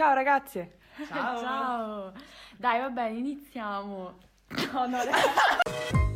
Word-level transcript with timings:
Ciao 0.00 0.14
ragazze! 0.14 0.78
Ciao! 1.08 1.40
Ciao! 1.42 2.12
Dai, 2.56 2.80
va 2.80 2.88
bene, 2.88 3.18
iniziamo. 3.18 4.14
No, 4.72 4.86
no, 4.86 4.96
ragazzi. 5.04 6.09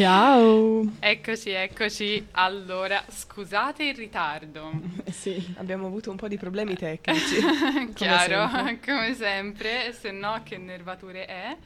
Ciao! 0.00 0.84
Eccoci, 1.00 1.48
eccoci. 1.48 2.26
Allora, 2.32 3.02
scusate 3.08 3.82
il 3.84 3.94
ritardo. 3.96 4.70
Eh 5.04 5.10
sì, 5.10 5.54
Abbiamo 5.56 5.86
avuto 5.86 6.10
un 6.10 6.16
po' 6.16 6.28
di 6.28 6.36
problemi 6.36 6.74
tecnici. 6.76 7.36
Chiaro, 7.94 8.46
sempre. 8.46 8.80
come 8.84 9.14
sempre, 9.14 9.94
se 9.94 10.10
no 10.10 10.42
che 10.44 10.58
nervature 10.58 11.24
è. 11.24 11.56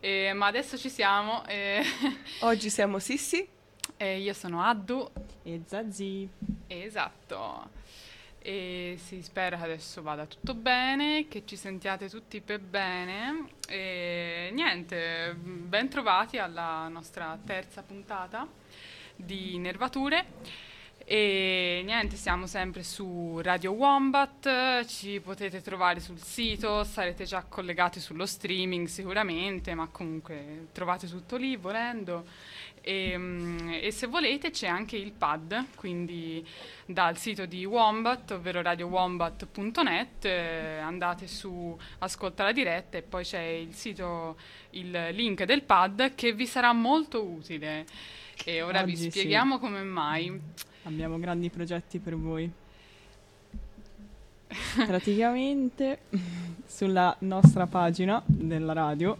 Eh, 0.00 0.32
ma 0.32 0.46
adesso 0.46 0.78
ci 0.78 0.88
siamo. 0.88 1.46
eh, 1.48 1.82
Oggi 2.40 2.70
siamo 2.70 2.98
Sissi. 2.98 3.46
e 3.98 4.20
io 4.20 4.32
sono 4.32 4.62
Addu. 4.62 5.06
e 5.42 5.60
Zazzi. 5.66 6.26
Esatto. 6.66 7.68
E 8.42 8.98
si 8.98 9.20
spera 9.22 9.58
che 9.58 9.64
adesso 9.64 10.00
vada 10.00 10.24
tutto 10.24 10.54
bene, 10.54 11.28
che 11.28 11.42
ci 11.44 11.56
sentiate 11.56 12.08
tutti 12.08 12.40
per 12.40 12.60
bene. 12.60 13.50
E 13.68 14.50
niente, 14.54 15.34
ben 15.38 15.90
trovati 15.90 16.38
alla 16.38 16.88
nostra 16.88 17.38
terza 17.44 17.82
puntata 17.82 18.48
di 19.14 19.58
Nervature. 19.58 20.24
E 21.04 21.82
niente, 21.84 22.16
siamo 22.16 22.46
sempre 22.46 22.82
su 22.82 23.40
Radio 23.42 23.72
Wombat, 23.72 24.86
ci 24.86 25.20
potete 25.20 25.60
trovare 25.60 25.98
sul 25.98 26.18
sito, 26.18 26.84
sarete 26.84 27.24
già 27.24 27.42
collegati 27.42 27.98
sullo 28.00 28.24
streaming 28.24 28.86
sicuramente, 28.86 29.74
ma 29.74 29.88
comunque 29.88 30.68
trovate 30.72 31.08
tutto 31.08 31.36
lì 31.36 31.56
volendo. 31.56 32.24
E, 32.82 33.16
mm, 33.16 33.68
e 33.82 33.90
se 33.90 34.06
volete 34.06 34.50
c'è 34.50 34.66
anche 34.66 34.96
il 34.96 35.12
pad, 35.12 35.66
quindi 35.76 36.46
dal 36.86 37.16
sito 37.18 37.46
di 37.46 37.64
Wombat, 37.64 38.32
ovvero 38.32 38.62
radiowombat.net, 38.62 40.24
eh, 40.24 40.78
andate 40.78 41.26
su 41.26 41.76
Ascolta 41.98 42.44
la 42.44 42.52
diretta 42.52 42.98
e 42.98 43.02
poi 43.02 43.24
c'è 43.24 43.42
il 43.42 43.74
sito, 43.74 44.36
il 44.70 45.08
link 45.12 45.44
del 45.44 45.62
pad 45.62 46.14
che 46.14 46.32
vi 46.32 46.46
sarà 46.46 46.72
molto 46.72 47.22
utile. 47.22 47.86
E 48.44 48.62
ora 48.62 48.82
vi 48.82 48.92
Oggi 48.92 49.02
sì. 49.02 49.10
spieghiamo 49.10 49.58
come 49.58 49.82
mai. 49.82 50.40
Abbiamo 50.84 51.18
grandi 51.18 51.50
progetti 51.50 51.98
per 51.98 52.16
voi. 52.16 52.50
Praticamente 54.86 56.00
sulla 56.66 57.14
nostra 57.20 57.66
pagina 57.66 58.22
della 58.26 58.72
radio, 58.72 59.16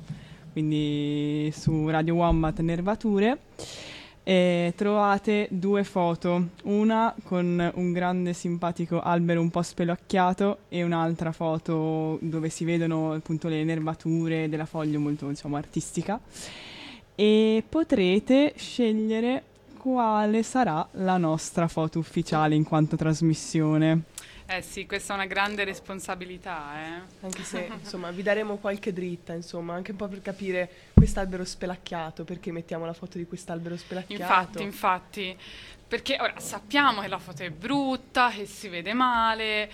quindi 0.53 1.53
su 1.55 1.89
Radio 1.89 2.15
Wombat 2.15 2.61
Nervature, 2.61 3.39
eh, 4.23 4.73
trovate 4.77 5.49
due 5.51 5.83
foto, 5.85 6.49
una 6.65 7.15
con 7.25 7.73
un 7.75 7.93
grande 7.93 8.33
simpatico 8.33 9.01
albero 9.01 9.41
un 9.41 9.51
po' 9.51 9.63
spelacchiato 9.63 10.59
e 10.69 10.83
un'altra 10.83 11.33
foto 11.33 12.19
dove 12.21 12.49
si 12.49 12.65
vedono 12.65 13.13
appunto 13.13 13.49
le 13.49 13.65
nervature 13.65 14.49
della 14.49 14.67
foglia 14.67 14.99
molto 14.99 15.27
diciamo 15.29 15.57
artistica 15.57 16.21
e 17.15 17.63
potrete 17.69 18.55
scegliere 18.57 19.43
quale 19.77 20.43
sarà 20.43 20.87
la 20.93 21.17
nostra 21.17 21.67
foto 21.67 21.99
ufficiale 21.99 22.55
in 22.55 22.65
quanto 22.65 22.97
trasmissione. 22.97 24.03
Eh 24.53 24.63
sì, 24.63 24.85
questa 24.85 25.13
è 25.13 25.17
una 25.17 25.27
grande 25.27 25.63
responsabilità, 25.63 26.73
eh. 26.75 27.03
Anche 27.21 27.45
se, 27.45 27.71
insomma, 27.81 28.11
vi 28.11 28.23
daremo 28.23 28.57
qualche 28.57 28.93
dritta, 28.93 29.33
insomma, 29.33 29.75
anche 29.75 29.93
un 29.93 29.97
po' 29.97 30.09
per 30.09 30.23
capire 30.23 30.69
quest'albero 30.93 31.45
spelacchiato, 31.45 32.25
perché 32.25 32.51
mettiamo 32.51 32.85
la 32.85 32.93
foto 32.93 33.17
di 33.17 33.27
quest'albero 33.27 33.77
spelacchiato. 33.77 34.61
Infatti, 34.61 34.63
infatti, 34.63 35.39
perché 35.87 36.17
ora 36.19 36.41
sappiamo 36.41 37.01
che 37.01 37.07
la 37.07 37.21
foto 37.21 37.45
è 37.45 37.51
brutta, 37.51 38.31
che 38.31 38.45
si 38.45 38.67
vede 38.67 38.93
male, 38.93 39.71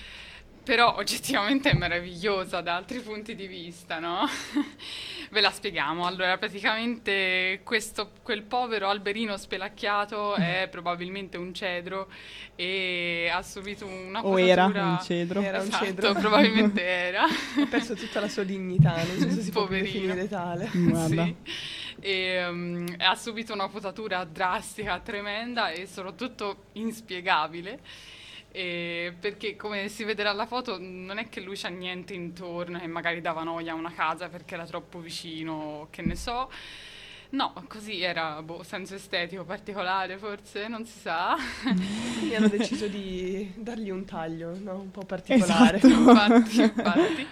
però 0.67 0.97
oggettivamente 0.97 1.71
è 1.71 1.75
meravigliosa 1.75 2.61
da 2.61 2.75
altri 2.75 2.99
punti 2.99 3.37
di 3.37 3.47
vista, 3.47 4.01
no? 4.01 4.27
Ve 5.31 5.41
la 5.41 5.53
spieghiamo. 5.53 6.05
Allora, 6.05 6.37
praticamente 6.39 7.61
questo, 7.63 8.11
quel 8.21 8.43
povero 8.43 8.89
alberino 8.89 9.37
spelacchiato 9.37 10.35
è 10.35 10.67
probabilmente 10.69 11.37
un 11.37 11.55
cedro 11.55 12.09
e 12.57 13.31
ha 13.33 13.43
subito 13.43 13.87
una 13.87 14.27
O 14.27 14.41
era 14.41 14.65
un 14.65 14.99
cedro. 15.01 15.41
Era 15.41 15.61
un 15.61 15.69
Esatto, 15.69 15.85
cedro. 15.85 16.13
probabilmente 16.15 16.83
era. 16.85 17.23
Ha 17.23 17.67
perso 17.71 17.95
tutta 17.95 18.19
la 18.19 18.29
sua 18.29 18.43
dignità, 18.43 18.97
non 18.97 19.19
so 19.21 19.31
se 19.31 19.43
si 19.43 19.53
può 19.53 19.63
Poverino. 19.67 19.93
definire 19.93 20.29
tale. 20.29 20.69
Guarda. 20.75 21.25
Sì. 21.27 21.37
E, 22.01 22.45
um, 22.45 22.93
ha 22.99 23.15
subito 23.15 23.53
una 23.53 23.69
potatura 23.69 24.25
drastica, 24.25 24.99
tremenda 24.99 25.71
e 25.71 25.87
soprattutto 25.87 26.65
inspiegabile. 26.73 27.79
E 28.57 29.15
perché 29.21 29.55
come 29.55 29.91
si 29.91 30.03
vede 30.03 30.23
dalla 30.23 30.47
foto 30.47 30.79
non 30.81 31.19
è 31.19 31.29
che 31.29 31.43
lui 31.43 31.59
c'ha 31.59 31.69
niente 31.69 32.15
intorno 32.15 32.79
che 32.79 32.87
magari 32.87 33.21
dava 33.21 33.43
noia 33.43 33.73
a 33.73 33.75
una 33.75 33.93
casa 33.93 34.31
perché 34.31 34.55
era 34.55 34.65
troppo 34.65 34.99
vicino, 34.99 35.89
che 35.91 36.01
ne 36.01 36.17
so. 36.17 36.51
No, 37.31 37.53
così 37.69 38.01
era 38.01 38.41
boh, 38.41 38.63
senso 38.63 38.95
estetico 38.95 39.45
particolare 39.45 40.17
forse, 40.17 40.69
non 40.69 40.87
si 40.87 40.99
sa. 41.01 41.37
Quindi 41.65 42.35
hanno 42.35 42.49
deciso 42.49 42.87
di 42.87 43.53
dargli 43.57 43.91
un 43.91 44.07
taglio, 44.07 44.59
no? 44.59 44.81
Un 44.81 44.91
po' 44.91 45.05
particolare. 45.05 45.77
Esatto. 45.77 45.93
infatti, 45.93 46.61
infatti. 46.63 47.27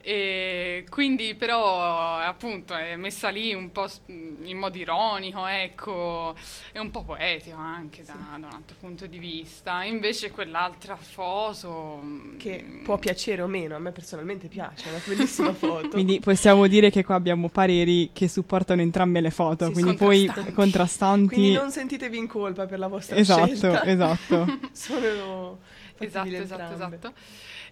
E 0.00 0.86
quindi 0.88 1.34
però 1.34 2.16
appunto 2.18 2.74
è 2.74 2.96
messa 2.96 3.28
lì 3.28 3.52
un 3.52 3.72
po' 3.72 3.86
in 4.06 4.56
modo 4.56 4.78
ironico, 4.78 5.44
ecco, 5.46 6.34
è 6.72 6.78
un 6.78 6.90
po' 6.90 7.02
poetico 7.04 7.56
anche 7.58 8.04
da, 8.04 8.14
da 8.14 8.46
un 8.46 8.52
altro 8.52 8.76
punto 8.80 9.06
di 9.06 9.18
vista. 9.18 9.82
Invece 9.84 10.30
quell'altra 10.30 10.96
foto 10.96 12.00
mm, 12.02 12.38
Che 12.38 12.80
può 12.84 12.96
piacere 12.96 13.42
o 13.42 13.46
meno, 13.48 13.74
a 13.74 13.78
me 13.80 13.90
personalmente 13.92 14.48
piace, 14.48 14.86
è 14.86 14.88
una 14.90 15.02
bellissima 15.04 15.52
foto. 15.54 15.88
Quindi 15.88 16.20
possiamo 16.20 16.66
dire 16.68 16.90
che 16.90 17.04
qua 17.04 17.16
abbiamo 17.16 17.48
pareri 17.48 18.10
che 18.12 18.28
supportano 18.28 18.80
entrambe 18.80 19.20
le 19.20 19.30
foto, 19.30 19.66
Sì, 19.66 19.72
quindi 19.72 19.94
poi 19.94 20.18
contrastanti. 20.26 20.52
contrastanti. 20.54 21.34
Quindi 21.34 21.52
non 21.52 21.70
sentitevi 21.70 22.16
in 22.16 22.26
colpa 22.28 22.66
per 22.66 22.78
la 22.78 22.86
vostra 22.86 23.16
Esatto, 23.16 23.46
scelta. 23.46 23.84
esatto. 23.84 24.46
Sono 24.72 25.58
Esatto, 26.00 26.18
fattibili 26.28 26.42
esatto, 26.42 26.62
entrambe. 26.72 26.96
esatto. 26.96 27.12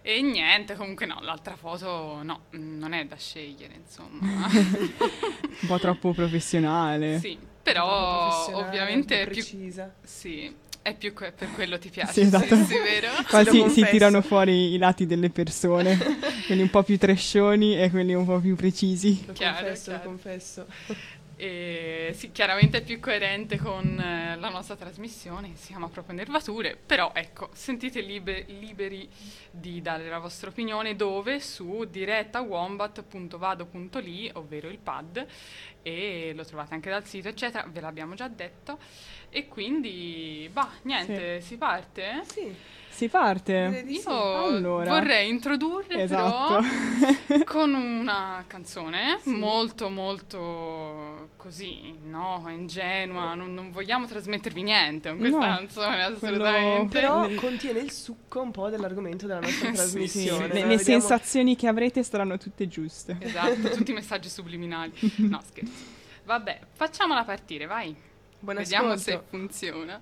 E 0.09 0.21
niente, 0.21 0.75
comunque 0.75 1.05
no, 1.05 1.19
l'altra 1.19 1.57
foto 1.57 2.21
no, 2.23 2.43
non 2.51 2.93
è 2.93 3.03
da 3.05 3.17
scegliere, 3.17 3.73
insomma. 3.75 4.47
Un 4.47 5.67
po' 5.67 5.77
troppo 5.79 6.13
professionale. 6.13 7.19
sì, 7.19 7.37
però 7.61 8.29
professionale, 8.29 8.67
ovviamente 8.67 9.19
è 9.19 9.23
più... 9.25 9.33
precisa. 9.33 9.93
Sì, 10.01 10.55
è 10.81 10.95
più 10.95 11.13
que- 11.13 11.33
per 11.33 11.51
quello 11.51 11.77
ti 11.77 11.89
piace. 11.89 12.13
Sì, 12.13 12.21
esatto. 12.21 12.55
sì, 12.55 12.63
sì, 12.63 12.73
vero? 12.79 13.09
Qua 13.27 13.43
Lo 13.43 13.67
si, 13.67 13.85
tirano 13.89 14.21
fuori 14.21 14.73
i 14.73 14.77
lati 14.77 15.05
delle 15.05 15.29
persone, 15.29 15.97
quelli 16.47 16.61
un 16.61 16.69
po' 16.69 16.83
più 16.83 16.97
trescioni 16.97 17.77
e 17.77 17.89
quelli 17.89 18.13
un 18.13 18.25
po' 18.25 18.39
più 18.39 18.55
precisi. 18.55 19.25
Lo 19.27 19.33
Chiaro, 19.33 19.65
confesso, 19.65 19.83
chiaro. 19.91 20.03
lo 20.03 20.09
confesso. 20.09 20.65
E 21.39 22.13
sì, 22.15 22.31
chiaramente 22.31 22.79
è 22.79 22.81
più 22.81 22.99
coerente 22.99 23.59
con 23.59 23.99
eh, 23.99 24.35
la 24.37 24.49
nostra 24.49 24.75
trasmissione, 24.75 25.51
si 25.55 25.67
chiama 25.67 25.87
proprio 25.87 26.15
Nervature, 26.15 26.75
però 26.83 27.11
ecco, 27.13 27.49
sentite 27.53 28.01
libe- 28.01 28.45
liberi 28.47 29.07
di 29.51 29.79
dare 29.83 30.09
la 30.09 30.17
vostra 30.17 30.49
opinione 30.49 30.95
dove 30.95 31.39
su 31.39 31.85
diretta.wombat.vado.li, 31.87 34.31
ovvero 34.33 34.67
il 34.67 34.79
pad, 34.79 35.27
e 35.83 36.33
lo 36.35 36.43
trovate 36.43 36.73
anche 36.73 36.89
dal 36.89 37.05
sito, 37.05 37.27
eccetera, 37.27 37.67
ve 37.71 37.81
l'abbiamo 37.81 38.15
già 38.15 38.27
detto. 38.27 38.79
E 39.29 39.47
quindi, 39.47 40.49
bah, 40.51 40.71
niente, 40.83 41.41
si 41.41 41.55
parte? 41.57 42.23
Sì, 42.25 42.51
Si 42.97 43.09
parte. 43.09 43.83
Io 43.87 43.99
sì. 44.01 44.07
Allora. 44.07 44.89
vorrei 44.89 45.29
introdurre 45.29 46.01
Esatto. 46.01 46.63
però 47.27 47.43
con 47.45 47.71
una 47.77 48.43
canzone 48.47 49.19
molto 49.25 49.89
molto 49.89 51.29
così, 51.37 51.93
no, 52.05 52.43
ingenua, 52.49 53.35
non, 53.35 53.53
non 53.53 53.69
vogliamo 53.69 54.07
trasmettervi 54.07 54.63
niente 54.63 55.09
con 55.09 55.19
questa 55.19 55.37
No, 55.37 55.55
canzone 55.57 55.95
quello- 55.95 56.15
assolutamente. 56.43 56.99
Però 56.99 57.27
Nel- 57.27 57.35
contiene 57.35 57.79
il 57.81 57.91
succo 57.91 58.41
un 58.41 58.49
po' 58.49 58.69
dell'argomento 58.69 59.27
della 59.27 59.41
nostra 59.41 59.67
Sì, 59.69 59.73
trasmissione. 59.75 60.47
Le, 60.47 60.61
no? 60.61 60.67
le 60.67 60.75
Vediamo- 60.77 60.81
sensazioni 61.01 61.55
che 61.55 61.67
avrete 61.67 62.01
saranno 62.01 62.37
tutte 62.39 62.67
giuste. 62.67 63.17
Esatto, 63.19 63.69
tutti 63.69 63.91
i 63.91 63.93
messaggi 63.93 64.27
subliminali. 64.27 64.91
No, 65.17 65.39
scherzo. 65.47 65.71
Vabbè, 66.25 66.61
facciamola 66.73 67.23
partire, 67.23 67.67
vai. 67.67 67.95
Buon 68.39 68.55
Vediamo 68.55 68.91
ascolto. 68.93 69.11
se 69.11 69.21
funziona. 69.29 70.01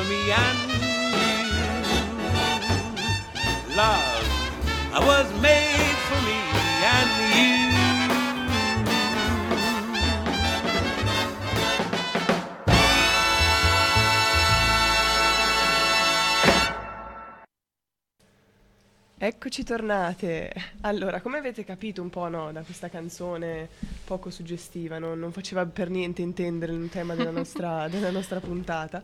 For 0.00 0.08
me 0.08 0.30
and 0.30 0.70
you. 0.70 0.78
Love 3.76 4.24
was 5.06 5.28
made 5.40 5.96
for 6.08 6.20
me 6.26 6.38
and 6.96 7.10
you. 7.34 7.50
Eccoci 19.22 19.64
tornate. 19.64 20.50
Allora, 20.80 21.20
come 21.20 21.36
avete 21.36 21.62
capito 21.62 22.00
un 22.00 22.08
po' 22.08 22.26
no, 22.28 22.52
da 22.52 22.62
questa 22.62 22.88
canzone 22.88 23.68
poco 24.02 24.30
suggestiva, 24.30 24.98
no? 24.98 25.14
non 25.14 25.30
faceva 25.30 25.66
per 25.66 25.90
niente 25.90 26.22
intendere 26.22 26.72
il 26.72 26.88
tema 26.88 27.14
della 27.14 27.30
nostra, 27.30 27.86
della 27.88 28.10
nostra 28.10 28.40
puntata, 28.40 29.02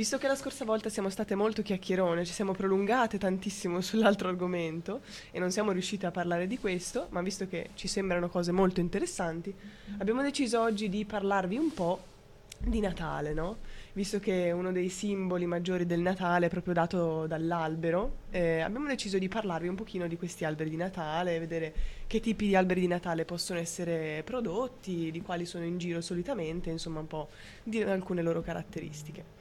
visto 0.00 0.16
che 0.16 0.28
la 0.28 0.34
scorsa 0.34 0.64
volta 0.64 0.88
siamo 0.88 1.10
state 1.10 1.34
molto 1.34 1.60
chiacchierone, 1.60 2.24
ci 2.24 2.32
siamo 2.32 2.52
prolungate 2.52 3.18
tantissimo 3.18 3.82
sull'altro 3.84 4.28
argomento 4.30 5.02
e 5.30 5.38
non 5.38 5.50
siamo 5.50 5.72
riuscite 5.72 6.06
a 6.06 6.10
parlare 6.10 6.46
di 6.46 6.56
questo, 6.56 7.08
ma 7.10 7.20
visto 7.20 7.46
che 7.46 7.68
ci 7.74 7.86
sembrano 7.86 8.30
cose 8.30 8.50
molto 8.50 8.80
interessanti, 8.80 9.54
abbiamo 9.98 10.22
deciso 10.22 10.58
oggi 10.58 10.88
di 10.88 11.04
parlarvi 11.04 11.58
un 11.58 11.74
po' 11.74 12.02
di 12.56 12.80
Natale, 12.80 13.34
no? 13.34 13.58
Visto 13.92 14.20
che 14.20 14.50
uno 14.52 14.72
dei 14.72 14.88
simboli 14.88 15.44
maggiori 15.44 15.84
del 15.84 16.00
Natale 16.00 16.46
è 16.46 16.48
proprio 16.48 16.72
dato 16.72 17.26
dall'albero, 17.26 18.20
eh, 18.30 18.60
abbiamo 18.60 18.86
deciso 18.86 19.18
di 19.18 19.28
parlarvi 19.28 19.68
un 19.68 19.74
pochino 19.74 20.08
di 20.08 20.16
questi 20.16 20.46
alberi 20.46 20.70
di 20.70 20.76
Natale, 20.76 21.38
vedere 21.38 21.74
che 22.06 22.20
tipi 22.20 22.46
di 22.46 22.56
alberi 22.56 22.80
di 22.80 22.86
Natale 22.86 23.26
possono 23.26 23.58
essere 23.58 24.22
prodotti, 24.24 25.10
di 25.10 25.20
quali 25.20 25.44
sono 25.44 25.64
in 25.64 25.76
giro 25.76 26.00
solitamente, 26.00 26.70
insomma 26.70 27.00
un 27.00 27.06
po' 27.06 27.28
di 27.62 27.82
alcune 27.82 28.22
loro 28.22 28.40
caratteristiche. 28.40 29.39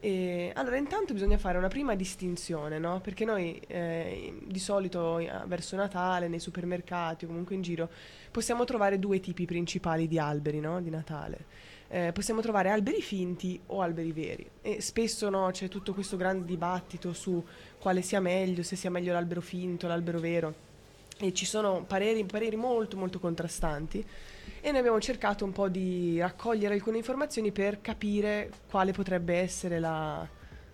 E, 0.00 0.52
allora, 0.54 0.76
intanto 0.76 1.12
bisogna 1.12 1.38
fare 1.38 1.58
una 1.58 1.68
prima 1.68 1.94
distinzione, 1.94 2.78
no? 2.78 3.00
Perché 3.00 3.24
noi 3.24 3.60
eh, 3.66 4.38
di 4.44 4.58
solito 4.58 5.18
eh, 5.18 5.30
verso 5.46 5.74
Natale, 5.76 6.28
nei 6.28 6.38
supermercati 6.38 7.24
o 7.24 7.28
comunque 7.28 7.54
in 7.54 7.62
giro, 7.62 7.88
possiamo 8.30 8.64
trovare 8.64 8.98
due 8.98 9.18
tipi 9.20 9.44
principali 9.44 10.06
di 10.06 10.18
alberi, 10.18 10.60
no? 10.60 10.80
Di 10.80 10.90
Natale. 10.90 11.66
Eh, 11.90 12.12
possiamo 12.12 12.42
trovare 12.42 12.68
alberi 12.68 13.00
finti 13.00 13.58
o 13.66 13.80
alberi 13.80 14.12
veri 14.12 14.46
e 14.60 14.82
spesso 14.82 15.30
no, 15.30 15.48
c'è 15.50 15.68
tutto 15.68 15.94
questo 15.94 16.18
grande 16.18 16.44
dibattito 16.44 17.14
su 17.14 17.42
quale 17.78 18.02
sia 18.02 18.20
meglio, 18.20 18.62
se 18.62 18.76
sia 18.76 18.90
meglio 18.90 19.14
l'albero 19.14 19.40
finto 19.40 19.86
l'albero 19.86 20.20
vero 20.20 20.54
e 21.18 21.32
ci 21.32 21.46
sono 21.46 21.84
pareri, 21.84 22.24
pareri 22.24 22.56
molto 22.56 22.98
molto 22.98 23.18
contrastanti 23.18 24.04
e 24.60 24.70
noi 24.70 24.78
abbiamo 24.80 25.00
cercato 25.00 25.44
un 25.44 25.52
po' 25.52 25.68
di 25.68 26.18
raccogliere 26.20 26.74
alcune 26.74 26.96
informazioni 26.98 27.52
per 27.52 27.80
capire 27.80 28.50
quale 28.70 28.92
potrebbe 28.92 29.36
essere 29.36 29.78
la, 29.78 30.26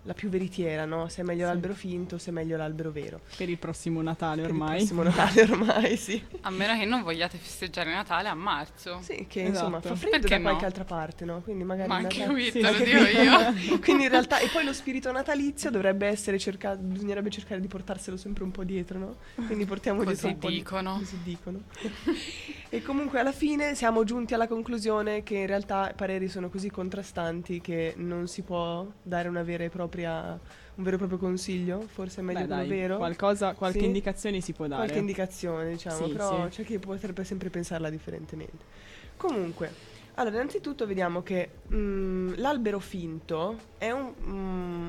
la 0.06 0.12
più 0.12 0.28
veritiera, 0.28 0.84
no? 0.84 1.08
Se 1.08 1.22
è 1.22 1.24
meglio 1.24 1.42
Sì. 1.44 1.46
l'albero 1.46 1.72
finto, 1.74 2.18
se 2.18 2.28
è 2.28 2.32
meglio 2.32 2.56
l'albero 2.58 2.90
vero. 2.90 3.20
Per 3.38 3.48
il 3.48 3.56
prossimo 3.56 4.02
Natale 4.02 4.42
Per 4.42 4.50
ormai. 4.50 4.70
il 4.72 4.76
prossimo 4.76 5.02
Natale 5.02 5.42
ormai, 5.42 5.96
sì. 5.96 6.22
A 6.42 6.50
meno 6.50 6.78
che 6.78 6.84
non 6.84 7.02
vogliate 7.02 7.38
festeggiare 7.38 7.90
Natale 7.90 8.28
a 8.28 8.34
marzo. 8.34 8.98
Sì, 9.00 9.24
che 9.26 9.40
Esatto. 9.44 9.48
insomma 9.48 9.80
fa 9.80 9.94
freddo 9.96 10.18
Perché 10.18 10.36
da 10.36 10.40
qualche 10.42 10.60
no? 10.60 10.66
altra 10.66 10.84
parte, 10.84 11.24
no? 11.24 11.40
Quindi 11.40 11.64
magari 11.64 11.88
Ma 11.88 11.96
anche 11.96 12.18
Natale- 12.18 12.34
qui 12.34 12.50
Sì, 12.50 12.60
te 12.60 12.70
lo 12.70 12.84
dico 12.84 12.98
io. 12.98 13.78
Quindi 13.80 14.02
in 14.04 14.08
realtà, 14.10 14.38
e 14.40 14.48
poi 14.48 14.64
lo 14.64 14.74
spirito 14.74 15.10
natalizio 15.10 15.70
dovrebbe 15.70 16.06
essere 16.06 16.38
cercato, 16.38 16.80
bisognerebbe 16.82 17.30
cercare 17.30 17.60
di 17.62 17.68
portarselo 17.68 18.18
sempre 18.18 18.44
un 18.44 18.50
po' 18.50 18.62
dietro, 18.64 18.98
no? 18.98 19.16
Quindi 19.46 19.64
portiamo 19.64 20.04
dietro 20.04 20.20
Così 20.20 20.34
un 20.34 20.38
po' 20.38 20.48
di- 20.48 20.54
dicono. 20.56 20.98
così 20.98 21.18
dicono. 21.22 21.62
e 22.74 22.82
comunque 22.82 23.20
alla 23.20 23.30
fine 23.30 23.76
siamo 23.76 24.02
giunti 24.02 24.34
alla 24.34 24.48
conclusione 24.48 25.22
che 25.22 25.36
in 25.36 25.46
realtà 25.46 25.90
i 25.90 25.94
pareri 25.94 26.28
sono 26.28 26.48
così 26.48 26.70
contrastanti 26.70 27.60
che 27.60 27.94
non 27.98 28.26
si 28.26 28.42
può 28.42 28.84
dare 29.00 29.28
una 29.28 29.44
vera 29.44 29.62
e 29.62 29.68
propria, 29.68 30.32
un 30.32 30.82
vero 30.82 30.96
e 30.96 30.98
proprio 30.98 31.18
consiglio, 31.20 31.82
forse 31.86 32.20
è 32.20 32.24
meglio 32.24 32.40
Beh, 32.40 32.46
dai, 32.48 32.68
vero. 32.68 32.96
qualcosa, 32.96 33.54
qualche 33.54 33.78
Sì. 33.78 33.84
indicazione 33.84 34.40
si 34.40 34.52
può 34.52 34.66
dare. 34.66 34.82
Qualche 34.82 34.98
indicazione, 34.98 35.70
diciamo, 35.70 36.06
Sì, 36.06 36.12
però 36.12 36.44
sì. 36.46 36.50
c'è 36.50 36.64
chi 36.64 36.78
potrebbe 36.80 37.22
sempre 37.22 37.48
pensarla 37.48 37.88
differentemente. 37.90 38.64
Comunque, 39.16 39.72
allora, 40.14 40.34
innanzitutto 40.34 40.84
vediamo 40.84 41.22
che 41.22 41.50
mm, 41.72 42.32
l'albero 42.38 42.80
finto 42.80 43.56
è 43.78 43.92
un, 43.92 44.12
mm, 44.20 44.88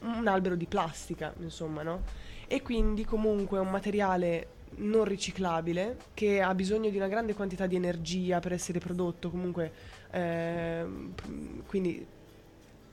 un 0.00 0.26
albero 0.26 0.56
di 0.56 0.66
plastica, 0.66 1.32
insomma, 1.38 1.84
no? 1.84 2.02
E 2.48 2.60
quindi 2.62 3.04
comunque 3.04 3.58
è 3.58 3.60
un 3.60 3.70
materiale 3.70 4.58
non 4.80 5.04
riciclabile 5.04 5.96
che 6.14 6.40
ha 6.40 6.54
bisogno 6.54 6.90
di 6.90 6.96
una 6.96 7.08
grande 7.08 7.34
quantità 7.34 7.66
di 7.66 7.76
energia 7.76 8.40
per 8.40 8.52
essere 8.52 8.78
prodotto, 8.78 9.30
comunque 9.30 9.72
p- 10.10 11.66
quindi 11.66 12.06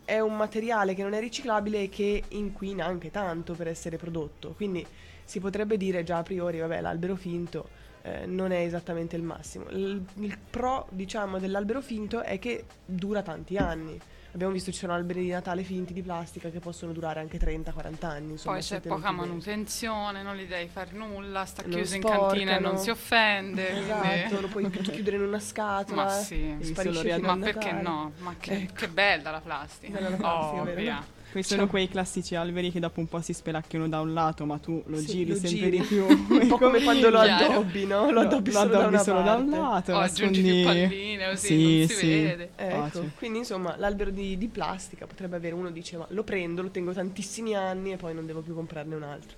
è 0.06 0.20
un 0.20 0.38
materiale 0.38 0.94
che 0.94 1.04
non 1.04 1.14
è 1.14 1.20
riciclabile 1.20 1.84
e 1.84 1.90
che 1.90 2.24
inquina 2.30 2.86
anche 2.86 3.12
tanto 3.12 3.56
per 3.56 3.68
essere 3.68 3.98
prodotto. 3.98 4.54
Quindi 4.56 4.86
si 5.26 5.42
potrebbe 5.42 5.76
dire 5.76 6.04
già 6.04 6.20
a 6.20 6.24
priori, 6.24 6.60
vabbè, 6.60 6.80
l'albero 6.80 7.18
finto 7.18 7.68
eh, 8.04 8.26
non 8.26 8.54
è 8.54 8.60
esattamente 8.60 9.18
il 9.18 9.24
massimo. 9.24 9.66
Il, 9.70 10.02
il 10.20 10.38
pro, 10.50 10.88
diciamo, 10.92 11.40
dell'albero 11.40 11.82
finto 11.82 12.22
è 12.22 12.40
che 12.40 12.64
dura 12.86 13.22
tanti 13.22 13.58
anni. 13.58 14.00
Abbiamo 14.38 14.54
visto 14.54 14.72
ci 14.72 14.78
sono 14.78 14.94
alberi 14.94 15.22
di 15.24 15.30
Natale 15.30 15.64
finti 15.64 15.94
di 15.94 16.04
plastica 16.04 16.52
che 16.52 16.60
possono 16.60 16.92
durare 16.92 17.20
anche 17.20 17.40
30-40 17.40 18.06
anni. 18.06 18.32
Insomma, 18.34 18.58
Poi 18.58 18.64
c'è 18.64 18.80
poca 18.82 19.10
manutenzione, 19.10 20.22
non 20.22 20.36
gli 20.36 20.46
devi 20.46 20.70
fare 20.72 20.92
nulla, 20.92 21.44
sta 21.44 21.64
Non 21.64 21.72
chiuso 21.72 21.96
in 21.96 22.02
sporcano. 22.02 22.28
cantina 22.28 22.58
e 22.58 22.60
non 22.60 22.78
si 22.78 22.92
offende. 22.92 23.66
Esatto, 23.88 24.42
lo 24.42 24.48
puoi 24.48 24.70
chiudere 24.70 25.16
in 25.16 25.24
una 25.24 25.40
scatola. 25.40 26.04
Ma 26.04 26.12
sì. 26.12 26.56
e 26.60 26.76
solo 26.76 27.02
Ma 27.20 27.38
perché 27.38 27.72
no? 27.72 28.12
Ma 28.20 28.36
che, 28.40 28.54
Ecco. 28.54 28.74
che 28.76 28.88
bella 28.90 29.32
la 29.32 29.42
plastica. 29.42 29.94
Bella 29.94 30.10
la 30.10 30.16
plastica, 30.18 30.62
vero? 30.62 31.16
Questi 31.38 31.54
sono 31.56 31.68
quei 31.68 31.88
classici 31.88 32.36
alberi 32.36 32.72
che 32.72 32.80
dopo 32.80 33.00
un 33.00 33.08
po' 33.08 33.22
si 33.22 33.34
spelacchiano 33.34 33.88
da 33.88 34.00
un 34.02 34.14
lato, 34.14 34.46
ma 34.46 34.58
tu 34.58 34.82
lo 34.88 34.98
Sì, 34.98 35.06
giri 35.06 35.30
lo 35.30 35.36
sempre 35.36 35.70
giri. 35.70 35.80
di 35.80 35.86
più. 35.86 36.06
Un 36.40 36.48
po' 36.48 36.58
come 36.58 36.82
quando 36.82 37.10
lo 37.10 37.20
addobbi, 37.20 37.86
no? 37.86 38.10
Lo 38.12 38.22
addobbi 38.22 38.52
solo, 38.52 38.70
da, 38.70 38.88
una 38.88 38.98
solo 38.98 39.22
da 39.22 39.36
un 39.36 39.50
lato. 39.50 39.94
O 39.94 39.98
aggiungi 40.00 40.42
più 40.42 40.52
nascondi- 40.56 40.88
palline, 40.88 41.30
così 41.30 41.48
Sì, 41.48 41.62
non 41.80 41.88
si 41.88 41.94
sì. 41.96 42.08
vede. 42.08 42.50
Ecco, 42.56 42.80
Pace. 42.80 43.12
quindi 43.16 43.38
insomma 43.40 43.76
l'albero 43.78 44.10
di, 44.10 44.38
di 44.38 44.48
plastica 44.48 45.06
potrebbe 45.06 45.36
avere 45.36 45.54
uno 45.54 45.70
dice 45.70 45.98
ma 45.98 46.06
lo 46.10 46.24
prendo, 46.24 46.62
lo 46.62 46.70
tengo 46.70 46.92
tantissimi 46.94 47.56
anni 47.56 47.92
e 47.94 47.98
poi 47.98 48.14
non 48.14 48.26
devo 48.26 48.42
più 48.42 48.54
comprarne 48.56 48.96
un 48.96 49.04
altro. 49.04 49.38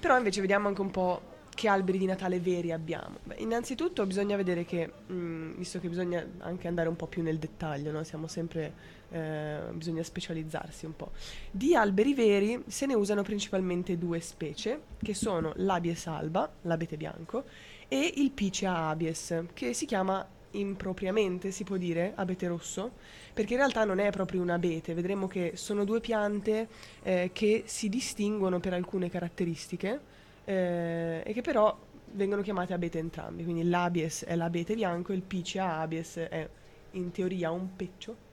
Però 0.00 0.16
invece 0.16 0.40
vediamo 0.40 0.66
anche 0.68 0.80
un 0.80 0.90
po' 0.90 1.22
che 1.54 1.68
alberi 1.68 1.98
di 1.98 2.06
Natale 2.06 2.40
veri 2.40 2.72
abbiamo. 2.72 3.18
Beh, 3.22 3.36
innanzitutto 3.38 4.06
bisogna 4.06 4.34
vedere 4.36 4.64
che, 4.64 4.90
mh, 5.06 5.56
visto 5.58 5.78
che 5.78 5.88
bisogna 5.88 6.24
anche 6.38 6.66
andare 6.68 6.88
un 6.88 6.96
po' 6.96 7.06
più 7.06 7.22
nel 7.22 7.38
dettaglio, 7.38 7.90
no? 7.92 8.02
siamo 8.02 8.26
sempre, 8.26 8.72
eh, 9.10 9.60
bisogna 9.72 10.02
specializzarsi 10.02 10.86
un 10.86 10.96
po'. 10.96 11.10
Di 11.50 11.74
alberi 11.74 12.14
veri 12.14 12.62
se 12.66 12.86
ne 12.86 12.94
usano 12.94 13.22
principalmente 13.22 13.98
due 13.98 14.20
specie, 14.20 14.80
che 15.02 15.14
sono 15.14 15.52
l'Abies 15.56 16.06
alba, 16.06 16.50
l'abete 16.62 16.96
bianco, 16.96 17.44
e 17.88 18.12
il 18.16 18.30
Picea 18.30 18.88
abies, 18.88 19.44
che 19.52 19.72
si 19.72 19.84
chiama 19.86 20.26
impropriamente, 20.52 21.50
si 21.50 21.64
può 21.64 21.76
dire, 21.76 22.12
abete 22.14 22.46
rosso, 22.48 22.92
perché 23.32 23.52
in 23.54 23.58
realtà 23.58 23.84
non 23.84 23.98
è 23.98 24.10
proprio 24.10 24.40
un 24.42 24.50
abete, 24.50 24.94
vedremo 24.94 25.26
che 25.26 25.52
sono 25.54 25.84
due 25.84 26.00
piante 26.00 26.68
eh, 27.02 27.30
che 27.32 27.64
si 27.66 27.88
distinguono 27.88 28.58
per 28.58 28.72
alcune 28.72 29.10
caratteristiche 29.10 30.00
eh, 30.44 31.22
e 31.24 31.32
che 31.32 31.40
però 31.40 31.76
vengono 32.12 32.42
chiamate 32.42 32.72
abete 32.72 32.98
entrambi, 32.98 33.44
quindi 33.44 33.68
l'abies 33.68 34.24
è 34.24 34.34
l'abete 34.34 34.74
bianco 34.74 35.12
e 35.12 35.16
il 35.16 35.22
Picea 35.22 35.78
abies 35.78 36.16
è 36.16 36.48
in 36.92 37.12
teoria 37.12 37.52
un 37.52 37.76
peccio 37.76 38.28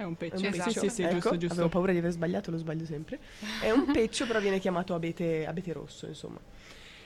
È 0.00 0.04
un 0.04 0.14
è 0.14 0.16
peccio. 0.16 0.36
un 0.36 0.44
Esatto. 0.46 0.70
Sì, 0.70 0.78
peccio, 0.78 0.88
sì, 0.88 0.94
sì, 0.94 1.02
ecco, 1.02 1.12
giusto, 1.12 1.36
giusto. 1.36 1.54
Avevo 1.54 1.68
paura 1.68 1.92
di 1.92 1.98
aver 1.98 2.10
sbagliato, 2.10 2.50
lo 2.50 2.56
sbaglio 2.56 2.86
sempre. 2.86 3.18
È 3.60 3.70
un 3.70 3.84
peccio, 3.92 4.26
però 4.26 4.40
viene 4.40 4.58
chiamato 4.58 4.94
abete, 4.94 5.46
abete 5.46 5.74
rosso, 5.74 6.06
insomma. 6.06 6.38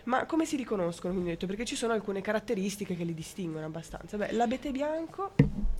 Ma 0.04 0.26
come 0.26 0.44
si 0.46 0.54
riconoscono, 0.54 1.12
quindi 1.12 1.30
ho 1.30 1.32
detto? 1.32 1.46
Perché 1.46 1.64
ci 1.64 1.74
sono 1.74 1.92
alcune 1.92 2.20
caratteristiche 2.20 2.94
che 2.94 3.02
li 3.02 3.14
distinguono 3.14 3.66
abbastanza. 3.66 4.16
Beh, 4.16 4.30
l'abete 4.30 4.70
bianco, 4.70 5.32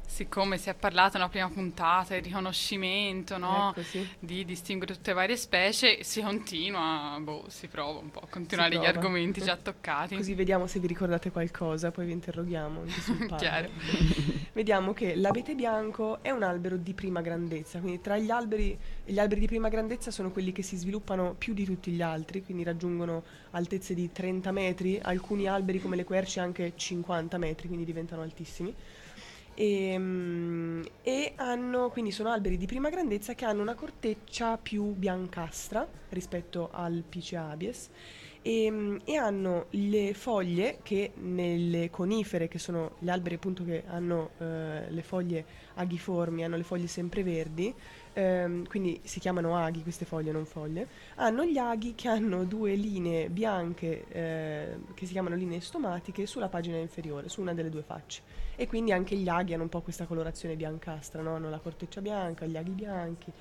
Siccome 0.07 0.59
si 0.59 0.69
è 0.69 0.75
parlato 0.75 1.17
nella 1.19 1.29
prima 1.29 1.49
puntata, 1.49 2.15
il 2.15 2.23
riconoscimento, 2.23 3.37
no? 3.37 3.71
ecco 3.71 3.83
sì, 3.83 4.07
Di 4.19 4.45
distinguere 4.45 4.95
tutte 4.95 5.11
le 5.11 5.17
varie 5.17 5.37
specie, 5.37 6.05
si 6.05 6.23
continua, 6.23 7.19
boh, 7.21 7.47
si 7.49 7.67
prova 7.67 7.99
un 7.99 8.11
po' 8.11 8.21
a 8.21 8.27
continuare 8.29 8.79
gli 8.79 8.85
argomenti 8.85 9.43
già 9.43 9.57
toccati. 9.57 10.17
così 10.17 10.35
vediamo 10.35 10.67
se 10.67 10.79
vi 10.79 10.87
ricordate 10.87 11.31
qualcosa, 11.31 11.91
poi 11.91 12.07
vi 12.07 12.13
interroghiamo. 12.13 12.83
Chiaro. 13.37 13.69
Vediamo 14.55 14.93
che 14.93 15.17
l'abete 15.17 15.57
bianco 15.57 16.23
è 16.23 16.31
un 16.31 16.45
albero 16.45 16.77
di 16.77 16.95
prima 16.95 17.21
grandezza, 17.21 17.81
quindi 17.81 18.01
tra 18.01 18.17
gli 18.19 18.31
alberi, 18.31 18.79
gli 19.05 19.19
alberi 19.19 19.41
di 19.41 19.47
prima 19.47 19.69
grandezza 19.69 20.13
sono 20.13 20.31
quelli 20.31 20.53
che 20.53 20.63
si 20.63 20.77
sviluppano 20.77 21.35
più 21.37 21.55
di 21.55 21.65
tutti 21.65 21.91
gli 21.91 22.03
altri, 22.03 22.45
quindi 22.45 22.63
raggiungono 22.63 23.25
altezze 23.51 23.95
di 23.95 24.13
30 24.13 24.53
metri, 24.53 25.01
alcuni 25.03 25.49
alberi 25.49 25.81
come 25.81 25.97
le 25.97 26.05
querce 26.05 26.39
anche 26.39 26.75
50 26.77 27.37
metri, 27.37 27.67
quindi 27.67 27.85
diventano 27.85 28.23
altissimi. 28.23 28.73
E, 29.55 29.99
mm, 29.99 30.83
e 31.03 31.33
hanno, 31.37 31.91
quindi 31.91 32.11
sono 32.11 32.31
alberi 32.31 32.57
di 32.57 32.67
prima 32.67 32.89
grandezza 32.91 33.35
che 33.35 33.45
hanno 33.45 33.63
una 33.63 33.75
corteccia 33.75 34.59
più 34.59 34.95
biancastra 34.95 35.87
rispetto 36.11 36.71
al 36.73 37.05
Picea 37.09 37.51
abies. 37.51 37.91
E, 38.43 38.71
mm, 38.71 38.97
e 39.05 39.17
hanno 39.17 39.67
le 39.71 40.13
foglie 40.13 40.81
che 40.83 41.13
nelle 41.17 41.89
conifere, 41.91 42.49
che 42.49 42.59
sono 42.59 42.97
gli 42.99 43.09
alberi 43.09 43.37
appunto 43.37 43.65
che 43.65 43.85
hanno 43.87 44.31
eh, 44.39 44.91
le 44.91 45.03
foglie 45.03 45.45
aghiformi, 45.75 46.45
hanno 46.45 46.57
le 46.57 46.63
foglie 46.63 46.87
sempreverdi, 46.87 47.75
ehm, 48.15 48.67
quindi 48.67 49.01
si 49.05 49.21
chiamano 49.21 49.57
aghi 49.57 49.83
queste 49.83 50.05
foglie, 50.07 50.33
non 50.33 50.47
foglie, 50.47 50.89
hanno 51.17 51.45
gli 51.45 51.59
aghi 51.59 51.95
che 51.95 52.09
hanno 52.09 52.45
due 52.45 52.75
linee 52.75 53.29
bianche 53.29 54.07
eh, 54.09 54.79
che 54.95 55.07
si 55.07 55.13
chiamano 55.13 55.37
linee 55.37 55.61
stomatiche 55.61 56.27
sulla 56.27 56.49
pagina 56.49 56.79
inferiore, 56.79 57.29
su 57.29 57.41
una 57.43 57.55
delle 57.55 57.71
due 57.71 57.83
facce. 57.83 58.23
E 58.57 58.67
quindi 58.67 58.93
anche 58.93 59.17
gli 59.17 59.29
aghi 59.29 59.55
hanno 59.55 59.65
un 59.65 59.69
po' 59.69 59.83
questa 59.83 60.07
colorazione 60.07 60.57
biancastra, 60.57 61.23
no? 61.23 61.35
hanno 61.35 61.51
la 61.51 61.59
corteccia 61.61 62.01
bianca, 62.01 62.47
gli 62.47 62.57
aghi 62.57 62.73
bianchi. 62.75 63.33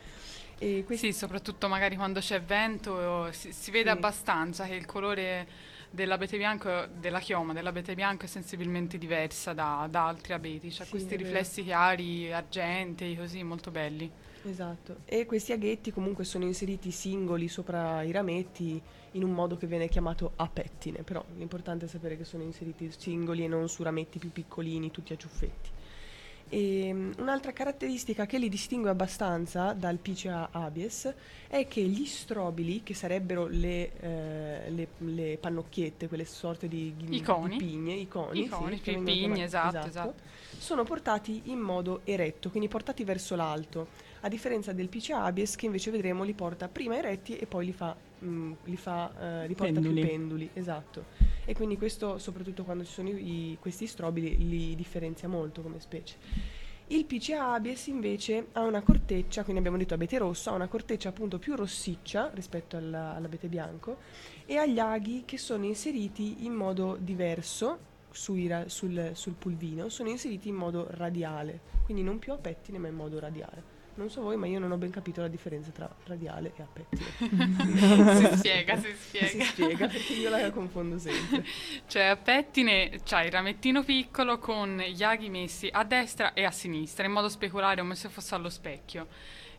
E 0.58 0.84
questi 0.86 1.12
Sì, 1.12 1.12
soprattutto 1.12 1.68
magari 1.68 1.96
quando 1.96 2.20
c'è 2.20 2.42
vento 2.42 3.32
si, 3.32 3.52
si 3.52 3.72
vede 3.72 3.90
Sì. 3.90 3.90
abbastanza 3.90 4.66
che 4.66 4.76
il 4.76 4.86
colore 4.86 5.48
dell'abete 5.90 6.38
bianco, 6.38 6.86
della 6.88 7.20
chioma 7.20 7.52
dell'abete 7.54 7.96
bianco 7.96 8.26
è 8.26 8.28
sensibilmente 8.28 8.98
diversa 9.00 9.54
da, 9.54 9.88
da 9.90 10.08
altri 10.08 10.34
abeti, 10.34 10.70
c'ha 10.72 10.86
Sì, 10.86 10.90
questi 10.90 11.16
riflessi 11.16 11.64
chiari, 11.64 12.32
argentei, 12.32 13.16
così 13.16 13.44
molto 13.44 13.72
belli. 13.72 14.12
Esatto, 14.46 14.98
e 15.06 15.26
questi 15.26 15.52
aghetti 15.52 15.92
comunque 15.92 16.24
sono 16.26 16.44
inseriti 16.44 16.92
singoli 16.92 17.48
sopra 17.48 18.02
i 18.04 18.12
rametti 18.12 18.82
in 19.12 19.24
un 19.24 19.32
modo 19.32 19.58
che 19.58 19.68
viene 19.68 19.88
chiamato 19.88 20.34
a 20.36 20.48
pettine, 20.48 21.04
però 21.04 21.24
l'importante 21.38 21.86
è 21.86 21.88
sapere 21.88 22.18
che 22.18 22.24
sono 22.26 22.44
inseriti 22.44 22.92
singoli 22.98 23.44
e 23.44 23.48
non 23.48 23.70
su 23.70 23.84
rametti 23.84 24.20
più 24.20 24.32
piccolini, 24.32 24.92
tutti 24.92 25.14
a 25.14 25.18
ciuffetti. 25.18 25.70
E, 26.50 26.94
mm, 26.94 27.12
un'altra 27.20 27.52
caratteristica 27.52 28.26
che 28.26 28.38
li 28.38 28.50
distingue 28.50 28.90
abbastanza 28.90 29.74
dal 29.74 29.98
Picea 29.98 30.50
abies 30.52 31.12
è 31.48 31.68
che 31.68 31.82
gli 31.82 32.06
strobili, 32.06 32.84
che 32.84 32.94
sarebbero 32.94 33.48
le, 33.48 33.92
eh, 34.00 34.70
le- 34.70 34.88
le 34.98 35.38
pannocchiette, 35.40 36.08
quelle 36.08 36.26
sorte 36.26 36.68
di, 36.68 36.94
di 36.96 37.16
I 37.16 37.22
coni. 37.22 37.56
pigne, 37.58 37.94
i 37.94 38.08
coni, 38.08 38.44
chiamati- 38.82 39.42
esatto, 39.42 39.88
esatto. 39.88 40.14
sono 40.58 40.84
portati 40.84 41.44
in 41.46 41.60
modo 41.60 42.02
eretto, 42.04 42.50
quindi 42.50 42.68
portati 42.68 43.04
verso 43.04 43.36
l'alto 43.36 43.88
a 44.26 44.30
differenza 44.30 44.72
del 44.72 44.88
Picea 44.88 45.24
abies 45.24 45.56
che 45.58 45.66
invece 45.66 45.92
vedremo 45.92 46.24
li 46.24 46.34
porta 46.34 46.70
prima 46.70 46.96
eretti 46.98 47.36
e 47.36 47.46
poi 47.46 47.66
li 47.66 47.74
fa, 47.74 47.94
mm, 48.24 48.54
li 48.64 48.78
fa, 48.78 49.42
eh, 49.44 49.48
li 49.48 49.54
porta 49.54 49.74
Penduli. 49.74 50.00
più 50.02 50.10
penduli, 50.10 50.50
esatto. 50.54 51.06
E 51.44 51.54
quindi 51.54 51.78
questo, 51.78 52.18
soprattutto 52.20 52.64
quando 52.64 52.86
ci 52.86 52.92
sono 52.94 53.10
i- 53.10 53.58
questi 53.60 53.86
strobili, 53.86 54.38
li 54.48 54.76
differenzia 54.76 55.28
molto 55.28 55.62
come 55.62 55.82
specie. 55.82 56.16
Il 56.88 57.04
Picea 57.06 57.52
abies 57.54 57.88
invece 57.88 58.48
ha 58.54 58.62
una 58.62 58.82
corteccia, 58.82 59.42
quindi 59.44 59.60
abbiamo 59.60 59.78
detto 59.78 59.94
abete 59.94 60.18
rosso, 60.18 60.52
ha 60.52 60.54
una 60.54 60.68
corteccia 60.68 61.10
appunto 61.10 61.38
più 61.38 61.56
rossiccia 61.56 62.30
rispetto 62.34 62.78
alla- 62.78 63.16
all'abete 63.16 63.48
bianco 63.48 63.98
e 64.46 64.56
ha 64.56 64.66
gli 64.66 64.80
aghi 64.80 65.24
che 65.26 65.38
sono 65.38 65.66
inseriti 65.66 66.46
in 66.46 66.54
modo 66.54 66.98
diverso 66.98 67.92
sui 68.12 68.50
sul, 68.68 69.12
sul 69.16 69.34
pulvino, 69.34 69.90
sono 69.90 70.08
inseriti 70.10 70.48
in 70.48 70.56
modo 70.56 70.88
radiale, 70.92 71.60
quindi 71.84 72.04
non 72.04 72.20
più 72.20 72.32
a 72.32 72.38
pettine 72.38 72.78
ma 72.78 72.88
in 72.88 72.96
modo 72.96 73.20
radiale. 73.20 73.73
Non 73.96 74.10
so 74.10 74.22
voi, 74.22 74.38
ma 74.38 74.48
io 74.48 74.58
non 74.58 74.72
ho 74.72 74.78
ben 74.78 74.90
capito 74.90 75.22
la 75.22 75.28
differenza 75.28 75.70
tra 75.70 75.90
radiale 76.06 76.52
e 76.56 76.62
a 76.62 76.68
pettine. 76.72 77.12
si 78.32 78.38
spiega, 78.38 78.78
si 78.78 78.96
spiega. 78.96 79.28
Si 79.28 79.42
spiega 79.44 79.88
perché 79.88 80.14
io 80.14 80.30
la 80.30 80.52
confondo 80.52 80.98
sempre. 80.98 81.46
Cioè 81.86 82.04
a 82.04 82.16
pettine 82.16 83.02
c'hai 83.04 83.28
il 83.28 83.32
ramettino 83.32 83.84
piccolo 83.84 84.40
con 84.40 84.78
gli 84.78 85.04
aghi 85.04 85.30
messi 85.30 85.70
a 85.72 85.84
destra 85.84 86.34
e 86.34 86.44
a 86.44 86.52
sinistra, 86.52 87.06
in 87.06 87.12
modo 87.12 87.30
speculare 87.30 87.82
come 87.82 87.96
se 87.96 88.10
fosse 88.10 88.34
allo 88.34 88.50
specchio. 88.50 89.08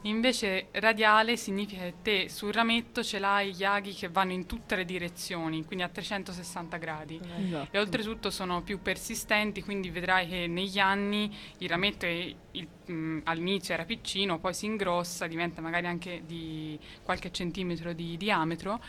Invece 0.06 0.66
radiale 0.72 1.36
significa 1.38 1.82
che 1.82 1.94
te 2.02 2.28
sul 2.28 2.52
rametto 2.52 3.02
ce 3.02 3.18
l'hai 3.18 3.54
gli 3.54 3.64
aghi 3.64 3.94
che 3.94 4.08
vanno 4.08 4.32
in 4.32 4.44
tutte 4.44 4.76
le 4.76 4.84
direzioni, 4.84 5.64
quindi 5.64 5.82
a 5.82 5.88
360 5.88 6.76
gradi. 6.76 7.18
Esatto. 7.18 7.68
E 7.74 7.78
oltretutto 7.78 8.30
sono 8.30 8.62
più 8.62 8.82
persistenti, 8.82 9.62
quindi 9.62 9.88
vedrai 9.88 10.28
che 10.28 10.46
negli 10.46 10.78
anni 10.78 11.34
il 11.58 11.68
rametto 11.70 12.04
è- 12.04 12.34
il- 12.52 12.68
mh, 12.92 13.20
all'inizio 13.24 13.72
era 13.72 13.84
piccino, 13.84 14.38
poi 14.38 14.52
si 14.52 14.66
ingrossa, 14.66 15.26
diventa 15.26 15.62
magari 15.62 15.86
anche 15.86 16.22
di 16.26 16.78
qualche 17.02 17.30
centimetro 17.32 17.94
di 17.94 18.18
diametro 18.18 18.80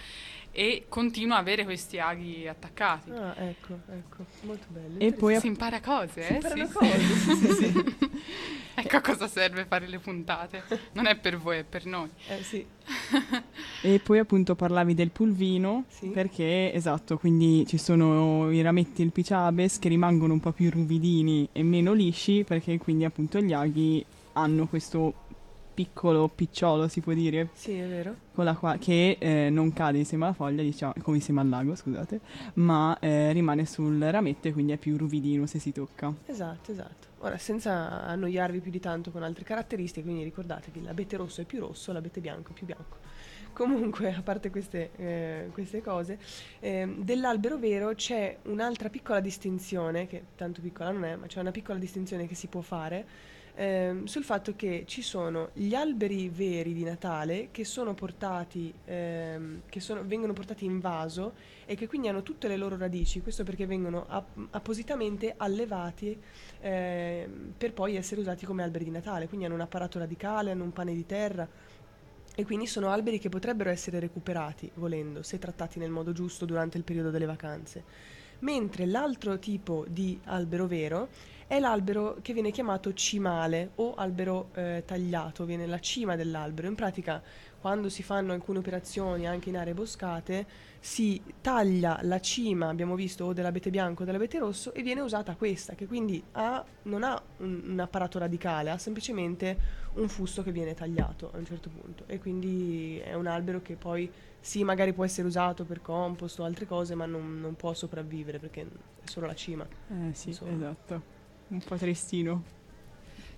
e 0.51 0.85
continua 0.89 1.37
a 1.37 1.39
avere 1.39 1.63
questi 1.63 1.97
aghi 1.97 2.45
attaccati. 2.45 3.09
Ah, 3.11 3.33
ecco, 3.37 3.79
ecco, 3.89 4.25
molto 4.41 4.65
bello. 4.69 4.99
E 4.99 5.13
poi 5.13 5.39
Si 5.39 5.47
impara 5.47 5.79
cose, 5.79 6.21
Si 6.21 6.31
eh? 6.31 6.35
imparano 6.35 6.65
Sì, 6.67 6.73
cose, 6.73 6.99
sì. 7.15 7.35
sì, 7.35 7.51
sì, 7.51 7.51
sì. 7.71 8.74
Ecco 8.85 8.97
a 8.97 9.01
cosa 9.01 9.27
serve 9.27 9.65
fare 9.65 9.87
le 9.87 9.97
puntate. 9.99 10.63
Non 10.93 11.07
è 11.07 11.15
per 11.17 11.37
voi, 11.37 11.57
è 11.59 11.63
per 11.63 11.85
noi. 11.85 12.09
Eh, 12.27 12.43
sì. 12.43 12.65
E 13.81 13.99
poi 13.99 14.19
appunto 14.19 14.55
parlavi 14.55 14.93
del 14.93 15.11
pulvino, 15.11 15.85
Sì. 15.87 16.07
perché 16.07 16.71
esatto, 16.73 17.17
quindi 17.17 17.65
ci 17.67 17.77
sono 17.77 18.49
i 18.51 18.61
rametti 18.61 19.01
e 19.01 19.05
il 19.05 19.11
piciabes 19.11 19.79
che 19.79 19.89
rimangono 19.89 20.33
un 20.33 20.39
po' 20.39 20.51
più 20.51 20.69
ruvidini 20.71 21.47
e 21.51 21.61
meno 21.63 21.93
lisci, 21.93 22.43
perché 22.43 22.77
quindi 22.77 23.05
appunto 23.05 23.39
gli 23.41 23.53
aghi 23.53 24.03
hanno 24.33 24.67
questo 24.67 25.24
piccolo 25.75 26.27
picciolo, 26.29 26.87
si 26.87 27.01
può 27.01 27.13
dire, 27.13 27.49
Sì, 27.53 27.73
è 27.73 27.85
vero. 27.87 28.15
con 28.33 28.45
la 28.45 28.55
qua- 28.55 28.77
che 28.77 29.17
eh, 29.19 29.49
non 29.51 29.71
cade 29.73 29.99
insieme 29.99 30.23
alla 30.25 30.33
foglia, 30.33 30.63
diciamo, 30.63 30.93
come 31.03 31.17
insieme 31.17 31.41
al 31.41 31.49
lago, 31.49 31.75
scusate, 31.75 32.19
ma 32.55 32.97
eh, 32.99 33.31
rimane 33.33 33.65
sul 33.65 33.99
rametto 34.01 34.47
e 34.47 34.53
quindi 34.53 34.71
è 34.71 34.77
più 34.77 34.97
ruvidino 34.97 35.45
se 35.45 35.59
si 35.59 35.71
tocca. 35.71 36.11
Esatto, 36.25 36.71
esatto. 36.71 37.07
Ora, 37.19 37.37
senza 37.37 38.03
annoiarvi 38.05 38.59
più 38.59 38.71
di 38.71 38.79
tanto 38.79 39.11
con 39.11 39.21
altre 39.23 39.43
caratteristiche, 39.43 40.03
quindi 40.05 40.23
ricordatevi, 40.23 40.81
l'abete 40.81 41.17
rosso 41.17 41.41
è 41.41 41.43
più 41.43 41.59
rosso, 41.59 41.91
l'abete 41.91 42.21
bianco 42.21 42.51
è 42.51 42.53
più 42.53 42.65
bianco. 42.65 42.97
Comunque, 43.53 44.13
a 44.13 44.21
parte 44.21 44.49
queste, 44.49 44.89
eh, 44.97 45.49
queste 45.53 45.81
cose, 45.81 46.19
ehm, 46.59 47.03
dell'albero 47.03 47.57
vero 47.57 47.93
c'è 47.93 48.37
un'altra 48.43 48.89
piccola 48.89 49.21
distinzione, 49.21 50.07
che 50.07 50.23
tanto 50.35 50.59
piccola 50.61 50.91
non 50.91 51.05
è, 51.05 51.15
ma 51.15 51.27
c'è 51.27 51.39
una 51.39 51.51
piccola 51.51 51.79
distinzione 51.79 52.27
che 52.27 52.35
si 52.35 52.47
può 52.47 52.59
fare 52.61 53.05
ehm, 53.55 54.05
sul 54.05 54.23
fatto 54.23 54.55
che 54.55 54.83
ci 54.85 55.01
sono 55.01 55.49
gli 55.53 55.73
alberi 55.73 56.29
veri 56.29 56.73
di 56.73 56.83
Natale 56.83 57.49
che 57.51 57.63
sono 57.65 57.93
portati, 57.93 58.73
ehm, 58.85 59.61
che 59.69 59.79
sono- 59.79 60.03
vengono 60.05 60.33
portati 60.33 60.65
in 60.65 60.79
vaso 60.79 61.33
e 61.65 61.75
che 61.75 61.87
quindi 61.87 62.07
hanno 62.07 62.21
tutte 62.21 62.47
le 62.47 62.57
loro 62.57 62.77
radici, 62.77 63.21
questo 63.21 63.43
perché 63.43 63.65
vengono 63.65 64.05
app- 64.07 64.37
appositamente 64.51 65.33
allevati 65.37 66.19
ehm, 66.61 67.53
per 67.57 67.73
poi 67.73 67.95
essere 67.95 68.21
usati 68.21 68.45
come 68.45 68.63
alberi 68.63 68.85
di 68.85 68.91
Natale, 68.91 69.27
quindi 69.27 69.45
hanno 69.45 69.55
un 69.55 69.61
apparato 69.61 69.99
radicale, 69.99 70.51
hanno 70.51 70.63
un 70.63 70.73
pane 70.73 70.93
di 70.93 71.05
terra. 71.05 71.47
E 72.37 72.43
quindi 72.43 72.67
sono 72.67 72.89
alberi 72.89 73.17
che 73.17 73.29
potrebbero 73.29 73.69
essere 73.69 73.97
recuperati, 73.99 74.69
volendo, 74.73 75.23
se 75.23 75.39
trattati 75.39 75.79
nel 75.79 75.89
modo 75.89 76.11
giusto 76.11 76.43
durante 76.45 76.77
il 76.77 76.83
periodo 76.83 77.09
delle 77.09 77.25
vacanze. 77.25 77.83
Mentre 78.39 78.85
l'altro 78.85 79.39
tipo 79.39 79.85
di 79.87 80.19
albero 80.25 80.67
vero 80.67 81.07
è 81.47 81.59
l'albero 81.59 82.17
che 82.21 82.33
viene 82.33 82.51
chiamato 82.51 82.93
cimale 82.93 83.71
o 83.75 83.93
albero 83.93 84.49
eh, 84.53 84.83
tagliato, 84.85 85.45
viene 85.45 85.67
la 85.67 85.79
cima 85.79 86.15
dell'albero. 86.15 86.67
In 86.67 86.75
pratica, 86.75 87.21
quando 87.59 87.89
si 87.89 88.01
fanno 88.01 88.33
alcune 88.33 88.59
operazioni 88.59 89.27
anche 89.27 89.49
in 89.49 89.57
aree 89.57 89.73
boscate, 89.73 90.45
si 90.79 91.21
taglia 91.41 91.99
la 92.03 92.19
cima, 92.19 92.69
abbiamo 92.69 92.95
visto, 92.95 93.25
o 93.25 93.33
dell'abete 93.33 93.69
bianco 93.69 94.03
o 94.03 94.05
dell'abete 94.05 94.39
rosso 94.39 94.73
e 94.73 94.81
viene 94.81 95.01
usata 95.01 95.35
questa, 95.35 95.73
che 95.75 95.85
quindi 95.85 96.23
ha- 96.33 96.63
non 96.83 97.03
ha 97.03 97.19
un, 97.37 97.61
un 97.65 97.79
apparato 97.79 98.17
radicale, 98.17 98.69
ha 98.71 98.77
semplicemente 98.77 99.83
un 99.93 100.07
fusto 100.09 100.43
che 100.43 100.51
viene 100.51 100.73
tagliato 100.73 101.31
a 101.31 101.37
un 101.37 101.45
certo 101.45 101.69
punto. 101.69 102.03
E 102.07 102.19
quindi 102.19 102.99
è 102.99 103.13
un 103.13 103.27
albero 103.27 103.61
che 103.61 103.75
poi 103.75 104.11
sì, 104.39 104.63
magari 104.63 104.93
può 104.93 105.03
essere 105.03 105.27
usato 105.27 105.63
per 105.63 105.81
compost 105.81 106.39
o 106.39 106.43
altre 106.43 106.65
cose, 106.65 106.95
ma 106.95 107.05
non, 107.05 107.39
non 107.39 107.55
può 107.55 107.73
sopravvivere 107.73 108.39
perché 108.39 108.61
è 108.61 109.07
solo 109.07 109.27
la 109.27 109.35
cima. 109.35 109.65
Eh 109.89 110.13
sì, 110.13 110.29
Insomma. 110.29 110.51
esatto. 110.53 111.14
Un 111.47 111.59
po' 111.59 111.75
tristino. 111.75 112.43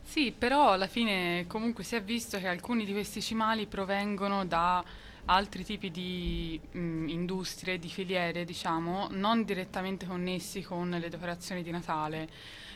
Sì, 0.02 0.34
però 0.36 0.72
alla 0.72 0.88
fine 0.88 1.46
comunque 1.48 1.84
si 1.84 1.96
è 1.96 2.02
visto 2.02 2.38
che 2.40 2.48
alcuni 2.48 2.86
di 2.86 2.94
questi 2.94 3.22
cimali 3.22 3.66
provengono 3.66 4.46
da 4.46 4.84
altri 5.26 5.66
tipi 5.66 5.92
di 5.92 6.60
mm, 6.78 7.10
industrie, 7.10 7.78
di 7.78 7.90
filiere, 7.90 8.46
diciamo, 8.46 9.10
non 9.12 9.44
direttamente 9.44 10.06
connessi 10.06 10.62
con 10.62 10.90
le 10.90 11.10
decorazioni 11.10 11.62
di 11.62 11.72
Natale. 11.72 12.30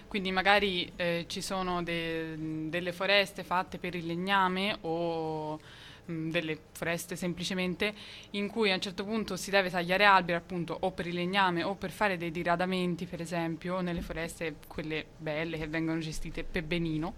Quindi 0.08 0.32
magari 0.32 0.92
eh, 0.98 1.24
ci 1.30 1.42
sono 1.42 1.82
de- 1.82 2.68
delle 2.70 2.92
foreste 2.92 3.46
fatte 3.46 3.78
per 3.78 3.96
il 3.96 4.06
legname 4.06 4.78
o 4.82 5.58
delle 6.06 6.58
foreste 6.72 7.16
semplicemente 7.16 7.94
in 8.32 8.48
cui 8.48 8.72
a 8.72 8.76
un 8.76 8.82
certo 8.82 9.04
punto 9.04 9.36
si 9.36 9.50
deve 9.52 9.70
tagliare 9.70 10.06
alberi 10.06 10.38
appunto 10.38 10.76
o 10.82 10.92
per 10.92 11.08
il 11.08 11.16
legname 11.16 11.64
o 11.64 11.76
per 11.76 11.92
fare 11.92 12.18
dei 12.18 12.32
diradamenti 12.32 13.06
per 13.06 13.22
esempio 13.22 13.82
nelle 13.82 14.02
foreste 14.02 14.56
quelle 14.68 15.06
belle 15.18 15.58
che 15.58 15.68
vengono 15.68 16.00
gestite 16.00 16.44
per 16.44 16.64
benino. 16.64 17.16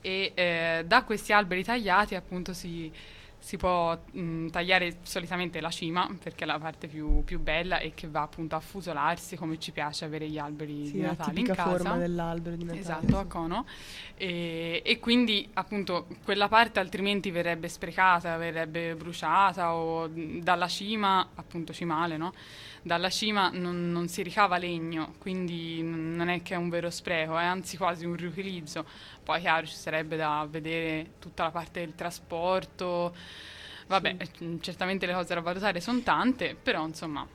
E 0.00 0.32
eh, 0.34 0.84
da 0.86 1.02
questi 1.04 1.32
alberi 1.32 1.64
tagliati 1.64 2.14
appunto 2.14 2.52
si, 2.52 2.92
si 3.44 3.58
può 3.58 3.94
mh, 4.12 4.46
tagliare 4.46 4.96
solitamente 5.02 5.60
la 5.60 5.68
cima 5.68 6.08
perché 6.18 6.44
è 6.44 6.46
la 6.46 6.58
parte 6.58 6.86
più, 6.88 7.22
più 7.24 7.38
bella 7.38 7.78
e 7.78 7.92
che 7.92 8.08
va 8.08 8.22
appunto 8.22 8.56
a 8.56 8.60
fusolarsi 8.60 9.36
come 9.36 9.58
ci 9.58 9.70
piace 9.70 10.06
avere 10.06 10.26
gli 10.30 10.38
alberi 10.38 10.86
Sì, 10.86 10.92
di 10.92 11.00
la 11.02 11.08
Natale 11.08 11.40
in 11.40 11.46
casa. 11.48 11.62
forma 11.62 11.98
dell'albero 11.98 12.56
di 12.56 12.64
Natale. 12.64 12.80
Esatto, 12.80 13.18
a 13.18 13.26
cono. 13.26 13.66
E, 14.16 14.80
e 14.82 14.98
quindi 14.98 15.46
appunto 15.52 16.06
quella 16.24 16.48
parte 16.48 16.80
altrimenti 16.80 17.30
verrebbe 17.30 17.68
sprecata, 17.68 18.34
verrebbe 18.38 18.94
bruciata 18.94 19.74
o 19.74 20.08
dalla 20.08 20.66
cima, 20.68 21.28
appunto 21.34 21.74
cimale, 21.74 22.16
no? 22.16 22.32
Dalla 22.86 23.08
cima 23.08 23.48
non, 23.50 23.90
non 23.90 24.08
si 24.08 24.22
ricava 24.22 24.58
legno, 24.58 25.14
quindi 25.18 25.80
non 25.82 26.28
è 26.28 26.42
che 26.42 26.52
è 26.52 26.58
un 26.58 26.68
vero 26.68 26.90
spreco, 26.90 27.38
è 27.38 27.42
anzi 27.42 27.78
quasi 27.78 28.04
un 28.04 28.14
riutilizzo. 28.14 28.84
Poi 29.22 29.40
chiaro 29.40 29.64
ci 29.64 29.74
sarebbe 29.74 30.16
da 30.16 30.46
vedere 30.46 31.12
tutta 31.18 31.44
la 31.44 31.50
parte 31.50 31.80
del 31.80 31.94
trasporto, 31.94 33.16
vabbè, 33.86 34.16
eh, 34.18 34.58
certamente 34.60 35.06
le 35.06 35.14
cose 35.14 35.32
da 35.32 35.40
valutare 35.40 35.80
sono 35.80 36.00
tante, 36.00 36.54
però 36.54 36.84
insomma 36.86 37.26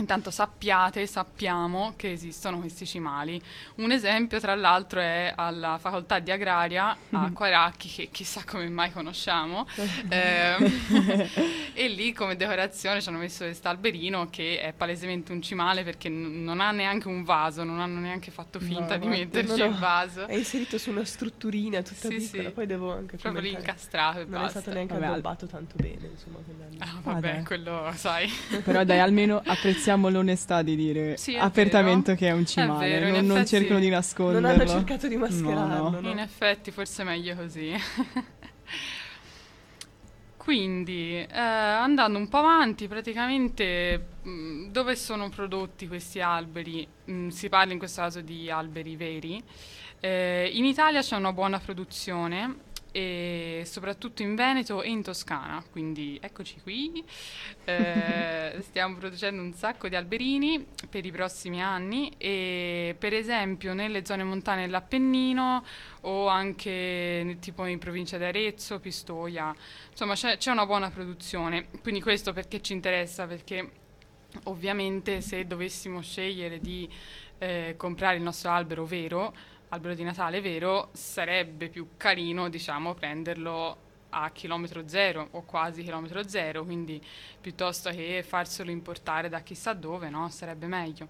Intanto 0.00 0.30
sappiate, 0.30 1.06
sappiamo 1.06 1.92
che 1.96 2.10
esistono 2.12 2.58
questi 2.58 2.86
cimali. 2.86 3.40
Un 3.76 3.92
esempio, 3.92 4.40
tra 4.40 4.54
l'altro, 4.54 4.98
è 5.00 5.32
alla 5.36 5.76
facoltà 5.78 6.18
di 6.20 6.30
agraria 6.30 6.96
a 7.10 7.30
Quaracchi, 7.32 7.88
che 7.88 8.08
chissà 8.10 8.42
come 8.46 8.68
mai 8.68 8.90
conosciamo. 8.92 9.66
Ehm, 10.08 11.28
e 11.74 11.88
lì 11.88 12.12
come 12.12 12.34
decorazione 12.36 13.00
ci 13.00 13.08
hanno 13.08 13.18
messo 13.18 13.44
questo 13.44 13.68
alberino 13.68 14.28
che 14.30 14.60
è 14.60 14.72
palesemente 14.72 15.30
un 15.32 15.40
cimale 15.42 15.84
perché 15.84 16.08
n- 16.08 16.42
non 16.42 16.60
ha 16.60 16.70
neanche 16.72 17.06
un 17.08 17.22
vaso, 17.22 17.62
non 17.62 17.80
hanno 17.80 18.00
neanche 18.00 18.30
fatto 18.30 18.58
finta 18.58 18.96
di 18.96 19.06
guarda, 19.06 19.24
metterci 19.24 19.58
no, 19.58 19.64
no. 19.66 19.70
il 19.72 19.78
vaso. 19.78 20.26
È 20.26 20.34
inserito 20.34 20.78
su 20.78 20.90
una 20.90 21.04
strutturina 21.04 21.82
tutta 21.82 22.08
Sì, 22.08 22.16
piccola, 22.16 22.42
sì. 22.48 22.50
poi 22.50 22.66
devo 22.66 22.92
anche 22.92 23.16
Proprio 23.16 23.42
lì 23.42 23.48
commentare. 23.50 23.70
incastrato 23.72 24.18
e 24.20 24.24
Non 24.24 24.34
è 24.40 24.42
basta. 24.44 24.60
stato 24.60 24.74
neanche 24.74 24.94
Vabbè, 24.94 25.06
addobbato 25.06 25.46
tanto 25.46 25.74
bene, 25.76 26.08
insomma. 26.12 26.38
Ah, 26.78 26.98
vabbè, 27.02 27.32
dai. 27.34 27.44
quello 27.44 27.92
sai. 27.94 28.28
Però 28.64 28.82
dai, 28.84 28.98
almeno 28.98 29.40
apprezziamo 29.44 29.88
l'onestà 29.96 30.62
di 30.62 30.76
dire 30.76 31.16
Sì, 31.16 31.34
è 31.34 31.38
apertamente 31.38 32.14
vero. 32.14 32.16
che 32.18 32.28
è 32.28 32.32
un 32.32 32.42
È 32.42 32.46
cimale, 32.46 32.88
vero, 32.88 33.06
in 33.08 33.12
non, 33.14 33.26
non 33.36 33.46
cercano 33.46 33.78
di 33.80 33.86
Non 33.88 33.94
nasconderlo. 33.96 34.48
hanno 34.48 34.66
cercato 34.66 35.08
di 35.08 35.16
mascherarlo, 35.16 35.90
No, 35.90 36.00
no? 36.00 36.10
In 36.10 36.18
effetti, 36.18 36.70
forse 36.70 37.02
è 37.02 37.04
meglio 37.04 37.34
così. 37.34 37.72
Quindi, 40.36 41.16
eh, 41.16 41.38
andando 41.38 42.18
un 42.18 42.28
po' 42.28 42.38
avanti, 42.38 42.88
praticamente 42.88 44.06
mh, 44.22 44.70
dove 44.70 44.96
sono 44.96 45.28
prodotti 45.28 45.86
questi 45.86 46.20
alberi? 46.20 46.86
Mh, 47.04 47.28
si 47.28 47.48
parla 47.48 47.72
in 47.72 47.78
questo 47.78 48.00
caso 48.00 48.20
di 48.22 48.50
alberi 48.50 48.96
veri. 48.96 49.42
Eh, 50.00 50.50
in 50.54 50.64
Italia 50.64 51.02
c'è 51.02 51.14
una 51.16 51.32
buona 51.34 51.58
produzione 51.58 52.68
e 52.92 53.62
soprattutto 53.66 54.22
in 54.22 54.34
Veneto 54.34 54.82
e 54.82 54.88
in 54.88 55.02
Toscana, 55.02 55.62
quindi 55.70 56.18
eccoci 56.20 56.60
qui. 56.62 57.04
Eh, 57.64 58.56
stiamo 58.62 58.96
producendo 58.96 59.42
un 59.42 59.52
sacco 59.52 59.88
di 59.88 59.96
alberini 59.96 60.66
per 60.88 61.04
i 61.04 61.10
prossimi 61.10 61.62
anni 61.62 62.12
e 62.18 62.94
per 62.98 63.14
esempio 63.14 63.74
nelle 63.74 64.04
zone 64.04 64.24
montane 64.24 64.62
dell'Appennino 64.62 65.64
o 66.02 66.28
anche 66.28 67.36
tipo 67.40 67.64
in 67.66 67.78
provincia 67.78 68.18
di 68.18 68.24
Arezzo, 68.24 68.80
Pistoia, 68.80 69.54
insomma 69.90 70.14
c'è, 70.14 70.36
c'è 70.36 70.50
una 70.50 70.66
buona 70.66 70.90
produzione. 70.90 71.68
Quindi 71.82 72.00
questo 72.00 72.32
perché 72.32 72.60
ci 72.60 72.72
interessa? 72.72 73.26
Perché 73.26 73.70
ovviamente 74.44 75.20
se 75.20 75.46
dovessimo 75.46 76.00
scegliere 76.00 76.60
di 76.60 76.88
eh, 77.38 77.74
comprare 77.76 78.16
il 78.16 78.22
nostro 78.22 78.50
albero 78.50 78.84
vero, 78.84 79.34
albero 79.70 79.94
di 79.94 80.02
Natale 80.02 80.40
vero, 80.40 80.90
sarebbe 80.92 81.68
più 81.68 81.88
carino, 81.96 82.48
diciamo, 82.48 82.94
prenderlo 82.94 83.88
a 84.10 84.30
chilometro 84.30 84.88
zero 84.88 85.28
o 85.32 85.42
quasi 85.42 85.82
chilometro 85.82 86.26
zero, 86.26 86.64
quindi 86.64 87.00
piuttosto 87.40 87.90
che 87.90 88.24
farselo 88.26 88.70
importare 88.70 89.28
da 89.28 89.40
chissà 89.40 89.72
dove, 89.72 90.08
no? 90.10 90.28
Sarebbe 90.28 90.66
meglio. 90.66 91.08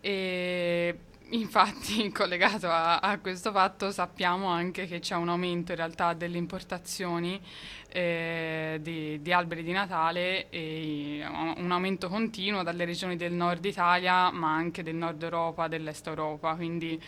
E 0.00 0.98
infatti, 1.30 2.10
collegato 2.12 2.68
a, 2.68 2.98
a 2.98 3.18
questo 3.18 3.52
fatto, 3.52 3.90
sappiamo 3.90 4.46
anche 4.48 4.86
che 4.86 4.98
c'è 5.00 5.14
un 5.14 5.28
aumento 5.28 5.72
in 5.72 5.78
realtà 5.78 6.12
delle 6.12 6.38
importazioni 6.38 7.40
eh, 7.88 8.78
di, 8.80 9.20
di 9.20 9.32
alberi 9.32 9.62
di 9.62 9.72
Natale 9.72 10.48
e 10.50 11.24
un 11.56 11.70
aumento 11.70 12.08
continuo 12.08 12.62
dalle 12.62 12.84
regioni 12.84 13.16
del 13.16 13.32
nord 13.32 13.64
Italia, 13.64 14.30
ma 14.30 14.54
anche 14.54 14.82
del 14.82 14.94
nord 14.94 15.22
Europa, 15.22 15.68
dell'est 15.68 16.06
Europa, 16.06 16.54
quindi 16.54 17.00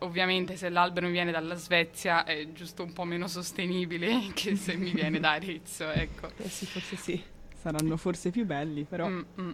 ovviamente 0.00 0.56
se 0.56 0.68
l'albero 0.68 1.06
mi 1.06 1.12
viene 1.12 1.30
dalla 1.30 1.54
Svezia 1.54 2.24
è 2.24 2.52
giusto 2.52 2.82
un 2.82 2.92
po' 2.92 3.04
meno 3.04 3.28
sostenibile 3.28 4.30
che 4.34 4.56
se 4.56 4.76
mi 4.76 4.90
viene 4.90 5.20
da 5.20 5.32
Arezzo, 5.32 5.90
ecco. 5.90 6.30
Eh 6.36 6.48
sì, 6.48 6.66
forse 6.66 6.96
sì. 6.96 7.22
Saranno 7.54 7.96
forse 7.96 8.30
più 8.30 8.44
belli, 8.44 8.84
però. 8.84 9.08
Mm, 9.08 9.22
mm. 9.40 9.50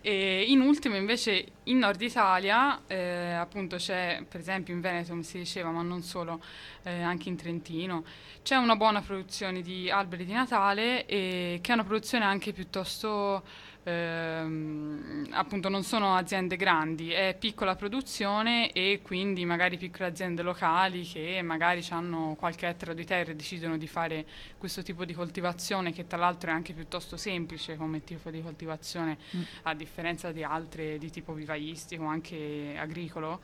E 0.00 0.44
in 0.48 0.60
ultimo 0.60 0.96
invece 0.96 1.46
in 1.64 1.78
Nord 1.78 2.00
Italia, 2.02 2.82
eh, 2.86 3.32
appunto 3.32 3.76
c'è 3.76 4.24
per 4.28 4.40
esempio 4.40 4.74
in 4.74 4.80
Veneto, 4.80 5.10
come 5.10 5.22
si 5.22 5.38
diceva, 5.38 5.70
ma 5.70 5.82
non 5.82 6.02
solo, 6.02 6.42
eh, 6.82 7.00
anche 7.00 7.28
in 7.28 7.36
Trentino, 7.36 8.04
c'è 8.42 8.56
una 8.56 8.76
buona 8.76 9.00
produzione 9.00 9.62
di 9.62 9.88
alberi 9.88 10.24
di 10.24 10.32
Natale 10.32 11.06
e 11.06 11.60
che 11.62 11.70
è 11.70 11.74
una 11.74 11.84
produzione 11.84 12.24
anche 12.24 12.52
piuttosto 12.52 13.42
ehm, 13.84 15.28
appunto 15.30 15.68
non 15.68 15.82
sono 15.82 16.14
aziende 16.16 16.56
grandi, 16.56 17.10
è 17.10 17.36
piccola 17.38 17.76
produzione 17.76 18.72
e 18.72 19.00
quindi 19.02 19.44
magari 19.44 19.76
piccole 19.76 20.08
aziende 20.08 20.42
locali 20.42 21.02
che 21.04 21.40
magari 21.42 21.84
hanno 21.90 22.34
qualche 22.38 22.66
ettaro 22.66 22.94
di 22.94 23.04
terra 23.04 23.30
e 23.30 23.36
decidono 23.36 23.76
di 23.76 23.86
fare 23.86 24.26
questo 24.58 24.82
tipo 24.82 25.04
di 25.04 25.12
coltivazione 25.12 25.92
che 25.92 26.06
tra 26.06 26.18
l'altro 26.18 26.50
è 26.50 26.52
anche 26.52 26.72
piuttosto 26.72 27.16
semplice 27.16 27.76
come 27.76 28.02
tipo 28.02 28.30
di 28.30 28.42
coltivazione 28.42 29.18
mm. 29.36 29.42
a 29.62 29.74
differenza 29.74 30.32
di 30.32 30.42
altre 30.42 30.98
di 30.98 31.10
tipo 31.10 31.32
vivaistico, 31.32 32.04
anche 32.04 32.74
agricolo. 32.76 33.40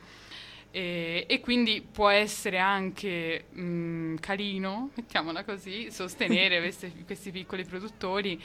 E, 0.71 1.25
e, 1.27 1.39
quindi 1.41 1.81
può 1.81 2.07
essere 2.07 2.57
anche 2.57 3.47
mh, 3.49 4.15
carino, 4.15 4.89
mettiamola 4.95 5.43
così, 5.43 5.91
sostenere 5.91 6.59
questi, 6.61 7.03
questi, 7.05 7.31
piccoli 7.31 7.65
produttori. 7.65 8.41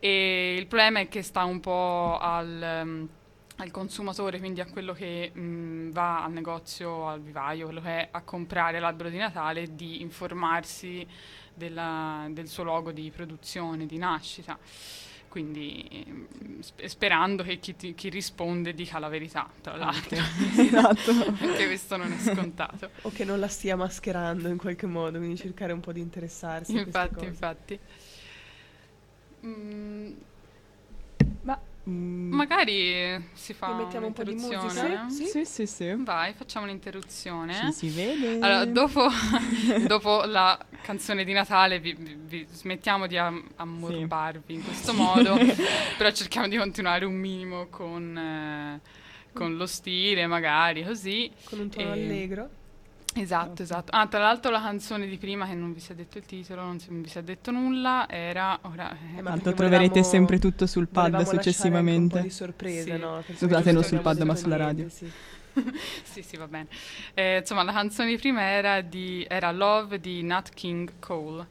E 0.00 0.56
il 0.58 0.66
problema 0.66 1.00
è 1.00 1.08
che 1.08 1.22
sta 1.22 1.44
un 1.44 1.60
po' 1.60 2.18
al, 2.18 2.82
um, 2.84 3.08
al 3.56 3.70
consumatore, 3.70 4.38
quindi 4.38 4.60
a 4.60 4.66
quello 4.66 4.92
che 4.92 5.30
mh, 5.32 5.90
va 5.92 6.24
al 6.24 6.32
negozio, 6.32 7.08
al 7.08 7.20
vivaio, 7.20 7.66
quello 7.66 7.80
che 7.80 7.88
è 7.88 8.08
a 8.10 8.22
comprare 8.22 8.80
l'albero 8.80 9.08
di 9.08 9.18
Natale, 9.18 9.74
di 9.76 10.00
informarsi 10.00 11.06
della, 11.54 12.26
del 12.30 12.48
suo 12.48 12.64
luogo 12.64 12.90
di 12.90 13.10
produzione, 13.10 13.86
di 13.86 13.98
nascita 13.98 14.58
quindi 15.28 16.26
sperando 16.84 17.42
che 17.42 17.58
chi, 17.58 17.76
ti, 17.76 17.94
chi, 17.94 18.08
risponde 18.08 18.74
dica 18.74 18.98
la 18.98 19.08
verità, 19.08 19.48
tra 19.60 19.76
l'altro. 19.76 20.16
esatto. 20.56 21.32
Perché 21.38 21.66
questo 21.66 21.96
non 21.96 22.12
è 22.12 22.18
scontato. 22.18 22.90
o 23.02 23.10
che 23.10 23.24
non 23.24 23.38
la 23.38 23.48
stia 23.48 23.76
mascherando 23.76 24.48
in 24.48 24.56
qualche 24.56 24.86
modo, 24.86 25.18
quindi 25.18 25.36
cercare 25.36 25.72
un 25.72 25.80
po' 25.80 25.92
di 25.92 26.00
interessarsi. 26.00 26.76
Infatti, 26.76 27.24
infatti. 27.24 27.78
Mm, 29.44 30.12
Mm. 31.88 32.32
Magari 32.34 33.24
si 33.32 33.54
fa 33.54 33.72
mettiamo 33.72 34.06
un 34.06 34.12
po' 34.12 34.22
di 34.22 34.34
musica. 34.34 35.08
Sì? 35.08 35.24
Sì, 35.24 35.44
sì, 35.46 35.66
sì. 35.66 35.94
Vai, 35.96 36.34
facciamo 36.34 36.66
un'interruzione. 36.66 37.54
Ci 37.54 37.72
si 37.72 37.88
vede. 37.88 38.38
Allora, 38.40 38.64
dopo, 38.66 39.08
dopo 39.86 40.24
la 40.24 40.58
canzone 40.82 41.24
di 41.24 41.32
Natale 41.32 41.80
vi, 41.80 41.94
vi, 41.94 42.14
vi 42.14 42.46
smettiamo 42.50 43.06
di 43.06 43.16
am- 43.16 43.42
ammorbarvi 43.56 44.42
sì. 44.46 44.52
in 44.54 44.64
questo 44.64 44.92
modo, 44.92 45.36
però 45.96 46.10
cerchiamo 46.10 46.46
di 46.46 46.58
continuare 46.58 47.06
un 47.06 47.14
minimo 47.14 47.68
con, 47.70 48.16
eh, 48.16 48.80
con 49.32 49.56
lo 49.56 49.66
stile, 49.66 50.26
magari 50.26 50.84
così. 50.84 51.30
Con 51.44 51.60
un 51.60 51.70
tono 51.70 51.88
e... 51.88 51.92
allegro. 51.92 52.50
Esatto, 53.20 53.62
esatto. 53.62 53.92
Ah, 53.94 54.06
tra 54.06 54.20
l'altro 54.20 54.50
la 54.50 54.60
canzone 54.60 55.06
di 55.06 55.18
prima, 55.18 55.46
che 55.46 55.54
non 55.54 55.72
vi 55.72 55.80
si 55.80 55.92
è 55.92 55.94
detto 55.94 56.18
il 56.18 56.24
titolo, 56.24 56.62
non, 56.62 56.78
si, 56.78 56.90
non 56.90 57.02
vi 57.02 57.08
si 57.08 57.18
è 57.18 57.22
detto 57.22 57.50
nulla, 57.50 58.06
era... 58.08 58.58
Ora, 58.62 58.96
eh, 59.16 59.22
Tanto 59.22 59.52
troverete 59.52 60.02
sempre 60.02 60.38
tutto 60.38 60.66
sul 60.66 60.88
pad 60.88 61.22
successivamente. 61.22 62.16
Un 62.16 62.22
po' 62.22 62.28
di 62.28 62.32
sorpresa, 62.32 62.94
sì. 62.94 63.00
no? 63.00 63.22
Scusate, 63.34 63.72
non 63.72 63.82
sul 63.82 64.00
pad 64.00 64.20
ma 64.22 64.34
sulla 64.34 64.56
radio. 64.56 64.88
Sì. 64.88 65.10
sì, 66.04 66.22
sì, 66.22 66.36
va 66.36 66.46
bene. 66.46 66.68
Eh, 67.14 67.38
insomma, 67.38 67.62
la 67.62 67.72
canzone 67.72 68.10
di 68.10 68.16
prima 68.16 68.42
era, 68.42 68.80
di, 68.80 69.26
era 69.28 69.50
Love 69.50 70.00
di 70.00 70.22
Nat 70.22 70.50
King 70.54 70.92
Cole. 70.98 71.46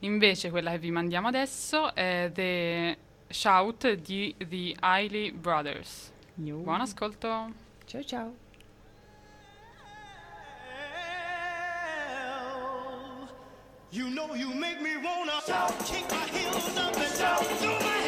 Invece 0.00 0.50
quella 0.50 0.72
che 0.72 0.78
vi 0.78 0.90
mandiamo 0.90 1.28
adesso 1.28 1.94
è 1.94 2.30
The 2.32 2.96
Shout 3.28 3.92
di 3.92 4.34
The 4.36 4.76
Eiley 4.80 5.30
Brothers. 5.32 6.10
Buon 6.34 6.80
ascolto. 6.80 7.52
Ciao 7.84 8.04
ciao. 8.04 8.34
You 13.94 14.08
know 14.08 14.34
you 14.34 14.54
make 14.54 14.80
me 14.80 14.96
wanna 14.96 15.38
shout, 15.46 15.78
kick 15.84 16.10
my 16.10 16.26
heels 16.28 16.78
up 16.78 16.96
and 16.96 17.14
shout, 17.14 17.44
throw 17.44 17.78
my 17.78 18.01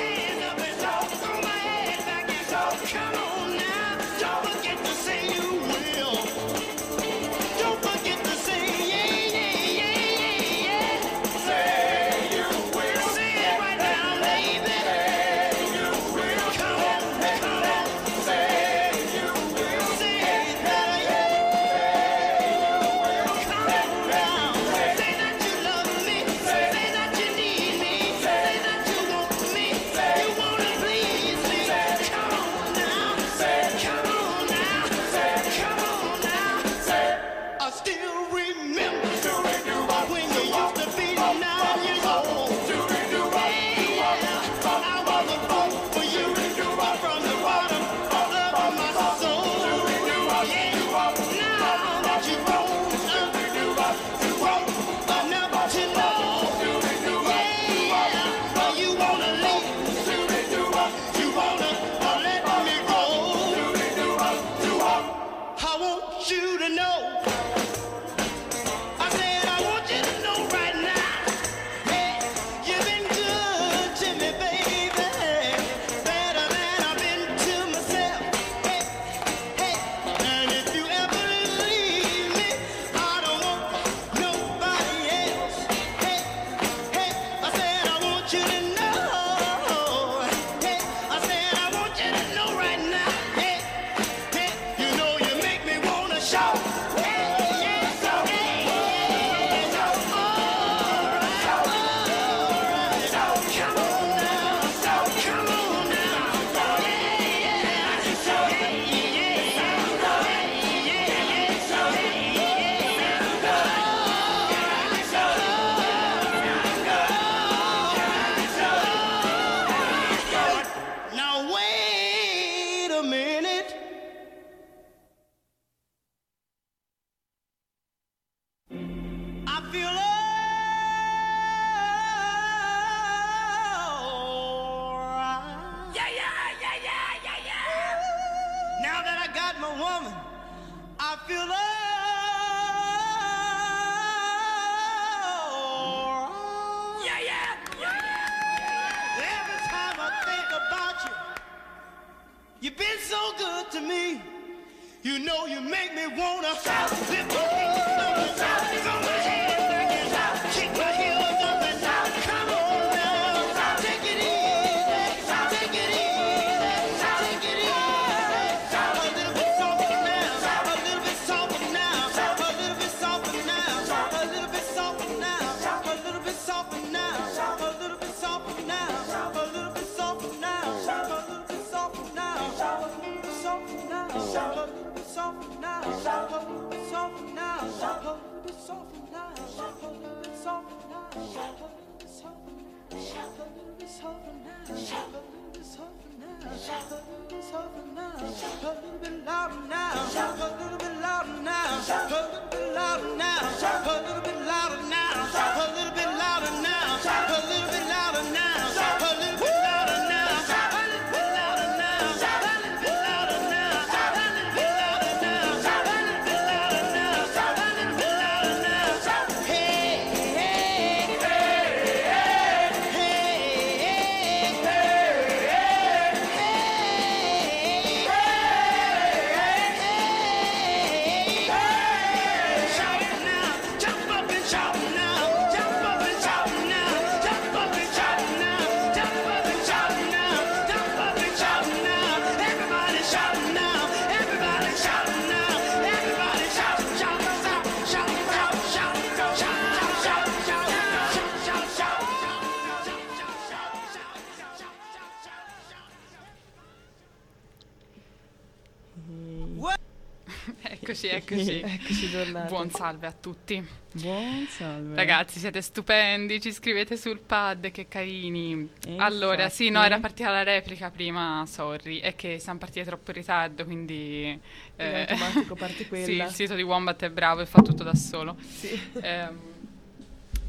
Eccoci, 261.34 261.60
eccoci. 261.64 262.10
Tornati. 262.10 262.48
Buon 262.48 262.70
salve 262.70 263.06
a 263.06 263.12
tutti. 263.12 263.66
Buon 263.92 264.46
salve. 264.48 264.94
Ragazzi, 264.96 265.38
siete 265.38 265.60
stupendi, 265.60 266.40
ci 266.40 266.52
scrivete 266.52 266.96
sul 266.96 267.18
pad, 267.20 267.70
che 267.70 267.86
carini. 267.88 268.68
Allora, 268.96 269.48
sì, 269.48 269.64
no, 269.64 269.78
Infatti. 269.78 269.86
era 269.86 270.00
partita 270.00 270.30
la 270.30 270.42
replica 270.42 270.90
prima, 270.90 271.44
sorry, 271.46 271.98
è 272.00 272.14
che 272.16 272.38
siamo 272.38 272.58
partiti 272.58 272.84
troppo 272.84 273.10
in 273.10 273.16
ritardo, 273.16 273.64
quindi... 273.64 274.38
In 274.76 275.06
automatico 275.08 275.54
parte 275.54 275.86
quella. 275.88 276.04
Sì, 276.04 276.12
il 276.14 276.28
sito 276.30 276.54
di 276.54 276.62
Wombat 276.62 277.04
è 277.04 277.10
bravo 277.10 277.40
e 277.42 277.46
fa 277.46 277.62
tutto 277.62 277.84
da 277.84 277.94
solo. 277.94 278.36
Sì. 278.44 278.80
Ehm, 279.00 279.38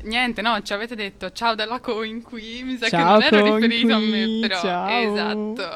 niente, 0.03 0.41
no, 0.41 0.61
ci 0.61 0.73
avete 0.73 0.95
detto 0.95 1.31
ciao 1.31 1.53
dalla 1.55 1.79
coin 1.79 2.21
qui, 2.21 2.63
mi 2.63 2.77
sa 2.77 2.89
Ciao, 2.89 3.19
che 3.19 3.29
non 3.31 3.49
Coin 3.49 3.61
riferito 3.61 3.93
a 3.93 3.99
me, 3.99 4.23
qui, 4.23 4.39
però 4.39 4.59
ciao. 4.59 5.55
esatto. 5.55 5.69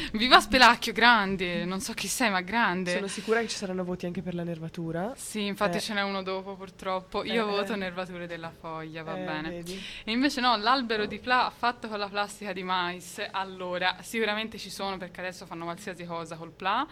Viva 0.13 0.41
Spelacchio, 0.41 0.91
grande, 0.91 1.63
non 1.63 1.79
so 1.79 1.93
chi 1.93 2.07
sei, 2.07 2.29
ma 2.29 2.41
grande. 2.41 2.93
Sono 2.93 3.07
sicura 3.07 3.39
che 3.39 3.47
ci 3.47 3.55
saranno 3.55 3.83
voti 3.85 4.05
anche 4.05 4.21
per 4.21 4.33
la 4.35 4.43
nervatura. 4.43 5.13
Sì, 5.15 5.45
infatti 5.45 5.77
Eh. 5.77 5.79
ce 5.79 5.93
n'è 5.93 6.01
uno 6.01 6.21
dopo 6.21 6.55
purtroppo. 6.55 7.23
Io 7.23 7.47
Eh. 7.47 7.49
voto 7.49 7.75
nervature 7.77 8.27
della 8.27 8.49
foglia, 8.51 9.03
va 9.03 9.17
Eh, 9.17 9.23
bene. 9.23 9.49
vedi? 9.49 9.81
E 10.03 10.11
invece 10.11 10.41
no, 10.41 10.57
l'albero 10.57 11.05
di 11.05 11.17
Pla 11.19 11.49
fatto 11.55 11.87
con 11.87 11.97
la 11.97 12.09
plastica 12.09 12.51
di 12.51 12.61
mais. 12.63 13.25
Allora, 13.31 13.97
sicuramente 14.01 14.57
ci 14.57 14.69
sono 14.69 14.97
perché 14.97 15.21
adesso 15.21 15.45
fanno 15.45 15.63
qualsiasi 15.63 16.03
cosa 16.03 16.35
col 16.35 16.51
Pla 16.51 16.85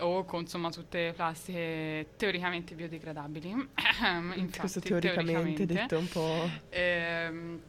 o 0.00 0.24
con 0.24 0.40
insomma 0.40 0.70
tutte 0.70 1.06
le 1.06 1.12
plastiche 1.14 2.08
teoricamente 2.16 2.74
biodegradabili. 2.74 3.48
Infatti, 4.36 4.58
Questo 4.58 4.80
teoricamente, 4.80 5.64
detto 5.64 5.98
un 5.98 6.08
po'... 6.08 6.50
Ehm, 6.68 7.60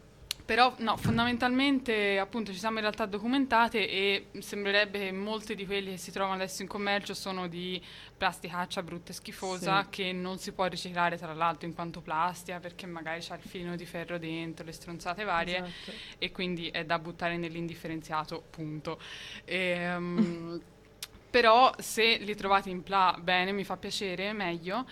però 0.51 0.75
no, 0.79 0.97
fondamentalmente 0.97 2.19
appunto 2.19 2.51
ci 2.51 2.59
siamo 2.59 2.75
in 2.75 2.81
realtà 2.81 3.05
documentate 3.05 3.87
e 3.87 4.25
sembrerebbe 4.39 4.99
che 4.99 5.11
molti 5.13 5.55
di 5.55 5.65
quelli 5.65 5.91
che 5.91 5.97
si 5.97 6.11
trovano 6.11 6.35
adesso 6.35 6.61
in 6.61 6.67
commercio 6.67 7.13
sono 7.13 7.47
di 7.47 7.81
plasticaccia 8.17 8.83
brutta 8.83 9.11
e 9.11 9.13
schifosa 9.13 9.83
Sì. 9.83 9.89
che 9.89 10.11
non 10.11 10.39
si 10.39 10.51
può 10.51 10.65
riciclare 10.65 11.17
tra 11.17 11.33
l'altro 11.33 11.69
in 11.69 11.73
quanto 11.73 12.01
plastica 12.01 12.59
perché 12.59 12.85
magari 12.85 13.21
c'ha 13.21 13.35
il 13.35 13.41
filino 13.47 13.77
di 13.77 13.85
ferro 13.85 14.17
dentro, 14.17 14.65
le 14.65 14.73
stronzate 14.73 15.23
varie 15.23 15.55
Esatto. 15.59 15.93
e 16.17 16.31
quindi 16.33 16.67
è 16.67 16.83
da 16.83 16.99
buttare 16.99 17.37
nell'indifferenziato, 17.37 18.43
punto. 18.49 18.99
Ehm, 19.45 20.61
però 21.31 21.73
se 21.77 22.17
li 22.17 22.35
trovate 22.35 22.69
in 22.69 22.83
pla 22.83 23.17
bene, 23.21 23.53
mi 23.53 23.63
fa 23.63 23.77
piacere, 23.77 24.33
meglio. 24.33 24.85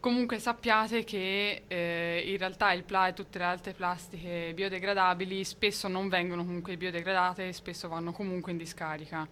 Comunque 0.00 0.38
sappiate 0.38 1.02
che 1.02 1.64
eh, 1.66 2.22
in 2.24 2.36
realtà 2.38 2.72
il 2.72 2.84
pla 2.84 3.08
e 3.08 3.14
tutte 3.14 3.38
le 3.38 3.44
altre 3.44 3.72
plastiche 3.72 4.52
biodegradabili 4.54 5.42
spesso 5.42 5.88
non 5.88 6.08
vengono 6.08 6.44
comunque 6.44 6.76
biodegradate, 6.76 7.52
spesso 7.52 7.88
vanno 7.88 8.12
comunque 8.12 8.52
in 8.52 8.58
discarica. 8.58 9.26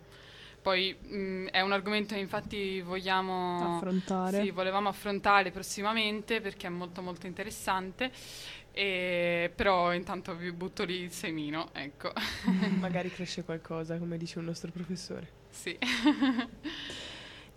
Poi 0.60 0.96
mh, 1.00 1.46
è 1.52 1.60
un 1.60 1.70
argomento 1.70 2.14
che 2.14 2.20
infatti 2.20 2.80
vogliamo 2.80 3.76
Affrontare. 3.76 4.42
sì, 4.42 4.50
volevamo 4.50 4.88
affrontare 4.88 5.52
prossimamente 5.52 6.40
perché 6.40 6.66
è 6.66 6.70
molto 6.70 7.00
molto 7.00 7.28
interessante. 7.28 8.10
E, 8.72 9.50
però 9.54 9.94
intanto 9.94 10.34
vi 10.34 10.50
butto 10.50 10.82
lì 10.84 10.96
il 11.02 11.12
semino, 11.12 11.68
ecco. 11.72 12.10
Magari 12.80 13.10
cresce 13.10 13.44
qualcosa, 13.44 13.98
come 13.98 14.18
dice 14.18 14.40
un 14.40 14.46
nostro 14.46 14.72
professore. 14.72 15.28
sì. 15.48 15.78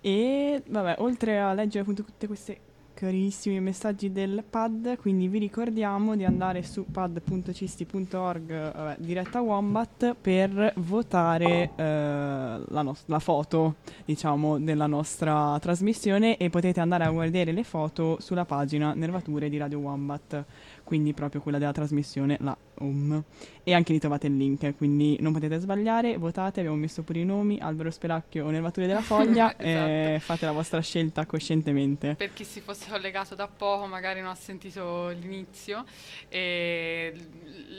E 0.02 0.64
vabbè, 0.66 0.96
oltre 1.00 1.40
a 1.40 1.54
leggere 1.54 1.82
appunto 1.82 2.04
tutte 2.04 2.28
queste 2.28 2.62
carinissimi 3.00 3.62
messaggi 3.62 4.12
del 4.12 4.44
pad, 4.48 4.98
quindi 4.98 5.30
vi 5.30 5.40
ricordiamo 5.40 6.18
di 6.18 6.26
andare 6.26 6.64
su 6.64 6.84
pad.cisti.org 6.84 8.74
vabbè, 8.74 8.98
diretta 9.00 9.40
Wombat 9.40 10.16
per 10.20 10.74
votare 10.76 11.72
eh, 11.78 11.84
la, 11.86 12.82
nos- 12.82 13.04
la 13.06 13.20
foto, 13.20 13.76
diciamo, 14.04 14.60
della 14.60 14.86
nostra 14.86 15.58
trasmissione 15.62 16.36
e 16.36 16.50
potete 16.50 16.82
andare 16.82 17.06
a 17.06 17.10
guardare 17.10 17.54
le 17.54 17.64
foto 17.64 18.18
sulla 18.20 18.44
pagina 18.44 18.94
Nervature 18.94 19.48
di 19.48 19.58
Radio 19.58 19.80
Wombat, 19.80 20.44
quindi 20.84 21.14
proprio 21.14 21.40
quella 21.40 21.58
della 21.58 21.72
trasmissione, 21.72 22.36
la 22.42 22.58
home. 22.80 23.24
E 23.64 23.74
anche 23.74 23.94
lì 23.94 24.00
trovate 24.00 24.28
il 24.28 24.36
link, 24.36 24.76
quindi 24.78 25.18
non 25.20 25.32
potete 25.32 25.60
sbagliare, 25.60 26.18
votate, 26.18 26.62
abbiamo 26.62 26.78
messo 26.78 27.04
pure 27.04 27.20
i 27.20 27.26
nomi, 27.26 27.60
Albero 27.60 27.92
Spelacchio 27.92 28.46
o 28.46 28.50
Nervature 28.50 28.88
della 28.88 29.02
Foglia, 29.02 29.56
e 29.58 30.18
fate 30.20 30.46
la 30.46 30.52
vostra 30.52 30.82
scelta 30.82 31.26
coscientemente. 31.28 32.16
Per 32.16 32.34
chi 32.34 32.44
si 32.44 32.62
fosse 32.62 32.90
collegato 32.90 33.36
da 33.36 33.48
poco, 33.48 33.86
magari 33.86 34.22
non 34.22 34.32
ha 34.32 34.36
sentito 34.36 35.10
l'inizio, 35.10 35.86
e 36.30 37.14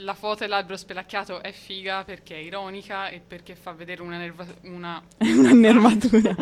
la 0.03 0.15
foto 0.15 0.41
dell'albero 0.41 0.77
spelacchiato 0.77 1.43
è 1.43 1.51
figa 1.51 2.05
perché 2.05 2.37
è 2.37 2.39
ironica 2.39 3.09
e 3.09 3.21
perché 3.27 3.57
fa 3.57 3.73
vedere 3.73 4.03
una, 4.03 4.19
nerva- 4.19 4.47
una 4.63 5.03
Una 5.19 5.53
nervatura. 5.53 6.35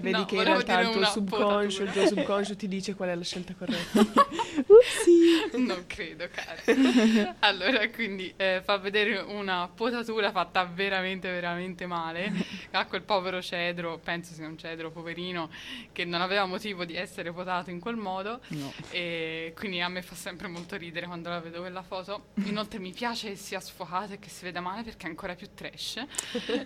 Vedi 0.00 0.10
No, 0.10 0.24
che 0.24 0.36
in 0.36 0.44
realtà 0.44 0.80
il 0.80 0.90
tuo 0.90 1.04
subconscio, 1.04 1.82
il 1.84 1.92
tuo 1.92 2.06
subconscio 2.06 2.56
ti 2.56 2.68
dice 2.68 2.94
qual 2.94 3.10
è 3.10 3.14
la 3.14 3.24
scelta 3.24 3.54
corretta. 3.54 4.00
Upsi. 4.00 5.50
non 5.52 5.64
non 5.64 5.84
credo, 5.86 6.28
cara. 6.30 7.36
allora, 7.40 7.69
quindi 7.94 8.32
eh, 8.36 8.60
fa 8.64 8.76
vedere 8.78 9.18
una 9.18 9.68
potatura 9.72 10.30
fatta 10.30 10.64
veramente, 10.64 11.30
veramente 11.30 11.86
male 11.86 12.32
a 12.72 12.86
quel 12.86 13.02
povero 13.02 13.40
cedro, 13.42 13.98
penso 14.02 14.34
sia 14.34 14.46
un 14.46 14.58
cedro 14.58 14.90
poverino, 14.90 15.50
che 15.92 16.04
non 16.04 16.20
aveva 16.20 16.46
motivo 16.46 16.84
di 16.84 16.94
essere 16.94 17.32
potato 17.32 17.70
in 17.70 17.80
quel 17.80 17.96
modo. 17.96 18.40
No. 18.48 18.72
E 18.90 19.52
quindi 19.56 19.80
a 19.80 19.88
me 19.88 20.02
fa 20.02 20.14
sempre 20.14 20.48
molto 20.48 20.76
ridere 20.76 21.06
quando 21.06 21.28
la 21.28 21.40
vedo 21.40 21.60
quella 21.60 21.82
foto. 21.82 22.26
Inoltre 22.44 22.78
mi 22.78 22.92
piace 22.92 23.30
che 23.30 23.36
sia 23.36 23.60
sfocata 23.60 24.14
e 24.14 24.18
che 24.18 24.28
si 24.28 24.44
veda 24.44 24.60
male 24.60 24.82
perché 24.82 25.06
è 25.06 25.08
ancora 25.08 25.34
più 25.34 25.48
trash. 25.54 26.04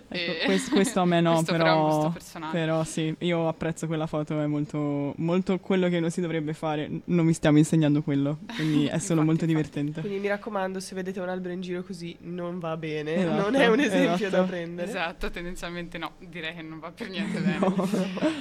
Ecco, 0.15 0.45
questo, 0.45 0.71
questo 0.71 0.99
a 1.01 1.05
me 1.05 1.19
no, 1.21 1.33
questo 1.33 1.51
però, 1.51 2.11
però, 2.11 2.49
però 2.51 2.83
sì, 2.83 3.13
io 3.19 3.47
apprezzo 3.47 3.85
quella 3.87 4.07
foto, 4.07 4.39
è 4.39 4.45
molto, 4.45 5.13
molto 5.17 5.59
quello 5.59 5.89
che 5.89 5.99
non 5.99 6.09
si 6.09 6.21
dovrebbe 6.21 6.53
fare, 6.53 6.89
non 7.05 7.25
mi 7.25 7.33
stiamo 7.33 7.57
insegnando 7.57 8.01
quello, 8.01 8.39
quindi 8.55 8.85
è 8.85 8.97
solo 8.99 9.21
Infatti, 9.21 9.25
molto 9.25 9.43
infatti. 9.43 9.47
divertente. 9.47 10.01
Quindi 10.01 10.19
mi 10.19 10.27
raccomando, 10.27 10.79
se 10.79 10.94
vedete 10.95 11.19
un 11.19 11.29
albero 11.29 11.53
in 11.53 11.61
giro 11.61 11.83
così, 11.83 12.15
non 12.21 12.57
va 12.59 12.75
bene, 12.77 13.15
Esatto, 13.15 13.41
non 13.41 13.55
è 13.55 13.67
un 13.67 13.79
esempio 13.79 14.29
da 14.29 14.37
esatto. 14.37 14.45
prendere. 14.45 14.87
Esatto, 14.89 15.29
tendenzialmente 15.29 15.97
no, 15.99 16.13
direi 16.19 16.55
che 16.55 16.61
non 16.63 16.79
va 16.79 16.89
per 16.91 17.09
niente 17.09 17.39
bene. 17.39 17.59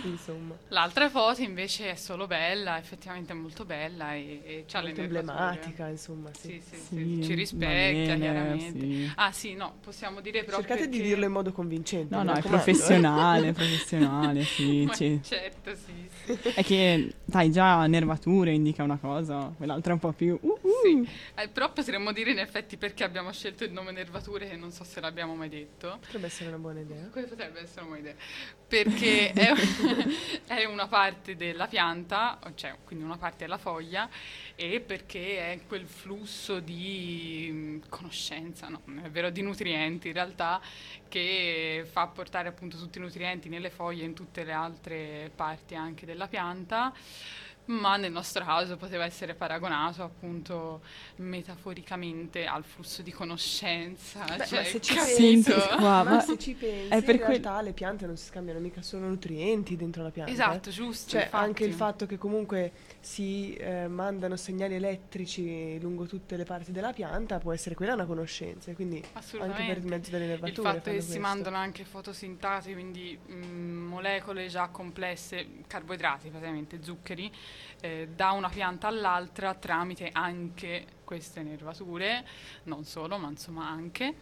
Insomma, 0.05 0.55
L'altra 0.69 1.09
foto 1.11 1.43
invece 1.43 1.91
è 1.91 1.95
solo 1.97 2.27
bella, 2.27 2.79
effettivamente 2.79 3.33
è 3.33 3.37
molto 3.37 3.65
bella 3.65 4.15
e, 4.15 4.41
e 4.45 4.65
c'ha 4.67 4.81
le 4.81 4.87
molto 4.89 5.03
emblematica, 5.03 5.89
insomma, 5.89 6.31
sì. 6.33 6.49
Sì, 6.49 6.63
sì, 6.71 6.77
sì, 6.77 6.97
Sì, 7.19 7.23
ci 7.25 7.35
rispecchia 7.35 7.69
bene, 7.69 8.19
chiaramente. 8.19 8.81
sì. 8.81 9.13
Ah 9.17 9.33
sì, 9.33 9.55
no, 9.55 9.75
possiamo 9.83 10.21
dire 10.21 10.45
proprio 10.45 10.67
Cercate 10.67 10.89
di 10.89 11.03
dirlo 11.03 11.25
in 11.25 11.33
modo 11.33 11.53
convincente. 11.53 12.15
No, 12.15 12.23
no, 12.23 12.33
è 12.35 12.41
professionale, 12.43 13.53
professionale, 13.55 14.45
sì. 14.45 14.85
Ma 14.87 14.95
ci- 14.95 15.21
certo, 15.23 15.75
sì, 15.75 16.09
sì. 16.25 16.49
È 16.55 16.63
che, 16.65 17.15
dai, 17.25 17.51
già 17.51 17.87
nervature 17.87 18.53
indica 18.53 18.83
una 18.83 18.99
cosa, 18.99 19.53
quell'altra 19.57 19.93
un 19.93 19.99
po' 19.99 20.13
più... 20.13 20.39
uh, 20.41 20.59
uh. 20.61 20.71
Sì. 20.85 21.09
Eh, 21.37 21.49
però 21.49 21.73
potremmo 21.73 22.13
dire 22.13 22.35
effetti 22.45 22.77
perché 22.77 23.05
abbiamo 23.05 23.33
scelto 23.33 23.65
il 23.65 23.73
nome 23.73 23.93
nervature 23.93 24.49
che 24.49 24.57
non 24.57 24.71
so 24.71 24.85
se 24.85 25.01
l'abbiamo 25.01 25.35
mai 25.35 25.49
detto. 25.49 25.99
Potrebbe 26.01 26.27
essere 26.27 26.49
una 26.49 26.59
buona 26.59 26.81
idea. 26.81 27.09
Come 27.09 27.27
potrebbe 27.27 27.61
essere 27.61 27.81
una 27.81 27.97
buona 27.97 28.01
idea? 28.01 28.15
Perché 28.67 29.33
è, 29.33 29.53
è 30.47 30.65
una 30.65 30.87
parte 30.87 31.37
della 31.37 31.67
pianta, 31.67 32.39
cioè 32.55 32.77
quindi 32.85 33.05
una 33.05 33.17
parte 33.17 33.45
della 33.45 33.59
foglia, 33.59 34.09
e 34.55 34.81
perché 34.81 35.53
è 35.53 35.61
quel 35.67 35.87
flusso 35.87 36.61
di 36.61 37.49
mm, 37.51 37.81
conoscenza, 37.89 38.69
no, 38.69 38.83
è 39.03 39.11
vero, 39.11 39.31
di 39.31 39.43
nutrienti 39.43 40.09
in 40.09 40.15
realtà, 40.15 40.61
che 41.09 41.87
fa 41.91 42.07
portare 42.07 42.49
appunto 42.49 42.77
tutti 42.77 42.99
i 42.99 43.01
nutrienti 43.01 43.49
nelle 43.49 43.71
foglie 43.71 44.03
e 44.03 44.07
in 44.07 44.15
tutte 44.15 44.45
le 44.45 44.53
altre 44.53 45.31
parti 45.35 45.75
anche 45.75 46.07
della 46.07 46.29
pianta. 46.29 46.93
Ma 47.67 47.97
nel 47.97 48.13
nostro 48.13 48.45
caso 48.45 48.77
poteva 48.77 49.05
essere 49.05 49.35
paragonato 49.35 50.03
appunto 50.03 50.83
metaforicamente 51.17 52.45
al 52.47 52.63
flusso 52.65 53.03
di 53.03 53.11
conoscenza. 53.11 54.25
Beh, 54.25 54.47
cioè, 54.47 54.59
ma 54.59 54.65
se 54.65 54.81
ci 54.81 54.95
pensi, 54.95 55.53
qua, 55.77 55.79
ma 55.79 56.03
ma- 56.05 56.21
se 56.21 56.39
ci 56.39 56.55
pensi, 56.55 56.89
è 56.93 57.03
per 57.03 57.15
in 57.15 57.21
quel- 57.23 57.41
realtà 57.41 57.61
le 57.63 57.73
piante 57.73 58.07
non 58.07 58.17
si 58.17 58.27
scambiano 58.27 58.61
mica 58.61 58.83
solo 58.83 59.07
nutrienti 59.07 59.77
dentro 59.77 60.03
la 60.03 60.11
pianta. 60.11 60.31
eh. 60.31 60.35
Esatto, 60.35 60.71
giusto. 60.71 61.11
Cioè, 61.13 61.23
infatti. 61.25 61.45
anche 61.45 61.65
il 61.65 61.73
fatto 61.73 62.07
che 62.07 62.19
comunque 62.19 62.73
si 63.05 63.53
eh, 63.55 63.87
mandano 63.87 64.35
segnali 64.35 64.75
elettrici 64.77 65.79
lungo 65.79 66.07
tutte 66.07 66.37
le 66.37 66.45
parti 66.45 66.73
della 66.73 66.93
pianta 66.93 67.39
può 67.39 67.53
essere 67.53 67.75
quella 67.75 67.93
una 67.93 68.07
conoscenza, 68.07 68.73
quindi 68.73 69.05
anche 69.39 69.65
per 69.65 69.83
mezzo 69.85 70.11
delle 70.11 70.27
nervature. 70.27 70.69
Il 70.69 70.75
fatto 70.75 70.91
che 70.91 71.01
si 71.03 71.07
questo. 71.07 71.21
mandano 71.21 71.57
anche 71.57 71.85
fotosintati, 71.85 72.73
quindi 72.73 73.17
mh, 73.17 73.35
molecole 73.35 74.49
già 74.49 74.69
complesse, 74.69 75.47
carboidrati 75.67 76.31
praticamente, 76.31 76.83
zuccheri, 76.83 77.31
eh, 77.83 78.09
da 78.15 78.31
una 78.31 78.49
pianta 78.49 78.89
all'altra 78.89 79.53
tramite 79.55 80.09
anche 80.11 80.87
queste 81.05 81.43
nervature, 81.43 82.25
non 82.65 82.85
solo, 82.85 83.19
ma 83.19 83.29
insomma 83.29 83.69
anche. 83.69 84.15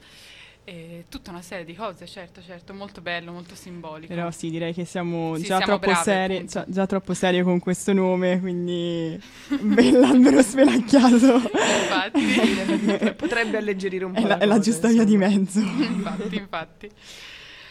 E 0.64 1.06
tutta 1.08 1.30
una 1.30 1.42
serie 1.42 1.64
di 1.64 1.74
cose, 1.74 2.06
certo, 2.06 2.40
certo, 2.40 2.72
molto 2.72 3.00
bello, 3.00 3.32
molto 3.32 3.56
simbolico. 3.56 4.14
Però 4.14 4.30
sì, 4.30 4.48
direi 4.48 4.72
che 4.72 4.84
siamo 4.84 5.34
Sì, 5.34 5.42
già 5.42 5.56
siamo 5.56 5.64
troppo 5.64 5.86
brave, 5.86 6.02
serie, 6.04 6.44
già, 6.44 6.64
già 6.68 6.86
troppo 6.86 7.14
serie 7.14 7.42
con 7.42 7.58
questo 7.58 7.92
nome, 7.92 8.38
quindi 8.38 9.20
bell'albero 9.60 10.40
spelacchiato. 10.40 11.34
Infatti, 11.34 13.14
Potrebbe 13.16 13.56
alleggerire 13.56 14.04
un 14.04 14.12
po'. 14.12 14.20
è 14.20 14.24
la, 14.24 14.38
è 14.38 14.46
la 14.46 14.60
giusta 14.60 14.86
via 14.86 15.02
di 15.02 15.16
mezzo. 15.16 15.58
infatti, 15.82 16.36
infatti. 16.36 16.90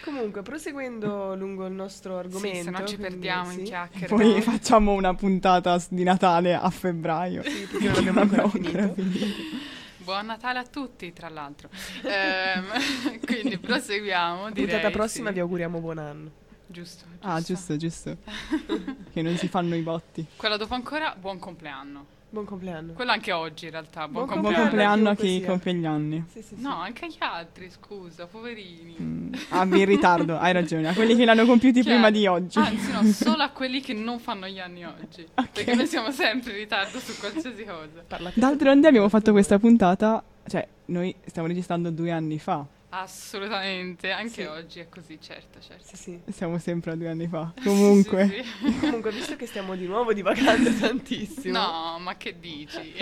Comunque, 0.04 0.41
proseguendo 0.41 1.34
lungo 1.36 1.67
il 1.67 1.73
nostro 1.73 2.17
argomento. 2.17 2.58
Sì, 2.58 2.63
se 2.63 2.69
no 2.71 2.77
ci 2.80 2.95
quindi, 2.95 3.04
perdiamo 3.04 3.51
in 3.51 3.58
sì. 3.60 3.63
chiacchiere. 3.63 4.08
Poi 4.08 4.41
facciamo 4.41 4.91
una 4.91 5.13
puntata 5.13 5.82
di 5.89 6.04
Natale 6.04 6.56
a 6.56 6.69
febbraio. 6.69 7.41
Sì, 7.43 7.67
perché 7.71 8.01
non 8.01 8.17
abbiamo 8.17 8.51
ancora 8.54 8.91
finito. 8.91 9.80
Buon 10.12 10.26
Natale 10.26 10.60
a 10.60 10.65
tutti, 10.65 11.13
tra 11.13 11.30
l'altro. 11.30 11.69
Ehm, 12.04 13.21
quindi 13.24 13.58
proseguiamo. 13.58 14.52
Direi, 14.52 14.67
Puntata 14.67 14.89
prossima 14.89 15.30
sì. 15.30 15.36
vi 15.36 15.39
auguriamo 15.39 15.80
buon 15.80 16.00
anno. 16.00 16.32
Giusto, 16.67 17.06
giusto. 17.06 17.28
Ah, 17.28 17.39
giusto, 17.39 17.78
giusto. 17.78 18.17
che 19.10 19.21
non 19.21 19.38
si 19.38 19.47
fanno 19.47 19.74
i 19.74 19.82
botti. 19.82 20.26
Quella 20.36 20.58
dopo 20.58 20.74
ancora, 20.74 21.15
buon 21.17 21.39
compleanno. 21.39 22.06
Buon 22.34 22.46
compleanno. 22.46 22.94
Quello 22.94 23.12
anche 23.12 23.34
oggi 23.34 23.65
in 23.65 23.72
realtà, 23.72 24.08
buon, 24.08 24.26
Buon 24.26 24.39
Buon 24.39 24.54
compleanno 24.54 24.70
compleanno 24.70 25.10
a 25.10 25.15
chi 25.15 25.38
sia. 25.39 25.48
compie 25.48 25.74
gli 25.74 25.86
anni. 25.86 26.24
Sì, 26.32 26.41
sì, 26.41 26.56
sì. 26.56 26.62
No, 26.62 26.76
anche 26.76 27.04
agli 27.04 27.17
altri, 27.20 27.70
scusa, 27.70 28.26
poverini. 28.26 28.96
Mm, 29.02 29.34
Abbi 29.50 29.80
in 29.80 29.86
ritardo, 29.86 30.38
hai 30.38 30.54
ragione. 30.54 30.88
A 30.88 30.94
quelli 30.94 31.17
che 31.17 31.26
l'hanno 31.26 31.46
compiuti 31.46 31.84
Cioè, 31.84 31.91
prima 31.91 32.10
di 32.10 32.26
oggi. 32.28 32.58
Anzi, 32.58 32.89
no, 32.89 33.04
solo 33.12 33.44
a 33.44 33.50
quelli 33.50 33.82
che 33.82 33.94
non 33.94 34.17
fanno 34.20 34.48
gli 34.48 34.60
anni 34.60 34.86
oggi. 34.86 35.28
Perché 35.52 35.76
noi 35.76 35.88
siamo 35.88 36.10
sempre 36.12 36.52
in 36.52 36.58
ritardo 36.60 37.00
su 37.00 37.20
qualsiasi 37.20 37.65
cosa. 37.65 38.32
D'altronde 38.34 38.88
abbiamo 38.88 39.10
fatto 39.10 39.34
questa 39.34 39.60
puntata, 39.60 40.24
cioè 40.48 40.65
noi 40.86 41.13
stiamo 41.26 41.50
registrando 41.50 41.91
due 41.91 42.12
anni 42.12 42.39
fa, 42.39 42.65
Assolutamente, 42.93 44.12
anche 44.12 44.41
Sì. 44.41 44.43
oggi 44.43 44.80
è 44.80 44.89
così, 44.89 45.17
certo, 45.21 45.62
certo. 45.62 45.86
Sì, 45.86 45.95
sì. 45.95 46.21
siamo 46.32 46.58
sempre 46.60 46.91
a 46.91 46.95
due 46.95 47.08
anni 47.10 47.25
fa. 47.27 47.54
Comunque, 47.63 48.27
Sì, 48.27 48.43
sì. 48.43 48.80
Comunque, 48.80 49.12
visto 49.12 49.36
che 49.38 49.45
stiamo 49.45 49.75
di 49.75 49.86
nuovo 49.86 50.12
divagando 50.13 50.69
tantissimo, 50.77 51.58
No, 51.58 51.99
ma 51.99 52.17
che 52.17 52.38
dici? 52.38 52.93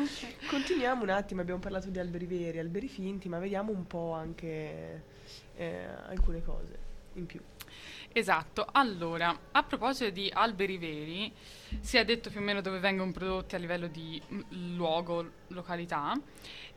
continuiamo 0.48 1.02
un 1.02 1.10
attimo. 1.10 1.42
Abbiamo 1.42 1.60
parlato 1.60 1.90
di 1.90 1.98
alberi 1.98 2.24
veri, 2.24 2.58
alberi 2.58 2.88
finti, 2.88 3.28
ma 3.28 3.38
vediamo 3.38 3.70
un 3.70 3.86
po' 3.86 4.12
anche 4.12 5.02
eh, 5.56 5.84
alcune 6.08 6.42
cose 6.42 6.78
in 7.14 7.26
più. 7.26 7.40
Esatto, 8.16 8.64
allora, 8.70 9.36
a 9.50 9.64
proposito 9.64 10.08
di 10.10 10.30
alberi 10.32 10.78
veri, 10.78 11.32
si 11.80 11.96
è 11.96 12.04
detto 12.04 12.30
più 12.30 12.38
o 12.38 12.44
meno 12.44 12.60
dove 12.60 12.78
vengono 12.78 13.10
prodotti 13.10 13.56
a 13.56 13.58
livello 13.58 13.88
di 13.88 14.22
mm, 14.32 14.76
luogo, 14.76 15.30
località, 15.48 16.16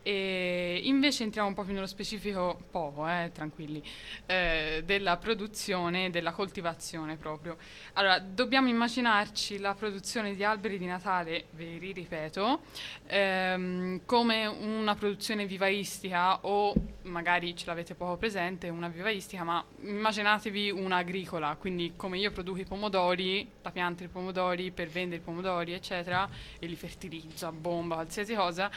e 0.01 0.79
invece 0.85 1.23
entriamo 1.23 1.49
un 1.49 1.53
po' 1.53 1.63
più 1.63 1.73
nello 1.73 1.85
specifico, 1.85 2.57
poco, 2.71 3.07
eh, 3.07 3.29
tranquilli, 3.33 3.83
eh, 4.25 4.81
della 4.85 5.17
produzione, 5.17 6.09
della 6.09 6.31
coltivazione 6.31 7.17
proprio. 7.17 7.57
Allora, 7.93 8.17
dobbiamo 8.17 8.69
immaginarci 8.69 9.59
la 9.59 9.75
produzione 9.75 10.33
di 10.33 10.43
alberi 10.45 10.77
di 10.77 10.85
Natale 10.85 11.47
veri, 11.51 11.91
ripeto, 11.91 12.61
ehm, 13.05 14.05
come 14.05 14.45
una 14.45 14.95
produzione 14.95 15.45
vivaistica 15.45 16.39
o 16.45 16.73
magari 17.03 17.55
ce 17.55 17.65
l'avete 17.65 17.93
poco 17.93 18.15
presente, 18.15 18.69
una 18.69 18.87
vivaistica, 18.87 19.43
ma 19.43 19.63
immaginatevi 19.81 20.71
una 20.71 21.01
agricola, 21.27 21.55
quindi 21.59 21.93
come 21.95 22.17
io 22.17 22.31
produco 22.31 22.59
i 22.59 22.63
pomodori, 22.65 23.47
la 23.61 23.71
pianta 23.71 24.03
di 24.03 24.09
pomodori 24.09 24.71
per 24.71 24.87
vendere 24.87 25.21
i 25.21 25.23
pomodori, 25.23 25.73
eccetera, 25.73 26.27
e 26.59 26.65
li 26.65 26.75
fertilizzo 26.75 27.45
a 27.47 27.51
bomba, 27.51 27.95
qualsiasi 27.95 28.33
cosa, 28.33 28.69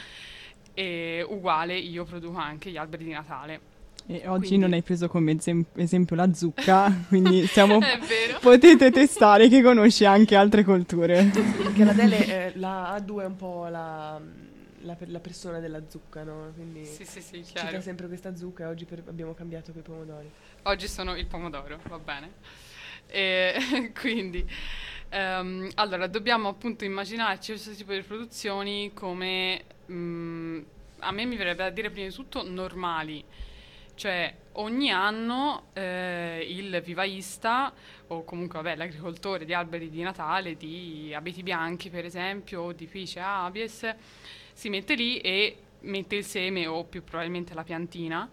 e 0.73 1.25
uguale 1.27 1.77
io 1.77 2.03
produco 2.03 2.37
anche 2.37 2.69
gli 2.69 2.77
alberi 2.77 3.05
di 3.05 3.11
Natale. 3.11 3.59
e 4.07 4.27
oggi 4.27 4.47
Quindi- 4.47 4.57
non 4.57 4.73
hai 4.73 4.81
preso 4.81 5.07
come 5.07 5.37
esem- 5.37 5.65
esempio 5.75 6.15
la 6.15 6.33
zucca, 6.33 6.91
quindi 7.07 7.45
siamo... 7.47 7.79
È 7.79 7.97
vero. 7.99 8.39
potete 8.39 8.91
testare 8.91 9.47
che 9.47 9.61
conosci 9.61 10.03
anche 10.05 10.35
altre 10.35 10.63
colture. 10.63 11.23
Perché 11.31 11.83
la 11.85 11.93
Dele, 11.93 12.25
eh, 12.53 12.57
la 12.57 12.95
A2 12.97 13.21
è 13.21 13.25
un 13.25 13.35
po' 13.37 13.67
la, 13.69 14.19
la, 14.81 14.95
per- 14.95 15.09
la 15.09 15.19
persona 15.19 15.59
della 15.59 15.81
zucca, 15.87 16.23
no? 16.23 16.51
Quindi 16.55 16.83
Sì, 16.85 17.05
sì, 17.05 17.21
sì, 17.21 17.45
cita 17.45 17.61
chiaro. 17.61 17.81
sempre 17.81 18.07
questa 18.07 18.35
zucca 18.35 18.63
e 18.63 18.67
oggi 18.67 18.85
per- 18.85 19.03
abbiamo 19.07 19.33
cambiato 19.33 19.71
quei 19.71 19.83
pomodori. 19.83 20.29
Oggi 20.63 20.87
sono 20.87 21.15
il 21.17 21.25
pomodoro, 21.25 21.79
va 21.87 21.97
bene. 21.97 22.33
E 23.07 23.91
quindi, 23.99 24.47
ehm, 25.09 25.71
allora, 25.73 26.05
dobbiamo 26.05 26.49
appunto 26.49 26.85
immaginarci 26.85 27.53
questo 27.53 27.73
tipo 27.73 27.93
di 27.93 28.01
produzioni 28.03 28.91
come, 28.93 29.63
mm, 29.91 30.61
a 30.99 31.11
me 31.11 31.25
mi 31.25 31.35
verrebbe 31.35 31.63
da 31.63 31.69
dire 31.71 31.89
prima 31.89 32.07
di 32.07 32.13
tutto, 32.13 32.47
normali. 32.47 33.25
Cioè, 33.95 34.35
ogni 34.53 34.91
anno 34.91 35.69
eh, 35.73 36.45
il 36.47 36.79
vivaista, 36.85 37.73
o 38.07 38.23
comunque 38.23 38.61
vabbè, 38.61 38.75
l'agricoltore 38.75 39.45
di 39.45 39.55
alberi 39.55 39.89
di 39.89 40.03
Natale, 40.03 40.57
di 40.57 41.11
abeti 41.11 41.41
bianchi 41.41 41.89
per 41.89 42.05
esempio, 42.05 42.61
o 42.61 42.71
di 42.71 42.85
Picea 42.85 43.45
abies, 43.45 43.95
si 44.53 44.69
mette 44.69 44.93
lì 44.93 45.17
e 45.21 45.57
mette 45.81 46.17
il 46.17 46.23
seme 46.23 46.67
o 46.67 46.83
più 46.83 47.03
probabilmente 47.03 47.55
la 47.55 47.63
piantina 47.63 48.29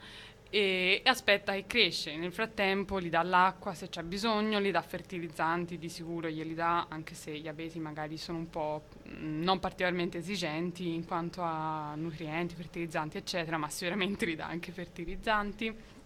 e 0.50 1.02
aspetta 1.04 1.52
che 1.52 1.66
cresce. 1.66 2.16
Nel 2.16 2.32
frattempo 2.32 3.00
gli 3.00 3.10
dà 3.10 3.22
l'acqua 3.22 3.74
se 3.74 3.88
c'è 3.88 4.02
bisogno, 4.02 4.60
gli 4.60 4.70
dà 4.70 4.82
fertilizzanti, 4.82 5.78
di 5.78 5.88
sicuro 5.88 6.28
glieli 6.28 6.54
dà, 6.54 6.86
anche 6.88 7.14
se 7.14 7.36
gli 7.36 7.48
abeti 7.48 7.78
magari 7.78 8.16
sono 8.16 8.38
un 8.38 8.48
po' 8.48 8.84
mh, 9.02 9.42
non 9.42 9.58
particolarmente 9.58 10.18
esigenti 10.18 10.94
in 10.94 11.04
quanto 11.04 11.42
a 11.42 11.94
nutrienti, 11.96 12.54
fertilizzanti, 12.54 13.18
eccetera, 13.18 13.58
ma 13.58 13.68
sicuramente 13.68 14.26
gli 14.26 14.36
dà 14.36 14.46
anche 14.46 14.72
fertilizzanti 14.72 15.96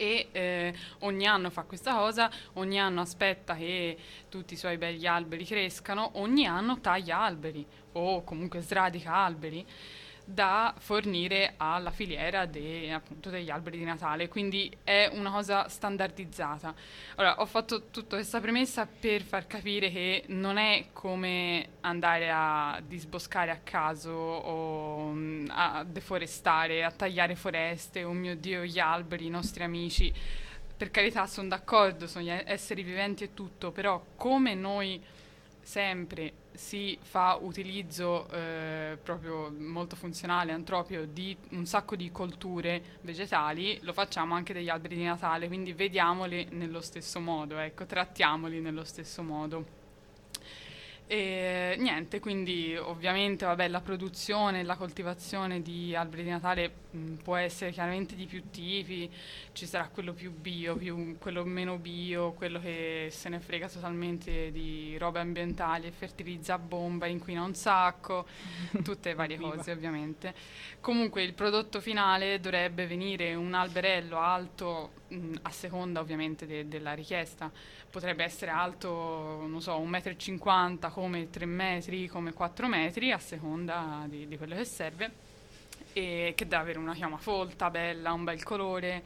e 0.00 0.28
eh, 0.30 0.74
ogni 1.00 1.26
anno 1.26 1.50
fa 1.50 1.62
questa 1.62 1.92
cosa, 1.92 2.30
ogni 2.54 2.78
anno 2.78 3.00
aspetta 3.00 3.56
che 3.56 3.98
tutti 4.28 4.54
i 4.54 4.56
suoi 4.56 4.78
begli 4.78 5.06
alberi 5.06 5.44
crescano, 5.44 6.10
ogni 6.14 6.46
anno 6.46 6.78
taglia 6.80 7.18
alberi 7.18 7.66
o 7.92 8.22
comunque 8.22 8.60
sradica 8.60 9.12
alberi 9.12 9.66
da 10.30 10.74
fornire 10.76 11.54
alla 11.56 11.90
filiera 11.90 12.44
de, 12.44 12.92
appunto, 12.92 13.30
degli 13.30 13.48
alberi 13.48 13.78
di 13.78 13.84
Natale, 13.84 14.28
quindi 14.28 14.70
è 14.84 15.08
una 15.10 15.30
cosa 15.30 15.68
standardizzata. 15.68 16.74
Ora, 17.16 17.40
ho 17.40 17.46
fatto 17.46 17.86
tutta 17.88 18.16
questa 18.16 18.38
premessa 18.38 18.86
per 18.86 19.22
far 19.22 19.46
capire 19.46 19.90
che 19.90 20.24
non 20.26 20.58
è 20.58 20.88
come 20.92 21.68
andare 21.80 22.30
a 22.30 22.78
disboscare 22.86 23.50
a 23.50 23.60
caso 23.64 24.10
o 24.10 25.12
mm, 25.12 25.46
a 25.48 25.82
deforestare, 25.88 26.84
a 26.84 26.90
tagliare 26.90 27.34
foreste, 27.34 28.04
oh 28.04 28.12
mio 28.12 28.36
Dio, 28.36 28.64
gli 28.64 28.78
alberi, 28.78 29.24
i 29.24 29.30
nostri 29.30 29.64
amici. 29.64 30.12
Per 30.76 30.90
carità, 30.90 31.26
sono 31.26 31.48
d'accordo, 31.48 32.06
sono 32.06 32.26
esseri 32.44 32.82
viventi 32.82 33.24
e 33.24 33.32
tutto, 33.32 33.70
però 33.70 34.04
come 34.14 34.54
noi 34.54 35.02
sempre 35.68 36.32
si 36.54 36.98
fa 37.02 37.38
utilizzo 37.38 38.26
eh, 38.30 38.96
proprio 39.02 39.52
molto 39.54 39.96
funzionale, 39.96 40.52
antropio, 40.52 41.06
di 41.06 41.36
un 41.50 41.66
sacco 41.66 41.94
di 41.94 42.10
colture 42.10 42.96
vegetali, 43.02 43.78
lo 43.82 43.92
facciamo 43.92 44.34
anche 44.34 44.54
degli 44.54 44.70
alberi 44.70 44.96
di 44.96 45.04
Natale, 45.04 45.46
quindi 45.46 45.74
vediamoli 45.74 46.48
nello 46.52 46.80
stesso 46.80 47.20
modo, 47.20 47.58
ecco, 47.58 47.84
trattiamoli 47.84 48.60
nello 48.60 48.82
stesso 48.82 49.22
modo. 49.22 49.77
E 51.10 51.74
niente, 51.78 52.20
quindi 52.20 52.76
ovviamente 52.76 53.46
vabbè, 53.46 53.66
la 53.68 53.80
produzione 53.80 54.60
e 54.60 54.62
la 54.62 54.76
coltivazione 54.76 55.62
di 55.62 55.96
alberi 55.96 56.22
di 56.22 56.28
Natale 56.28 56.70
mh, 56.90 57.14
può 57.22 57.34
essere 57.36 57.70
chiaramente 57.70 58.14
di 58.14 58.26
più 58.26 58.50
tipi, 58.50 59.10
ci 59.52 59.64
sarà 59.64 59.88
quello 59.88 60.12
più 60.12 60.30
bio, 60.30 60.76
più, 60.76 61.16
quello 61.18 61.46
meno 61.46 61.78
bio, 61.78 62.32
quello 62.32 62.60
che 62.60 63.08
se 63.10 63.30
ne 63.30 63.40
frega 63.40 63.70
totalmente 63.70 64.52
di 64.52 64.98
robe 64.98 65.20
ambientali 65.20 65.86
e 65.86 65.92
fertilizza 65.92 66.52
a 66.54 66.58
bomba, 66.58 67.06
inquina 67.06 67.42
un 67.42 67.54
sacco, 67.54 68.26
tutte 68.84 69.14
varie 69.14 69.38
cose 69.38 69.72
ovviamente. 69.72 70.34
Comunque 70.78 71.22
il 71.22 71.32
prodotto 71.32 71.80
finale 71.80 72.38
dovrebbe 72.38 72.86
venire 72.86 73.34
un 73.34 73.54
alberello 73.54 74.18
alto 74.18 74.97
mh, 75.08 75.34
a 75.42 75.50
seconda 75.50 76.00
ovviamente 76.00 76.46
de- 76.46 76.68
della 76.68 76.92
richiesta 76.92 77.50
potrebbe 77.90 78.24
essere 78.24 78.50
alto, 78.50 79.44
non 79.46 79.60
so, 79.60 79.78
1,50 79.78 80.88
m 80.88 80.92
come 80.92 81.30
3 81.30 81.46
metri, 81.46 82.06
come 82.08 82.32
4 82.32 82.68
metri, 82.68 83.12
a 83.12 83.18
seconda 83.18 84.04
di, 84.06 84.28
di 84.28 84.36
quello 84.36 84.54
che 84.56 84.64
serve, 84.64 85.10
e 85.92 86.32
che 86.36 86.46
deve 86.46 86.62
avere 86.62 86.78
una 86.78 86.94
chiama 86.94 87.16
folta, 87.16 87.70
bella, 87.70 88.12
un 88.12 88.24
bel 88.24 88.42
colore. 88.42 89.02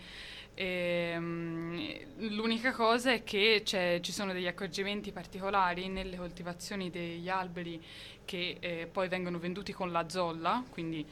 E, 0.55 1.15
um, 1.17 1.81
l'unica 2.29 2.73
cosa 2.73 3.13
è 3.13 3.23
che 3.25 3.63
ci 3.65 4.13
sono 4.13 4.33
degli 4.33 4.47
accorgimenti 4.47 5.11
particolari 5.11 5.89
nelle 5.89 6.17
coltivazioni 6.17 6.91
degli 6.91 7.29
alberi 7.29 7.83
che 8.25 8.57
eh, 8.61 8.89
poi 8.91 9.09
vengono 9.09 9.39
venduti 9.39 9.73
con 9.73 9.91
la 9.91 10.09
zolla, 10.09 10.63
quindi 10.71 11.07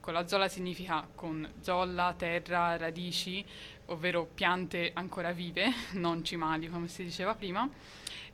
con 0.00 0.14
la 0.14 0.26
zolla 0.26 0.48
significa 0.48 1.06
con 1.14 1.46
zolla, 1.60 2.14
terra, 2.16 2.76
radici, 2.76 3.44
ovvero 3.86 4.28
piante 4.32 4.90
ancora 4.94 5.32
vive, 5.32 5.72
non 5.94 6.24
cimali 6.24 6.68
come 6.68 6.88
si 6.88 7.04
diceva 7.04 7.34
prima. 7.34 7.68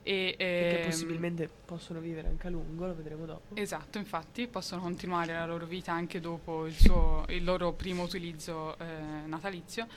E, 0.05 0.35
che 0.37 0.79
ehm, 0.79 0.85
possibilmente 0.85 1.49
possono 1.65 2.01
vivere 2.01 2.27
anche 2.27 2.47
a 2.47 2.49
lungo, 2.49 2.87
lo 2.87 2.93
vedremo 2.93 3.25
dopo. 3.25 3.55
Esatto, 3.55 3.97
infatti 3.97 4.47
possono 4.47 4.81
continuare 4.81 5.31
la 5.31 5.45
loro 5.45 5.65
vita 5.65 5.93
anche 5.93 6.19
dopo 6.19 6.65
il, 6.65 6.73
suo, 6.73 7.23
il 7.29 7.41
loro 7.43 7.71
primo 7.71 8.03
utilizzo 8.03 8.77
eh, 8.79 8.85
natalizio. 9.25 9.87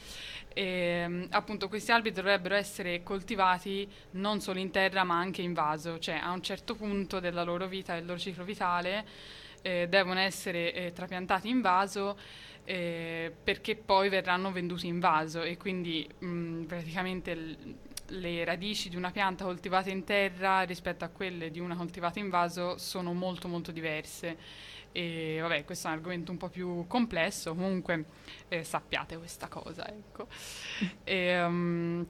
E, 0.55 0.63
ehm, 0.63 1.27
appunto 1.31 1.69
questi 1.69 1.91
alberi 1.91 2.15
dovrebbero 2.15 2.55
essere 2.55 3.03
coltivati 3.03 3.91
non 4.13 4.41
solo 4.41 4.61
in 4.61 4.71
terra 4.71 5.03
ma 5.03 5.19
anche 5.19 5.43
in 5.43 5.53
vaso, 5.53 5.99
cioè 5.99 6.21
a 6.23 6.31
un 6.31 6.43
certo 6.43 6.77
punto 6.77 7.19
della 7.19 7.43
loro 7.43 7.67
vita, 7.67 7.95
del 7.95 8.07
loro 8.07 8.19
ciclo 8.21 8.45
vitale, 8.45 9.05
eh, 9.63 9.89
devono 9.89 10.21
essere 10.21 10.73
eh, 10.73 10.93
trapiantati 10.93 11.49
in 11.49 11.61
vaso 11.61 12.17
eh, 12.67 13.33
perché 13.43 13.77
poi 13.77 14.09
verranno 14.09 14.53
venduti 14.53 14.87
in 14.89 14.99
vaso 15.01 15.43
e 15.43 15.57
quindi 15.57 16.07
mh, 16.19 16.65
praticamente 16.65 17.35
l- 17.35 17.75
le 18.09 18.45
radici 18.45 18.89
di 18.89 18.97
una 18.97 19.11
pianta 19.11 19.45
coltivata 19.45 19.91
in 19.91 20.05
terra 20.05 20.63
rispetto 20.63 21.05
a 21.05 21.09
quelle 21.09 21.51
di 21.51 21.59
una 21.61 21.77
coltivata 21.77 22.19
in 22.19 22.29
vaso 22.29 22.77
sono 22.79 23.13
molto 23.15 23.49
molto 23.49 23.73
diverse. 23.73 24.37
E 24.93 25.39
vabbè, 25.41 25.65
questo 25.65 25.89
è 25.89 25.91
un 25.91 25.97
argomento 25.99 26.31
un 26.33 26.39
po' 26.39 26.49
più 26.49 26.87
complesso, 26.87 27.55
comunque 27.55 28.05
eh, 28.49 28.65
sappiate 28.65 29.17
questa 29.19 29.49
cosa, 29.49 29.87
ecco. 29.89 30.27
e, 31.05 31.43
um, 31.43 32.07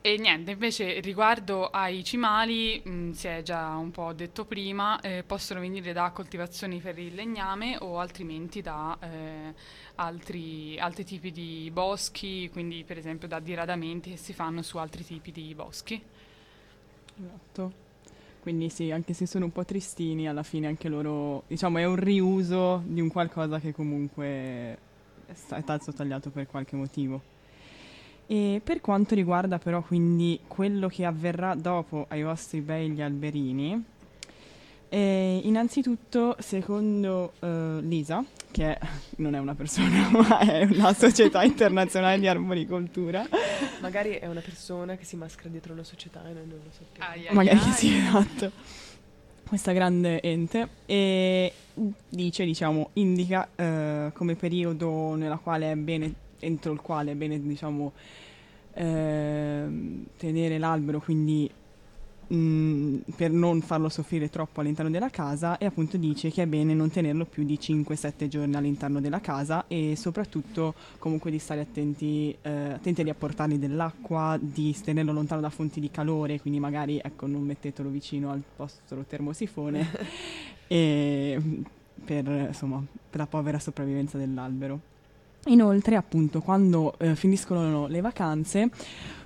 e 0.00 0.16
niente, 0.18 0.52
invece 0.52 1.00
riguardo 1.00 1.68
ai 1.68 2.04
cimali, 2.04 2.80
mh, 2.84 3.10
si 3.10 3.26
è 3.28 3.42
già 3.42 3.74
un 3.76 3.90
po' 3.90 4.12
detto 4.12 4.44
prima, 4.44 5.00
eh, 5.00 5.24
possono 5.26 5.60
venire 5.60 5.92
da 5.92 6.10
coltivazioni 6.10 6.80
per 6.80 6.98
il 6.98 7.14
legname 7.14 7.76
o 7.80 7.98
altrimenti 7.98 8.62
da 8.62 8.96
eh, 9.00 9.54
altri, 9.96 10.78
altri, 10.78 11.04
tipi 11.04 11.32
di 11.32 11.70
boschi, 11.72 12.48
quindi 12.50 12.84
per 12.84 12.98
esempio 12.98 13.28
da 13.28 13.40
diradamenti 13.40 14.10
che 14.10 14.16
si 14.16 14.32
fanno 14.32 14.62
su 14.62 14.78
altri 14.78 15.04
tipi 15.04 15.32
di 15.32 15.54
boschi. 15.54 16.02
Esatto. 17.18 17.84
Quindi 18.42 18.68
sì, 18.68 18.92
anche 18.92 19.12
se 19.12 19.26
sono 19.26 19.46
un 19.46 19.52
po' 19.52 19.64
tristini, 19.64 20.28
alla 20.28 20.44
fine 20.44 20.68
anche 20.68 20.88
loro, 20.88 21.42
diciamo, 21.48 21.78
è 21.78 21.84
un 21.84 21.96
riuso 21.96 22.82
di 22.86 23.00
un 23.00 23.08
qualcosa 23.08 23.58
che 23.58 23.72
comunque 23.72 24.28
è 25.26 25.34
stato 25.34 25.92
tagliato 25.92 26.30
per 26.30 26.46
qualche 26.46 26.76
motivo. 26.76 27.34
E 28.28 28.60
per 28.62 28.80
quanto 28.80 29.14
riguarda 29.14 29.58
però 29.58 29.82
quindi 29.82 30.40
quello 30.48 30.88
che 30.88 31.04
avverrà 31.04 31.54
dopo 31.54 32.06
ai 32.08 32.22
vostri 32.22 32.60
begli 32.60 33.00
alberini, 33.00 33.84
eh, 34.88 35.40
innanzitutto 35.44 36.36
secondo 36.38 37.32
eh, 37.40 37.78
Lisa, 37.82 38.24
che 38.50 38.78
non 39.16 39.34
è 39.34 39.38
una 39.38 39.54
persona 39.54 40.08
ma 40.10 40.38
è 40.38 40.64
una 40.64 40.92
società 40.94 41.42
internazionale 41.42 42.18
di 42.18 42.26
arboricoltura, 42.26 43.26
magari 43.80 44.10
è 44.12 44.26
una 44.26 44.40
persona 44.40 44.96
che 44.96 45.04
si 45.04 45.16
maschera 45.16 45.48
dietro 45.48 45.72
una 45.72 45.84
società 45.84 46.20
e 46.26 46.32
noi 46.32 46.46
non 46.46 46.58
lo 46.64 46.70
sappiamo. 46.70 47.10
Ai, 47.10 47.26
ai, 47.28 47.34
magari 47.34 47.58
ai. 47.58 47.72
sì, 47.72 47.96
esatto. 47.96 48.50
Questa 49.46 49.70
grande 49.70 50.20
ente 50.22 50.68
e 50.86 51.52
dice, 52.08 52.44
diciamo, 52.44 52.90
indica 52.94 53.48
eh, 53.54 54.10
come 54.12 54.34
periodo 54.34 55.14
nella 55.14 55.36
quale 55.36 55.70
è 55.70 55.76
bene 55.76 56.14
entro 56.40 56.72
il 56.72 56.80
quale 56.80 57.12
è 57.12 57.14
bene 57.14 57.40
diciamo, 57.40 57.92
eh, 58.74 59.66
tenere 60.16 60.58
l'albero, 60.58 61.00
quindi 61.00 61.50
mh, 62.28 62.36
mm, 62.36 62.96
per 63.16 63.30
non 63.30 63.60
farlo 63.60 63.88
soffrire 63.88 64.28
troppo 64.28 64.60
all'interno 64.60 64.90
della 64.90 65.10
casa 65.10 65.58
e 65.58 65.66
appunto 65.66 65.96
dice 65.96 66.30
che 66.30 66.42
è 66.42 66.46
bene 66.46 66.74
non 66.74 66.90
tenerlo 66.90 67.24
più 67.24 67.44
di 67.44 67.58
5-7 67.60 68.28
giorni 68.28 68.56
all'interno 68.56 69.00
della 69.00 69.20
casa 69.20 69.64
e 69.68 69.94
soprattutto 69.96 70.74
comunque 70.98 71.30
di 71.30 71.38
stare 71.38 71.60
attenti, 71.60 72.36
eh, 72.42 72.72
attenti 72.72 73.02
di 73.02 73.10
apportargli 73.10 73.56
dell'acqua, 73.56 74.38
di 74.40 74.74
tenerlo 74.82 75.12
lontano 75.12 75.40
da 75.40 75.50
fonti 75.50 75.80
di 75.80 75.90
calore, 75.90 76.40
quindi 76.40 76.60
magari 76.60 77.00
ecco, 77.02 77.26
non 77.26 77.42
mettetelo 77.42 77.88
vicino 77.88 78.30
al 78.30 78.42
vostro 78.56 79.04
termosifone 79.06 79.86
e, 80.66 81.40
per, 82.04 82.26
insomma, 82.26 82.82
per 83.10 83.20
la 83.20 83.26
povera 83.26 83.58
sopravvivenza 83.58 84.18
dell'albero. 84.18 84.94
Inoltre, 85.46 85.96
appunto, 85.96 86.40
quando 86.40 86.94
eh, 86.98 87.14
finiscono 87.14 87.86
le 87.86 88.00
vacanze, 88.00 88.68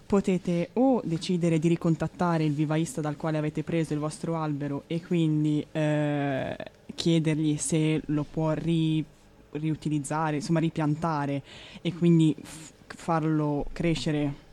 potete 0.05 0.71
o 0.75 1.01
decidere 1.05 1.59
di 1.59 1.69
ricontattare 1.69 2.45
il 2.45 2.53
vivaista 2.53 3.01
dal 3.01 3.17
quale 3.17 3.39
avete 3.39 3.63
preso 3.63 3.95
il 3.95 4.01
vostro 4.01 4.37
albero 4.37 4.83
e 4.87 5.01
quindi 5.01 5.65
eh, 5.71 6.57
chiedergli 6.95 7.57
se 7.57 8.03
lo 8.07 8.27
può 8.31 8.51
ri- 8.53 9.05
riutilizzare, 9.53 10.37
insomma 10.37 10.59
ripiantare 10.59 11.43
e 11.81 11.95
quindi 11.95 12.35
f- 12.43 12.73
farlo 12.87 13.67
crescere 13.73 14.49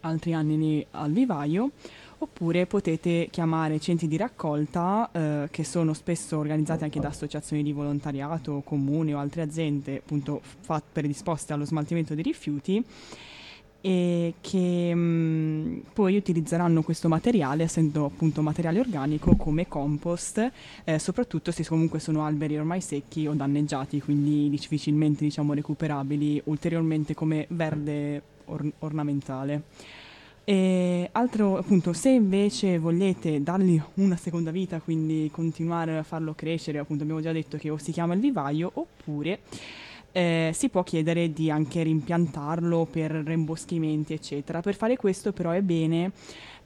altri 0.00 0.32
anni 0.32 0.86
al 0.92 1.10
vivaio 1.10 1.70
oppure 2.18 2.66
potete 2.66 3.28
chiamare 3.30 3.80
centri 3.80 4.08
di 4.08 4.16
raccolta 4.16 5.10
eh, 5.12 5.48
che 5.50 5.64
sono 5.64 5.92
spesso 5.94 6.38
organizzati 6.38 6.84
anche 6.84 7.00
da 7.00 7.08
associazioni 7.08 7.62
di 7.62 7.72
volontariato, 7.72 8.62
comuni 8.64 9.14
o 9.14 9.18
altre 9.18 9.42
aziende 9.42 9.96
appunto 9.96 10.40
fat- 10.42 10.84
predisposte 10.92 11.52
allo 11.52 11.64
smaltimento 11.64 12.14
dei 12.14 12.22
rifiuti 12.22 12.84
e 13.86 14.34
che 14.40 14.94
mh, 14.94 15.82
poi 15.92 16.16
utilizzeranno 16.16 16.82
questo 16.82 17.08
materiale, 17.08 17.64
essendo 17.64 18.06
appunto 18.06 18.40
materiale 18.40 18.80
organico, 18.80 19.36
come 19.36 19.68
compost, 19.68 20.50
eh, 20.84 20.98
soprattutto 20.98 21.50
se 21.50 21.66
comunque 21.66 22.00
sono 22.00 22.24
alberi 22.24 22.56
ormai 22.56 22.80
secchi 22.80 23.26
o 23.26 23.34
danneggiati, 23.34 24.00
quindi 24.00 24.48
difficilmente 24.48 25.22
diciamo, 25.24 25.52
recuperabili 25.52 26.40
ulteriormente 26.46 27.12
come 27.12 27.44
verde 27.50 28.22
or- 28.46 28.72
ornamentale. 28.78 29.64
E 30.46 31.08
altro 31.12 31.56
appunto, 31.56 31.94
se 31.94 32.10
invece 32.10 32.78
volete 32.78 33.42
dargli 33.42 33.80
una 33.94 34.16
seconda 34.16 34.50
vita, 34.50 34.80
quindi 34.80 35.30
continuare 35.32 35.96
a 35.96 36.02
farlo 36.02 36.34
crescere, 36.34 36.78
appunto 36.78 37.02
abbiamo 37.02 37.22
già 37.22 37.32
detto 37.32 37.56
che 37.56 37.70
o 37.70 37.78
si 37.78 37.92
chiama 37.92 38.12
il 38.12 38.20
vivaio 38.20 38.70
oppure 38.74 39.40
eh, 40.12 40.50
si 40.54 40.68
può 40.68 40.82
chiedere 40.84 41.32
di 41.32 41.50
anche 41.50 41.82
rimpiantarlo 41.82 42.86
per 42.90 43.10
rimboschimenti, 43.10 44.12
eccetera. 44.12 44.60
Per 44.60 44.76
fare 44.76 44.96
questo 44.96 45.32
però 45.32 45.50
è 45.50 45.60
bene 45.60 46.12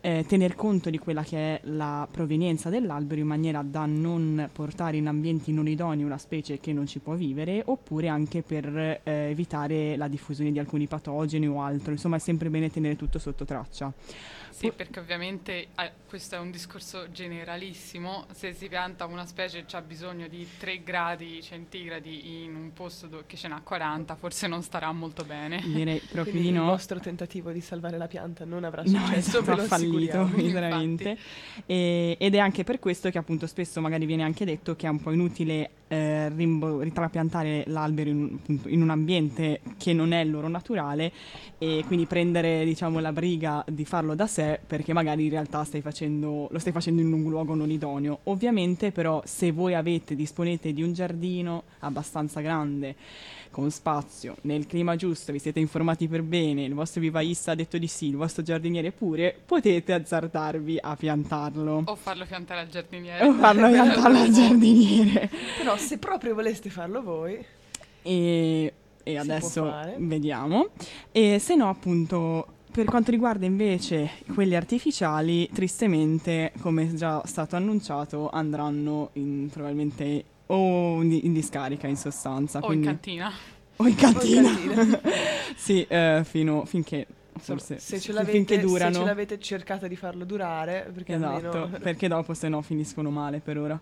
eh, 0.01 0.25
tener 0.29 0.55
conto 0.55 0.91
di 0.91 0.99
quella 0.99 1.23
che 1.23 1.37
è 1.37 1.61
la 1.65 2.07
provenienza 2.11 2.71
dell'albero 2.71 3.21
in 3.21 3.27
maniera 3.27 3.63
da 3.63 3.85
non 3.87 4.49
portare 4.53 4.97
in 4.97 5.09
ambienti 5.09 5.53
non 5.53 5.67
idonei 5.67 6.05
una 6.05 6.19
specie 6.19 6.61
che 6.61 6.73
non 6.73 6.87
ci 6.87 7.01
può 7.01 7.15
vivere, 7.15 7.63
oppure 7.65 8.09
anche 8.09 8.43
per 8.43 8.77
eh, 8.77 9.01
evitare 9.03 9.97
la 9.97 10.09
diffusione 10.09 10.53
di 10.53 10.59
alcuni 10.59 10.87
patogeni 10.87 11.49
o 11.49 11.63
altro. 11.63 11.93
Insomma, 11.93 12.17
è 12.17 12.21
sempre 12.21 12.49
bene 12.51 12.71
tenere 12.71 12.97
tutto 12.97 13.19
sotto 13.19 13.45
traccia. 13.45 13.93
Sì, 14.59 14.73
perché 14.73 14.99
ovviamente 14.99 15.69
eh, 15.79 15.93
questo 16.09 16.35
è 16.35 16.39
un 16.39 16.51
discorso 16.51 17.11
generalissimo. 17.13 18.27
Se 18.33 18.53
si 18.53 18.67
pianta 18.69 19.05
una 19.07 19.25
specie 19.25 19.65
che 19.65 19.77
ha 19.77 19.81
bisogno 19.81 20.27
di 20.27 20.45
3 20.59 20.83
gradi 20.83 21.41
centigradi 21.41 22.43
in 22.43 22.57
un 22.57 22.73
posto 22.73 23.07
do- 23.07 23.23
che 23.25 23.37
ce 23.37 23.47
n'ha 23.47 23.61
40, 23.63 24.17
forse 24.17 24.49
non 24.49 24.65
starà 24.65 24.91
molto 24.91 25.25
bene. 25.25 25.63
Direi 25.65 25.99
proprio 26.11 26.25
Quindi 26.25 26.49
di 26.49 26.49
il 26.49 26.55
no. 26.61 26.65
vostro 26.65 26.99
tentativo 26.99 27.53
di 27.53 27.61
salvare 27.61 27.99
la 27.99 28.09
pianta 28.09 28.45
non 28.45 28.65
avrà 28.65 28.83
No, 28.85 28.99
successo, 29.07 29.39
esatto, 29.39 29.55
lo 29.57 29.63
ha 29.63 29.67
fallito 29.67 30.25
veramente. 30.35 31.17
E- 31.65 32.17
ed 32.19 32.35
è 32.35 32.39
anche 32.39 32.65
per 32.65 32.81
questo 32.81 33.11
che 33.11 33.19
appunto 33.19 33.47
spesso 33.47 33.81
magari 33.81 34.07
viene 34.07 34.25
anche 34.25 34.45
detto 34.45 34.75
che 34.75 34.87
è 34.87 34.91
un 34.91 35.01
po' 35.01 35.13
inutile 35.13 35.71
eh, 35.89 36.29
rimbo- 36.29 36.81
ritrapiantare 36.81 37.65
l'albero 37.67 38.11
in, 38.11 38.39
in 38.67 38.83
un 38.83 38.91
ambiente 38.91 39.61
che 39.77 39.93
non 39.93 40.13
è 40.13 40.25
loro 40.25 40.49
naturale 40.49 41.13
e 41.59 41.83
quindi 41.87 42.07
prendere 42.07 42.65
diciamo 42.65 43.01
la 43.01 43.13
briga 43.13 43.65
di 43.69 43.85
farlo 43.85 44.15
da 44.15 44.27
sé 44.27 44.61
perché 44.65 44.93
magari 44.93 45.25
in 45.25 45.31
realtà 45.31 45.65
stai 45.65 45.81
facendo, 45.81 46.49
lo 46.51 46.59
stai 46.59 46.73
facendo 46.73 47.03
in 47.03 47.13
un 47.13 47.23
luogo 47.29 47.55
non 47.55 47.71
idoneo. 47.71 48.21
Ovviamente 48.25 48.93
però 48.93 49.23
se 49.25 49.51
voi 49.51 49.75
avete, 49.75 50.15
disponete 50.15 50.73
di 50.73 50.83
un 50.83 50.93
giardino 50.93 51.65
abbastanza 51.81 52.41
grande 52.41 52.95
con 53.51 53.71
spazio, 53.71 54.37
nel 54.43 54.67
clima 54.67 54.97
giusto, 54.97 55.33
vi 55.33 55.39
siete 55.39 55.61
informati 55.61 56.09
per 56.09 56.23
bene, 56.23 56.65
il 56.65 56.75
vostro 56.75 57.01
vivaista 57.01 57.53
ha 57.53 57.55
detto 57.55 57.79
di 57.79 57.87
sì, 57.87 58.09
il 58.09 58.17
vostro 58.17 58.43
giardiniere 58.43 58.93
pure, 58.93 59.37
potete 59.45 59.93
azzardarvi 59.93 60.79
a 60.81 60.97
piantarlo. 60.97 61.83
O 61.87 61.97
farlo 61.97 62.25
piantare 62.25 62.61
al 62.61 62.69
giardiniere. 62.69 63.25
O 63.25 63.33
farlo 63.35 63.69
piantarlo 63.71 64.19
al 64.19 64.31
giardiniere. 64.31 65.31
Però 65.59 65.77
se 65.77 65.99
proprio 65.99 66.35
voleste 66.35 66.71
farlo 66.71 67.03
voi, 67.03 67.45
E, 68.03 68.73
e 69.03 69.17
adesso 69.17 69.73
vediamo. 69.99 70.69
E 71.13 71.39
se 71.39 71.55
no, 71.55 71.69
appunto, 71.69 72.47
per 72.71 72.85
quanto 72.87 73.11
riguarda 73.11 73.47
invece 73.47 74.11
quelli 74.35 74.55
artificiali, 74.55 75.49
tristemente, 75.53 76.53
come 76.61 76.85
è 76.85 76.93
già 76.93 77.23
stato 77.25 77.57
annunciato, 77.57 78.31
andranno 78.31 79.11
in, 79.15 79.49
probabilmente 79.51 80.25
o 80.49 81.03
in, 81.03 81.19
in 81.23 81.33
discarica 81.33 81.87
in 81.87 81.97
sostanza. 81.97 82.59
O 82.59 82.63
in 82.63 82.67
quindi- 82.67 82.87
cantina. 82.87 83.33
o 83.77 83.87
in 83.87 83.95
cantina. 83.95 84.55
cantina. 84.55 85.01
sì, 85.57 85.85
eh, 85.89 86.23
fino, 86.25 86.65
finché 86.65 87.07
forse 87.39 87.79
se, 87.79 88.01
ce 88.01 88.13
l'avete, 88.13 88.33
finché 88.33 88.57
se 88.57 88.61
durano. 88.61 88.95
ce 88.95 89.05
l'avete 89.05 89.39
cercate 89.39 89.89
di 89.89 89.97
farlo 89.97 90.25
durare, 90.25 90.91
perché 90.93 91.15
Esatto, 91.15 91.51
almeno... 91.51 91.79
perché 91.81 92.09
dopo 92.09 92.35
se 92.35 92.49
no 92.49 92.63
finiscono 92.63 93.11
male 93.11 93.41
per 93.41 93.59
ora. 93.59 93.81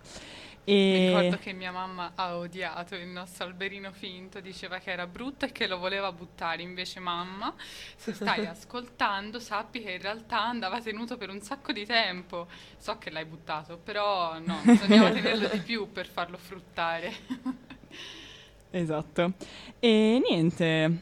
E 0.69 1.07
ricordo 1.07 1.39
che 1.39 1.53
mia 1.53 1.71
mamma 1.71 2.13
ha 2.17 2.37
odiato 2.37 2.97
il 2.97 3.07
nostro 3.07 3.45
alberino 3.45 3.93
finto, 3.93 4.41
diceva 4.41 4.79
che 4.79 4.91
era 4.91 5.07
brutto 5.07 5.45
e 5.45 5.53
che 5.53 5.69
lo 5.69 5.79
voleva 5.79 6.11
buttare. 6.11 6.63
Invece, 6.63 6.99
mamma, 6.99 7.55
se 7.95 8.13
stai 8.13 8.47
ascoltando, 8.47 9.39
sappi 9.39 9.81
che 9.81 9.93
in 9.93 10.01
realtà 10.01 10.43
andava 10.43 10.81
tenuto 10.81 11.17
per 11.17 11.31
un 11.31 11.41
sacco 11.41 11.71
di 11.71 11.87
tempo. 11.87 12.49
So 12.79 12.99
che 12.99 13.11
l'hai 13.11 13.25
buttato, 13.25 13.79
però 13.79 14.41
no, 14.41 14.61
bisognava 14.65 15.11
tenerlo 15.13 15.47
di 15.47 15.61
più 15.61 15.93
per 15.93 16.09
farlo 16.09 16.37
fruttare. 16.37 17.15
Esatto. 18.69 19.33
E 19.79 20.21
niente. 20.29 21.01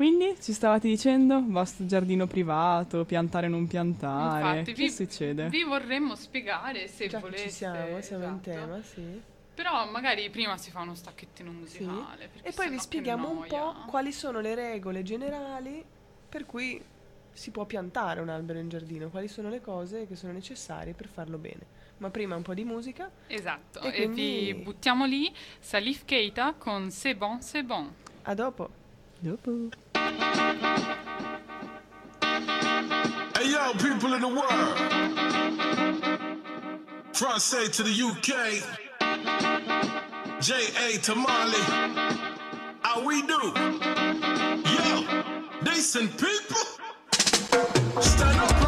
Quindi 0.00 0.34
ci 0.40 0.54
stavate 0.54 0.88
dicendo 0.88 1.42
vostro 1.46 1.84
giardino 1.84 2.26
privato, 2.26 3.04
piantare 3.04 3.48
o 3.48 3.50
non 3.50 3.66
piantare. 3.66 4.60
Infatti, 4.60 4.72
che 4.72 4.84
vi, 4.84 4.90
succede? 4.90 5.50
vi 5.50 5.62
vorremmo 5.62 6.14
spiegare 6.14 6.88
se 6.88 7.06
Già 7.06 7.18
che 7.18 7.22
voleste. 7.24 7.48
ci 7.50 7.54
siamo, 7.54 8.00
siamo 8.00 8.24
in 8.24 8.30
esatto. 8.30 8.40
tema, 8.50 8.82
sì. 8.82 9.20
Però 9.54 9.90
magari 9.90 10.30
prima 10.30 10.56
si 10.56 10.70
fa 10.70 10.80
uno 10.80 10.94
stacchettino 10.94 11.50
Sì. 11.50 11.82
musicale. 11.84 12.30
perché 12.32 12.48
E 12.48 12.52
poi 12.52 12.70
vi 12.70 12.78
spieghiamo 12.78 13.28
un 13.28 13.44
po' 13.46 13.74
quali 13.88 14.10
sono 14.10 14.40
le 14.40 14.54
regole 14.54 15.02
generali 15.02 15.84
per 16.30 16.46
cui 16.46 16.82
si 17.30 17.50
può 17.50 17.66
piantare 17.66 18.22
un 18.22 18.30
albero 18.30 18.58
in 18.58 18.70
giardino, 18.70 19.10
quali 19.10 19.28
sono 19.28 19.50
le 19.50 19.60
cose 19.60 20.06
che 20.06 20.16
sono 20.16 20.32
necessarie 20.32 20.94
per 20.94 21.08
farlo 21.08 21.36
bene. 21.36 21.60
Ma 21.98 22.08
prima 22.08 22.36
un 22.36 22.42
po' 22.42 22.54
di 22.54 22.64
musica. 22.64 23.10
Esatto, 23.26 23.80
E 23.82 23.88
e, 23.88 23.92
quindi- 24.04 24.52
vi 24.54 24.62
buttiamo 24.62 25.04
lì 25.04 25.30
Salif 25.58 26.06
Keita 26.06 26.54
con 26.56 26.90
C'est 26.90 27.18
bon, 27.18 27.42
c'est 27.42 27.66
bon. 27.66 27.92
A 28.22 28.32
dopo. 28.34 28.78
Dopo. 29.22 29.68
Hey 33.36 33.50
yo, 33.52 33.72
people 33.74 34.14
of 34.14 34.20
the 34.20 34.28
world. 34.28 34.76
Francais 37.12 37.68
to 37.68 37.82
the 37.82 37.92
UK. 38.08 38.28
J.A. 40.40 40.98
to 41.02 41.14
Mali. 41.14 41.64
How 42.82 43.04
we 43.04 43.22
do? 43.22 43.52
Yo, 44.64 45.24
decent 45.64 46.10
people. 46.12 46.64
Stand 48.00 48.38
up 48.38 48.59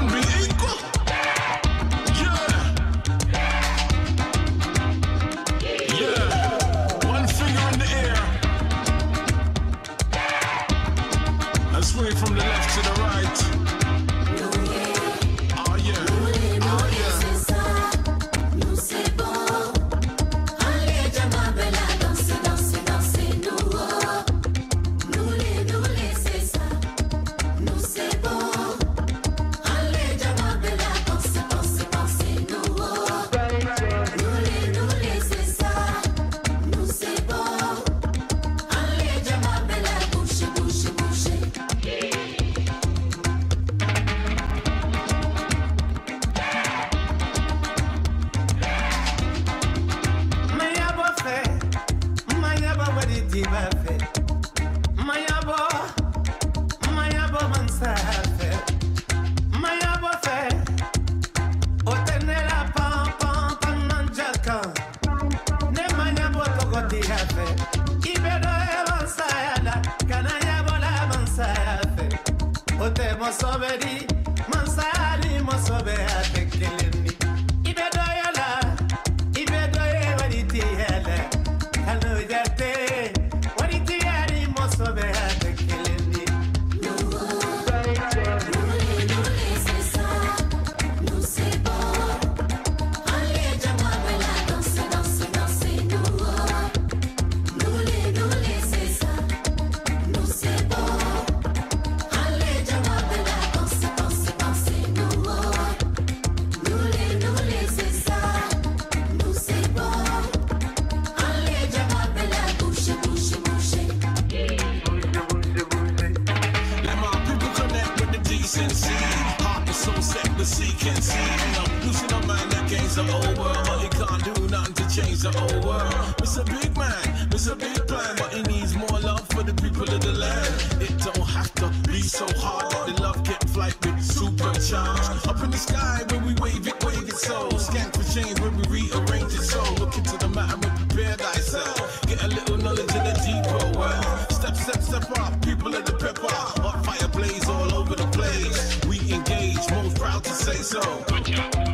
say 150.52 150.80
so. 150.80 151.71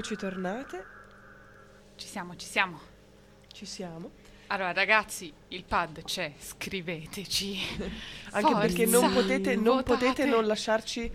Eccoci 0.00 0.16
tornate, 0.16 0.84
Ci 1.96 2.06
siamo, 2.06 2.34
ci 2.34 2.46
siamo. 2.46 2.80
ci 3.52 3.66
siamo. 3.66 4.12
Allora, 4.46 4.72
ragazzi, 4.72 5.30
il 5.48 5.62
pad 5.64 6.02
c'è, 6.04 6.32
scriveteci. 6.38 7.58
Anche 8.32 8.54
perché 8.54 8.86
non 8.86 9.02
Forza, 9.02 9.20
potete 9.20 9.56
non, 9.56 9.82
potete 9.82 10.24
non 10.24 10.46
lasciarci 10.46 11.12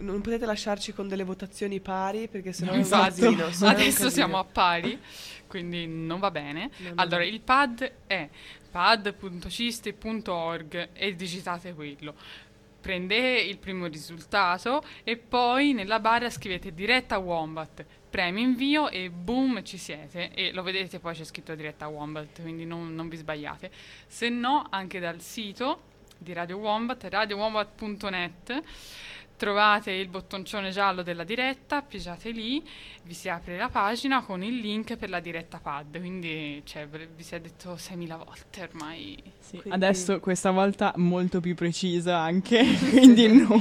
non 0.00 0.20
potete 0.20 0.44
lasciarci 0.44 0.92
con 0.92 1.08
delle 1.08 1.24
votazioni 1.24 1.80
pari 1.80 2.28
perché 2.28 2.52
sennò 2.52 2.72
è 2.72 2.74
un 2.74 2.80
Infatti, 2.80 3.22
casino, 3.22 3.46
è 3.46 3.54
un 3.58 3.68
adesso 3.68 3.90
casino. 3.92 4.10
siamo 4.10 4.38
a 4.38 4.44
pari, 4.44 5.00
quindi 5.46 5.86
non 5.86 6.20
va 6.20 6.30
bene. 6.30 6.70
No, 6.76 6.88
no, 6.88 6.94
allora, 6.96 7.22
no. 7.22 7.30
il 7.30 7.40
pad 7.40 7.90
è 8.06 8.28
pad.ciste.org 8.70 10.88
e 10.92 11.16
digitate 11.16 11.72
quello. 11.72 12.14
Prendete 12.82 13.48
il 13.48 13.56
primo 13.56 13.86
risultato 13.86 14.84
e 15.04 15.16
poi 15.16 15.72
nella 15.72 16.00
barra 16.00 16.28
scrivete 16.28 16.74
diretta 16.74 17.16
Wombat, 17.16 17.86
premi 18.08 18.42
invio 18.42 18.88
e 18.88 19.10
boom 19.10 19.62
ci 19.64 19.78
siete. 19.78 20.32
E 20.32 20.52
lo 20.52 20.62
vedete 20.62 20.98
poi 20.98 21.14
c'è 21.14 21.24
scritto 21.24 21.54
diretta 21.54 21.86
Wombat, 21.86 22.40
quindi 22.40 22.64
non, 22.64 22.94
non 22.94 23.08
vi 23.08 23.16
sbagliate. 23.16 23.70
Se 24.06 24.28
no, 24.28 24.66
anche 24.70 24.98
dal 25.00 25.20
sito 25.20 25.94
di 26.18 26.32
Radio 26.32 26.56
Wombat, 26.56 27.04
radiowombat.net, 27.04 28.62
trovate 29.36 29.92
il 29.92 30.08
bottoncione 30.08 30.70
giallo 30.70 31.02
della 31.02 31.24
diretta, 31.24 31.82
pigiate 31.82 32.30
lì, 32.30 32.62
vi 33.02 33.12
si 33.12 33.28
apre 33.28 33.56
la 33.58 33.68
pagina 33.68 34.22
con 34.22 34.42
il 34.42 34.56
link 34.56 34.96
per 34.96 35.10
la 35.10 35.20
diretta 35.20 35.58
pad, 35.58 35.98
quindi 35.98 36.62
cioè, 36.64 36.86
vi 36.88 37.22
si 37.22 37.34
è 37.34 37.40
detto 37.40 37.74
6.000 37.74 38.16
volte 38.16 38.62
ormai. 38.62 39.22
Sì, 39.38 39.58
Quindi- 39.58 39.70
Adesso 39.70 40.20
questa 40.20 40.50
volta 40.50 40.92
molto 40.96 41.40
più 41.40 41.54
precisa 41.54 42.18
anche, 42.18 42.64
quindi 42.90 43.28
no, 43.28 43.60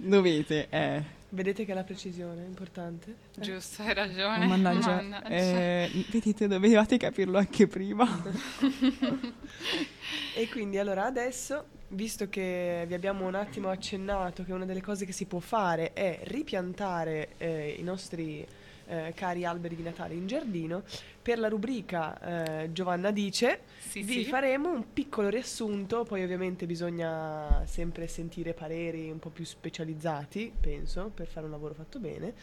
dovete. 0.00 0.66
Eh. 0.68 1.16
Vedete 1.30 1.66
che 1.66 1.74
la 1.74 1.84
precisione 1.84 2.42
è 2.42 2.46
importante? 2.46 3.14
Eh? 3.36 3.40
Giusto, 3.42 3.82
hai 3.82 3.92
ragione. 3.92 4.44
Oh, 4.44 4.48
mannaggia, 4.48 4.94
Mannaggia. 4.94 5.28
eh, 5.28 5.90
vedete, 6.10 6.46
dovevate 6.48 6.96
capirlo 6.96 7.38
anche 7.38 7.66
prima. 7.66 8.06
E 10.34 10.48
quindi 10.48 10.78
allora 10.78 11.04
adesso, 11.04 11.64
visto 11.88 12.28
che 12.28 12.84
vi 12.86 12.94
abbiamo 12.94 13.26
un 13.26 13.34
attimo 13.34 13.68
accennato 13.70 14.44
che 14.44 14.52
una 14.52 14.64
delle 14.64 14.80
cose 14.80 15.04
che 15.04 15.12
si 15.12 15.26
può 15.26 15.40
fare 15.40 15.92
è 15.92 16.20
ripiantare 16.22 17.30
eh, 17.38 17.74
i 17.78 17.82
nostri 17.82 18.46
eh, 18.88 19.12
cari 19.14 19.44
alberi 19.44 19.76
di 19.76 19.82
Natale 19.82 20.14
in 20.14 20.26
giardino, 20.26 20.82
per 21.20 21.38
la 21.38 21.48
rubrica 21.48 22.62
eh, 22.62 22.72
Giovanna 22.72 23.10
dice 23.10 23.60
Sì, 23.78 24.02
vi 24.02 24.24
sì. 24.24 24.24
faremo 24.24 24.70
un 24.70 24.92
piccolo 24.92 25.28
riassunto, 25.28 26.04
poi 26.04 26.22
ovviamente 26.22 26.66
bisogna 26.66 27.62
sempre 27.66 28.06
sentire 28.08 28.54
pareri 28.54 29.10
un 29.10 29.18
po' 29.18 29.30
più 29.30 29.44
specializzati, 29.44 30.52
penso, 30.58 31.10
per 31.14 31.26
fare 31.26 31.46
un 31.46 31.52
lavoro 31.52 31.74
fatto 31.74 31.98
bene. 31.98 32.34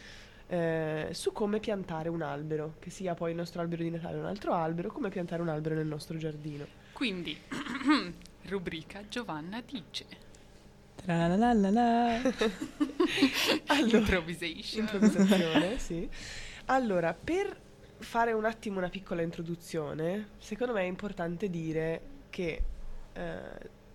eh, 0.47 1.07
su 1.11 1.31
come 1.31 1.59
piantare 1.59 2.07
un 2.09 2.21
albero, 2.21 2.75
che 2.79 2.91
sia 2.91 3.15
poi 3.15 3.31
il 3.31 3.35
nostro 3.37 3.61
albero 3.61 3.81
di 3.81 3.89
Natale 3.89 4.17
o 4.17 4.19
un 4.19 4.25
altro 4.27 4.53
albero, 4.53 4.91
come 4.91 5.09
piantare 5.09 5.41
un 5.41 5.49
albero 5.49 5.73
nel 5.75 5.87
nostro 5.87 6.17
giardino. 6.17 6.67
Quindi, 6.93 7.35
rubrica 8.45 9.07
Giovanna 9.07 9.61
dice. 9.65 10.05
Allora, 13.67 13.97
Improvisation. 13.97 14.81
improvvisazione, 14.81 15.77
sì. 15.79 16.09
Allora, 16.65 17.13
per 17.13 17.55
fare 17.99 18.31
un 18.33 18.45
attimo 18.45 18.79
una 18.79 18.89
piccola 18.89 19.21
introduzione, 19.21 20.29
secondo 20.39 20.73
me 20.73 20.81
è 20.81 20.85
importante 20.85 21.49
dire 21.49 22.01
che 22.29 22.61
eh, 23.13 23.39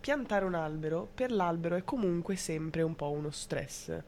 piantare 0.00 0.44
un 0.44 0.54
albero 0.54 1.08
per 1.12 1.30
l'albero 1.30 1.76
è 1.76 1.84
comunque 1.84 2.36
sempre 2.36 2.82
un 2.82 2.94
po' 2.94 3.10
uno 3.10 3.30
stress. 3.30 4.02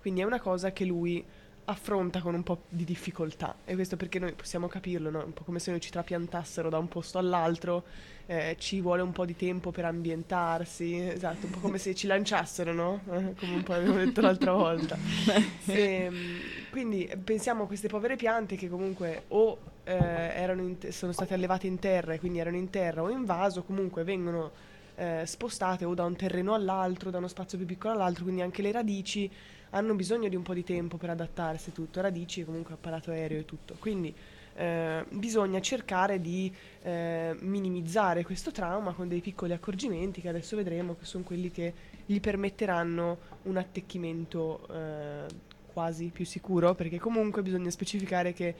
Quindi 0.00 0.20
è 0.20 0.24
una 0.24 0.40
cosa 0.40 0.72
che 0.72 0.84
lui 0.84 1.24
affronta 1.70 2.20
con 2.20 2.34
un 2.34 2.42
po' 2.42 2.62
di 2.68 2.84
difficoltà 2.84 3.56
e 3.64 3.74
questo 3.74 3.96
perché 3.96 4.18
noi 4.18 4.32
possiamo 4.32 4.68
capirlo, 4.68 5.10
no? 5.10 5.22
un 5.24 5.34
po' 5.34 5.44
come 5.44 5.58
se 5.58 5.70
noi 5.70 5.80
ci 5.80 5.90
trapiantassero 5.90 6.70
da 6.70 6.78
un 6.78 6.88
posto 6.88 7.18
all'altro, 7.18 7.84
eh, 8.26 8.56
ci 8.58 8.80
vuole 8.80 9.02
un 9.02 9.12
po' 9.12 9.26
di 9.26 9.36
tempo 9.36 9.70
per 9.70 9.84
ambientarsi, 9.84 10.98
esatto, 10.98 11.44
un 11.46 11.52
po' 11.52 11.58
come 11.58 11.76
se 11.76 11.94
ci 11.94 12.06
lanciassero, 12.06 12.72
no? 12.72 13.00
Eh, 13.10 13.34
come 13.38 13.54
un 13.54 13.62
po' 13.62 13.74
abbiamo 13.74 13.96
detto 13.96 14.20
l'altra 14.20 14.52
volta. 14.52 14.96
Ehm, 15.66 16.40
quindi 16.70 17.04
eh, 17.04 17.16
pensiamo 17.18 17.64
a 17.64 17.66
queste 17.66 17.88
povere 17.88 18.16
piante 18.16 18.56
che 18.56 18.68
comunque 18.68 19.24
o 19.28 19.58
eh, 19.84 20.76
te- 20.78 20.92
sono 20.92 21.12
state 21.12 21.34
allevate 21.34 21.66
in 21.66 21.78
terra 21.78 22.14
e 22.14 22.18
quindi 22.18 22.38
erano 22.38 22.56
in 22.56 22.70
terra 22.70 23.02
o 23.02 23.10
in 23.10 23.24
vaso, 23.24 23.62
comunque 23.62 24.02
vengono 24.02 24.50
eh, 24.96 25.22
spostate 25.26 25.84
o 25.84 25.94
da 25.94 26.04
un 26.04 26.16
terreno 26.16 26.54
all'altro, 26.54 27.10
da 27.10 27.18
uno 27.18 27.28
spazio 27.28 27.58
più 27.58 27.66
piccolo 27.66 27.94
all'altro, 27.94 28.24
quindi 28.24 28.40
anche 28.40 28.62
le 28.62 28.72
radici 28.72 29.30
hanno 29.70 29.94
bisogno 29.94 30.28
di 30.28 30.36
un 30.36 30.42
po' 30.42 30.54
di 30.54 30.64
tempo 30.64 30.96
per 30.96 31.10
adattarsi 31.10 31.72
tutto, 31.72 32.00
radici 32.00 32.44
comunque 32.44 32.74
apparato 32.74 33.10
aereo 33.10 33.40
e 33.40 33.44
tutto. 33.44 33.76
Quindi 33.78 34.14
eh, 34.54 35.04
bisogna 35.10 35.60
cercare 35.60 36.20
di 36.20 36.52
eh, 36.82 37.36
minimizzare 37.40 38.24
questo 38.24 38.50
trauma 38.50 38.92
con 38.92 39.06
dei 39.06 39.20
piccoli 39.20 39.52
accorgimenti 39.52 40.20
che 40.20 40.28
adesso 40.28 40.56
vedremo 40.56 40.96
che 40.96 41.04
sono 41.04 41.22
quelli 41.22 41.50
che 41.50 41.72
gli 42.04 42.18
permetteranno 42.18 43.18
un 43.42 43.56
attecchimento 43.56 44.66
eh, 44.72 45.26
quasi 45.72 46.10
più 46.12 46.24
sicuro, 46.24 46.74
perché 46.74 46.98
comunque 46.98 47.42
bisogna 47.42 47.70
specificare 47.70 48.32
che 48.32 48.54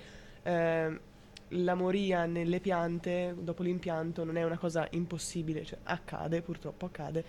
eh, 0.45 1.01
la 1.49 1.75
moria 1.75 2.27
nelle 2.27 2.61
piante 2.61 3.35
dopo 3.37 3.63
l'impianto 3.63 4.23
non 4.23 4.37
è 4.37 4.45
una 4.45 4.59
cosa 4.59 4.87
impossibile, 4.91 5.65
cioè 5.65 5.79
accade, 5.83 6.43
purtroppo 6.43 6.87
accade. 6.87 7.25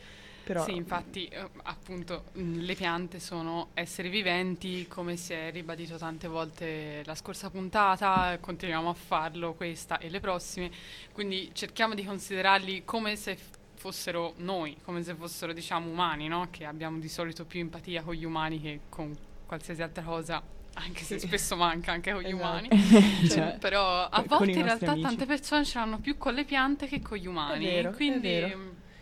Però, 0.50 0.64
Sì, 0.64 0.76
infatti, 0.76 1.28
eh, 1.28 1.48
appunto, 1.64 2.24
mh, 2.34 2.60
le 2.62 2.74
piante 2.74 3.20
sono 3.20 3.70
esseri 3.76 4.10
viventi, 4.10 4.88
come 4.88 5.16
si 5.16 5.32
è 5.34 5.52
ribadito 5.52 5.96
tante 5.98 6.28
volte 6.28 7.04
la 7.06 7.14
scorsa 7.14 7.52
puntata, 7.52 8.36
continuiamo 8.42 8.90
a 8.90 8.94
farlo 8.96 9.54
questa 9.54 10.00
e 10.00 10.10
le 10.10 10.20
prossime, 10.20 10.72
quindi 11.12 11.52
cerchiamo 11.54 11.94
di 11.94 12.04
considerarli 12.04 12.84
come 12.84 13.16
se 13.16 13.38
fossero 13.76 14.34
noi, 14.38 14.76
come 14.82 15.04
se 15.04 15.14
fossero, 15.14 15.54
diciamo, 15.54 15.88
umani, 15.90 16.28
no? 16.28 16.48
Che 16.50 16.66
abbiamo 16.66 16.98
di 16.98 17.10
solito 17.10 17.46
più 17.46 17.60
empatia 17.60 18.02
con 18.02 18.16
gli 18.16 18.26
umani 18.26 18.60
che 18.60 18.80
con 18.90 19.16
qualsiasi 19.46 19.84
altra 19.84 20.02
cosa, 20.04 20.42
anche 20.74 21.04
se 21.04 21.20
Sì. 21.20 21.28
spesso 21.28 21.56
manca 21.56 21.92
anche 21.92 22.12
con 22.12 22.22
gli 22.22 22.26
Esatto. 22.26 22.44
umani. 22.44 22.70
Cioè, 23.28 23.58
Però 23.60 24.10
a 24.10 24.24
volte 24.24 24.52
in 24.60 24.64
realtà 24.64 24.92
amici. 24.94 25.04
tante 25.04 25.26
persone 25.28 25.64
ce 25.64 25.78
l'hanno 25.78 26.00
più 26.00 26.18
con 26.18 26.34
le 26.34 26.44
piante 26.44 26.88
che 26.88 27.02
con 27.02 27.18
gli 27.18 27.28
umani. 27.28 27.66
vero, 27.66 27.92
quindi 27.92 28.28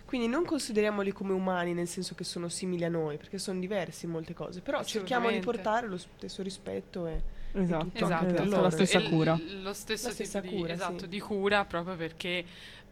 Quindi 0.07 0.27
non 0.27 0.45
consideriamoli 0.45 1.11
come 1.11 1.33
umani 1.33 1.73
nel 1.73 1.87
senso 1.87 2.15
che 2.15 2.23
sono 2.23 2.47
simili 2.47 2.85
a 2.85 2.89
noi, 2.89 3.17
perché 3.17 3.37
sono 3.37 3.59
diversi 3.59 4.05
in 4.05 4.11
molte 4.11 4.33
cose, 4.33 4.61
però 4.61 4.81
cerchiamo 4.81 5.29
di 5.29 5.39
portare 5.39 5.85
lo 5.87 5.97
stesso 5.97 6.41
rispetto 6.41 7.05
e 7.07 7.21
esatto, 7.51 7.83
tutto 7.83 8.05
Esatto, 8.05 8.25
per 8.25 8.33
esatto, 8.35 8.49
loro. 8.49 8.61
la 8.61 8.69
stessa 8.69 8.99
E 8.99 9.01
l- 9.01 9.09
cura. 9.09 9.37
Lo 9.61 9.73
stesso 9.73 10.07
La 10.07 10.13
stessa 10.13 10.39
tipo 10.39 10.53
di, 10.53 10.59
cura, 10.61 10.73
esatto, 10.73 10.99
sì. 10.99 11.07
di 11.09 11.19
cura 11.19 11.65
proprio 11.65 11.95
perché 11.97 12.45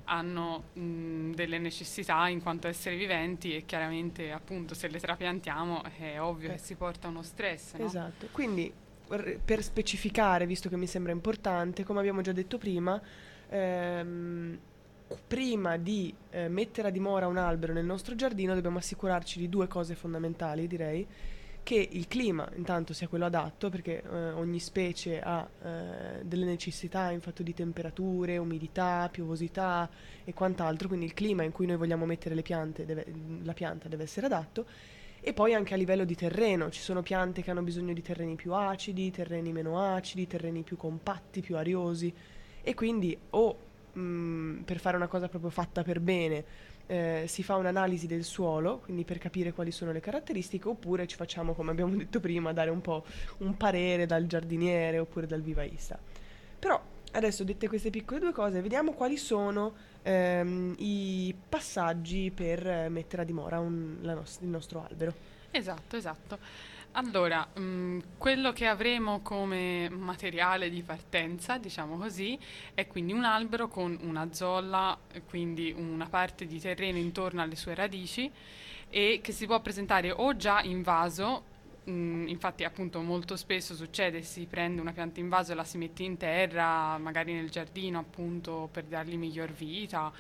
hanno 0.07 0.63
mh, 0.73 1.31
delle 1.35 1.57
necessità 1.57 2.27
in 2.27 2.41
quanto 2.41 2.67
esseri 2.67 2.97
viventi 2.97 3.55
e 3.55 3.63
chiaramente 3.65 4.31
appunto 4.33 4.73
se 4.75 4.89
le 4.89 4.99
trapiantiamo 4.99 5.83
è 5.97 6.19
ovvio 6.21 6.49
Eh. 6.49 6.51
che 6.53 6.57
si 6.59 6.75
porta 6.75 7.07
uno 7.07 7.21
stress, 7.23 7.75
no? 7.75 7.85
Esatto, 7.85 8.27
quindi 8.33 8.69
r- 9.07 9.39
per 9.43 9.63
specificare, 9.63 10.45
visto 10.45 10.67
che 10.67 10.75
mi 10.75 10.85
sembra 10.85 11.13
importante, 11.13 11.85
come 11.85 11.99
abbiamo 11.99 12.19
già 12.19 12.33
detto 12.33 12.57
prima, 12.57 13.01
ehm, 13.49 14.59
prima 15.27 15.77
di 15.77 16.13
eh, 16.31 16.47
mettere 16.47 16.87
a 16.87 16.91
dimora 16.91 17.27
un 17.27 17.37
albero 17.37 17.73
nel 17.73 17.85
nostro 17.85 18.15
giardino 18.15 18.53
dobbiamo 18.53 18.77
assicurarci 18.77 19.39
di 19.39 19.49
due 19.49 19.67
cose 19.67 19.95
fondamentali, 19.95 20.67
direi, 20.67 21.07
che 21.65 21.87
il 21.91 22.07
clima 22.07 22.47
intanto 22.55 22.93
sia 22.93 23.07
quello 23.07 23.25
adatto, 23.25 23.69
perché 23.69 24.03
eh, 24.03 24.31
ogni 24.33 24.59
specie 24.59 25.19
ha 25.19 25.47
eh, 25.63 26.23
delle 26.23 26.45
necessità 26.45 27.09
in 27.09 27.21
fatto 27.21 27.41
di 27.41 27.55
temperature, 27.55 28.37
umidità, 28.37 29.09
piovosità 29.11 29.89
e 30.23 30.31
quant'altro, 30.33 30.87
quindi 30.87 31.05
il 31.05 31.15
clima 31.15 31.41
in 31.41 31.51
cui 31.51 31.65
noi 31.65 31.77
vogliamo 31.77 32.05
mettere 32.05 32.35
le 32.35 32.43
piante, 32.43 32.85
deve- 32.85 33.05
la 33.43 33.53
pianta 33.53 33.87
deve 33.87 34.03
essere 34.03 34.27
adatto. 34.27 34.65
E 35.21 35.33
poi 35.33 35.55
anche 35.55 35.73
a 35.73 35.77
livello 35.77 36.05
di 36.05 36.13
terreno, 36.13 36.69
ci 36.69 36.81
sono 36.81 37.01
piante 37.01 37.41
che 37.41 37.49
hanno 37.49 37.63
bisogno 37.63 37.93
di 37.93 38.01
terreni 38.03 38.35
più 38.35 38.53
acidi, 38.53 39.09
terreni 39.09 39.51
meno 39.51 39.81
acidi, 39.81 40.27
terreni 40.27 40.61
più 40.61 40.77
compatti, 40.77 41.41
più 41.41 41.57
ariosi. 41.57 42.13
E 42.61 42.73
quindi 42.75 43.17
o 43.31 43.57
mh, 43.99 44.63
per 44.65 44.79
fare 44.79 44.95
una 44.97 45.07
cosa 45.07 45.27
proprio 45.27 45.49
fatta 45.49 45.83
per 45.83 45.99
bene 45.99 46.43
eh, 46.87 47.25
si 47.27 47.41
fa 47.43 47.55
un'analisi 47.55 48.07
del 48.07 48.23
suolo, 48.23 48.79
quindi 48.79 49.03
per 49.03 49.17
capire 49.17 49.53
quali 49.53 49.71
sono 49.71 49.91
le 49.91 49.99
caratteristiche, 49.99 50.67
oppure 50.67 51.07
ci 51.07 51.15
facciamo, 51.15 51.53
come 51.53 51.71
abbiamo 51.71 51.95
detto 51.97 52.19
prima, 52.19 52.53
dare 52.53 52.69
un 52.69 52.81
po' 52.81 53.03
un 53.39 53.57
parere 53.57 54.05
dal 54.05 54.27
giardiniere 54.27 54.99
oppure 54.99 55.25
dal 55.27 55.41
vivaista. 55.41 55.97
Però 56.59 56.79
adesso 57.11 57.43
dette 57.43 57.67
queste 57.67 57.89
piccole 57.89 58.19
due 58.19 58.31
cose, 58.33 58.61
vediamo 58.61 58.91
quali 58.93 59.17
sono 59.17 59.73
ehm, 60.03 60.75
i 60.77 61.33
passaggi 61.49 62.31
per 62.33 62.89
mettere 62.89 63.23
a 63.23 63.25
dimora 63.25 63.59
un- 63.59 63.97
la 64.01 64.13
nos- 64.13 64.39
il 64.41 64.47
nostro 64.47 64.85
albero. 64.87 65.13
Esatto, 65.51 65.95
esatto. 65.95 66.37
Allora, 66.97 67.45
mh, 67.45 67.99
quello 68.17 68.53
che 68.53 68.67
avremo 68.67 69.19
come 69.21 69.89
materiale 69.89 70.69
di 70.69 70.81
partenza, 70.81 71.57
diciamo 71.57 71.97
così, 71.97 72.39
è 72.73 72.87
quindi 72.87 73.11
un 73.11 73.25
albero 73.25 73.67
con 73.67 73.97
una 74.03 74.29
zolla, 74.31 74.97
quindi 75.27 75.73
una 75.77 76.07
parte 76.07 76.45
di 76.45 76.57
terreno 76.57 76.97
intorno 76.97 77.41
alle 77.41 77.57
sue 77.57 77.75
radici 77.75 78.31
e 78.89 79.19
che 79.21 79.33
si 79.33 79.45
può 79.45 79.59
presentare 79.59 80.09
o 80.11 80.37
già 80.37 80.61
in 80.61 80.83
vaso, 80.83 81.43
mh, 81.85 82.27
infatti 82.27 82.63
appunto 82.63 83.01
molto 83.01 83.35
spesso 83.35 83.75
succede, 83.75 84.21
si 84.21 84.45
prende 84.45 84.81
una 84.81 84.91
pianta 84.91 85.19
in 85.19 85.29
vaso 85.29 85.51
e 85.51 85.55
la 85.55 85.63
si 85.63 85.77
mette 85.77 86.03
in 86.03 86.17
terra, 86.17 86.97
magari 86.97 87.33
nel 87.33 87.49
giardino 87.49 87.99
appunto 87.99 88.69
per 88.71 88.83
dargli 88.85 89.15
miglior 89.15 89.51
vita 89.51 90.11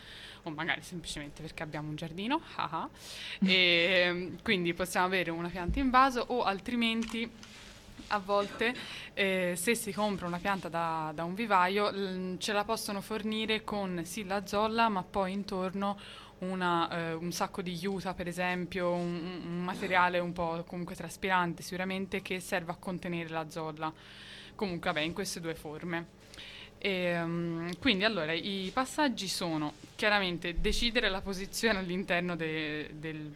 o 0.43 0.49
magari 0.51 0.81
semplicemente 0.81 1.41
perché 1.41 1.63
abbiamo 1.63 1.89
un 1.89 1.95
giardino. 1.95 2.41
E, 3.45 4.03
ehm, 4.05 4.41
quindi 4.41 4.73
possiamo 4.73 5.05
avere 5.05 5.29
una 5.29 5.49
pianta 5.49 5.79
in 5.79 5.89
vaso 5.89 6.23
o 6.27 6.43
altrimenti 6.43 7.29
a 8.07 8.19
volte 8.19 8.73
eh, 9.13 9.53
se 9.55 9.75
si 9.75 9.91
compra 9.91 10.27
una 10.27 10.37
pianta 10.37 10.69
da, 10.69 11.11
da 11.13 11.23
un 11.23 11.33
vivaio 11.33 11.89
l- 11.89 12.35
ce 12.39 12.53
la 12.53 12.63
possono 12.63 13.01
fornire 13.01 13.63
con 13.63 14.01
sì 14.05 14.25
la 14.25 14.45
zolla 14.45 14.89
ma 14.89 15.03
poi 15.03 15.31
intorno 15.33 15.97
una, 16.39 16.89
eh, 16.89 17.13
un 17.13 17.31
sacco 17.31 17.61
di 17.61 17.75
juta 17.75 18.13
per 18.13 18.27
esempio, 18.27 18.91
un, 18.91 19.41
un 19.45 19.63
materiale 19.63 20.19
un 20.19 20.33
po' 20.33 20.63
comunque 20.67 20.95
traspirante 20.95 21.63
sicuramente 21.63 22.21
che 22.21 22.39
serve 22.39 22.71
a 22.71 22.75
contenere 22.75 23.29
la 23.29 23.49
zolla. 23.49 23.91
Comunque 24.55 24.91
vabbè 24.91 25.03
in 25.03 25.13
queste 25.13 25.39
due 25.39 25.55
forme. 25.55 26.23
Ehm, 26.77 27.77
quindi 27.79 28.03
allora 28.03 28.31
i 28.33 28.69
passaggi 28.73 29.27
sono 29.27 29.73
chiaramente 29.95 30.59
decidere 30.59 31.09
la 31.09 31.21
posizione 31.21 31.79
all'interno 31.79 32.35
de- 32.35 32.91
del, 32.93 33.33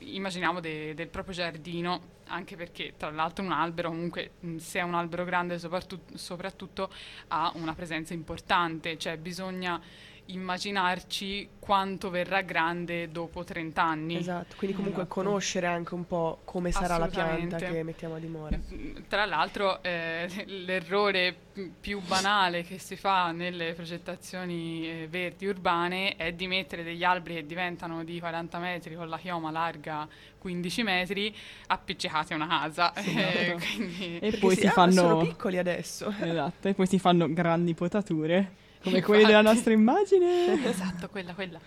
immaginiamo 0.00 0.60
de- 0.60 0.94
del 0.94 1.08
proprio 1.08 1.34
giardino, 1.34 2.00
anche 2.26 2.54
perché 2.54 2.94
tra 2.96 3.10
l'altro 3.10 3.44
un 3.44 3.50
albero 3.50 3.88
comunque 3.88 4.32
se 4.58 4.78
è 4.78 4.82
un 4.82 4.94
albero 4.94 5.24
grande 5.24 5.58
soprattutto, 5.58 6.16
soprattutto 6.16 6.92
ha 7.28 7.50
una 7.56 7.74
presenza 7.74 8.14
importante, 8.14 8.96
cioè 8.98 9.16
bisogna 9.16 9.80
immaginarci 10.26 11.48
quanto 11.58 12.10
verrà 12.10 12.40
grande 12.42 13.10
dopo 13.10 13.44
30 13.44 13.82
anni. 13.82 14.16
Esatto, 14.16 14.54
quindi 14.56 14.76
comunque 14.76 15.02
Esatto. 15.02 15.20
conoscere 15.22 15.66
anche 15.66 15.94
un 15.94 16.06
po' 16.06 16.40
come 16.44 16.72
sarà 16.72 16.96
la 16.96 17.08
pianta 17.08 17.56
che 17.58 17.82
mettiamo 17.82 18.14
a 18.16 18.18
dimora. 18.18 18.56
Mm, 18.72 18.96
Tra 19.08 19.24
l'altro 19.26 19.82
eh, 19.82 20.26
l'errore 20.46 21.34
più 21.80 22.00
banale 22.00 22.62
che 22.62 22.78
si 22.78 22.96
fa 22.96 23.30
nelle 23.30 23.74
progettazioni 23.74 24.88
eh, 25.02 25.06
verdi 25.08 25.46
urbane 25.46 26.16
è 26.16 26.32
di 26.32 26.46
mettere 26.46 26.82
degli 26.82 27.04
alberi 27.04 27.34
che 27.36 27.46
diventano 27.46 28.04
di 28.04 28.18
40 28.18 28.58
metri 28.58 28.94
con 28.94 29.08
la 29.08 29.18
chioma 29.18 29.50
larga 29.50 30.08
15 30.38 30.82
metri 30.82 31.34
appiccicati 31.66 32.32
a 32.32 32.36
una 32.36 32.46
casa. 32.48 32.92
Sì, 32.96 33.10
Eh, 33.22 33.40
esatto. 33.54 33.64
quindi- 33.76 34.18
E 34.18 34.32
poi 34.38 34.54
sì, 34.54 34.60
si 34.62 34.66
ah, 34.66 34.72
ma 34.76 34.90
sono 34.90 35.08
fanno 35.08 35.26
piccoli 35.26 35.58
adesso. 35.58 36.12
esatto, 36.20 36.68
e 36.68 36.74
poi 36.74 36.86
si 36.86 36.98
fanno 36.98 37.30
grandi 37.32 37.74
potature 37.74 38.70
come 38.82 39.02
quelle 39.02 39.24
della 39.24 39.42
nostra 39.42 39.72
immagine. 39.72 40.64
esatto, 40.68 41.08
quella, 41.08 41.34
quella. 41.34 41.60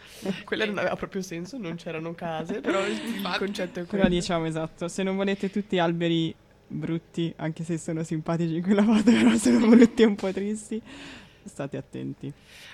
Quella 0.44 0.66
non 0.66 0.78
aveva 0.78 0.96
proprio 0.96 1.22
senso, 1.22 1.58
non 1.58 1.76
c'erano 1.76 2.14
case, 2.14 2.62
però 2.62 2.86
il, 2.86 3.00
concetto 3.38 3.80
è 3.80 3.84
Però 3.84 4.04
quello. 4.04 4.08
diciamo 4.10 4.46
esatto, 4.46 4.88
se 4.88 5.04
non 5.04 5.16
volete 5.16 5.50
tutti 5.50 5.80
alberi 5.80 6.34
brutti, 6.68 7.32
anche 7.38 7.64
se 7.64 7.78
sono 7.78 8.04
simpatici 8.04 8.56
in 8.56 8.64
quella 8.64 8.84
foto, 8.84 9.12
però 9.12 9.36
sono 9.36 9.68
brutti 9.68 10.02
e 10.02 10.06
un 10.06 10.16
po' 10.16 10.32
tristi, 10.32 10.82
state 11.44 11.78
attenti. 11.78 12.32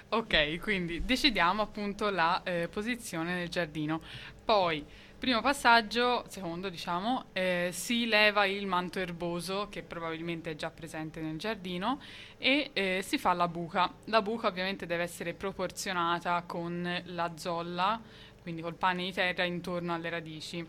Ok, 0.10 0.60
quindi 0.60 1.04
decidiamo 1.06 1.62
appunto 1.62 2.10
la 2.10 2.42
eh, 2.44 2.68
posizione 2.70 3.34
nel 3.34 3.50
giardino. 3.50 4.02
Poi, 4.44 4.84
primo 5.22 5.40
passaggio, 5.40 6.26
secondo 6.30 6.68
diciamo, 6.68 7.26
eh, 7.34 7.70
si 7.72 8.08
leva 8.08 8.46
il 8.46 8.66
manto 8.66 8.98
erboso 8.98 9.68
che 9.70 9.84
probabilmente 9.84 10.50
è 10.50 10.56
già 10.56 10.72
presente 10.72 11.22
nel 11.22 11.38
giardino 11.38 12.02
e 12.40 12.72
eh, 12.74 13.04
si 13.04 13.20
fa 13.20 13.32
la 13.34 13.48
buca. 13.48 13.94
La 14.06 14.24
buca 14.24 14.48
ovviamente 14.48 14.88
deve 14.88 15.04
essere 15.04 15.36
proporzionata 15.36 16.42
con 16.48 17.04
la 17.06 17.32
zolla, 17.36 18.02
quindi 18.42 18.64
col 18.64 18.74
pane 18.74 19.04
di 19.04 19.14
terra 19.14 19.44
intorno 19.44 19.94
alle 19.94 20.10
radici. 20.10 20.68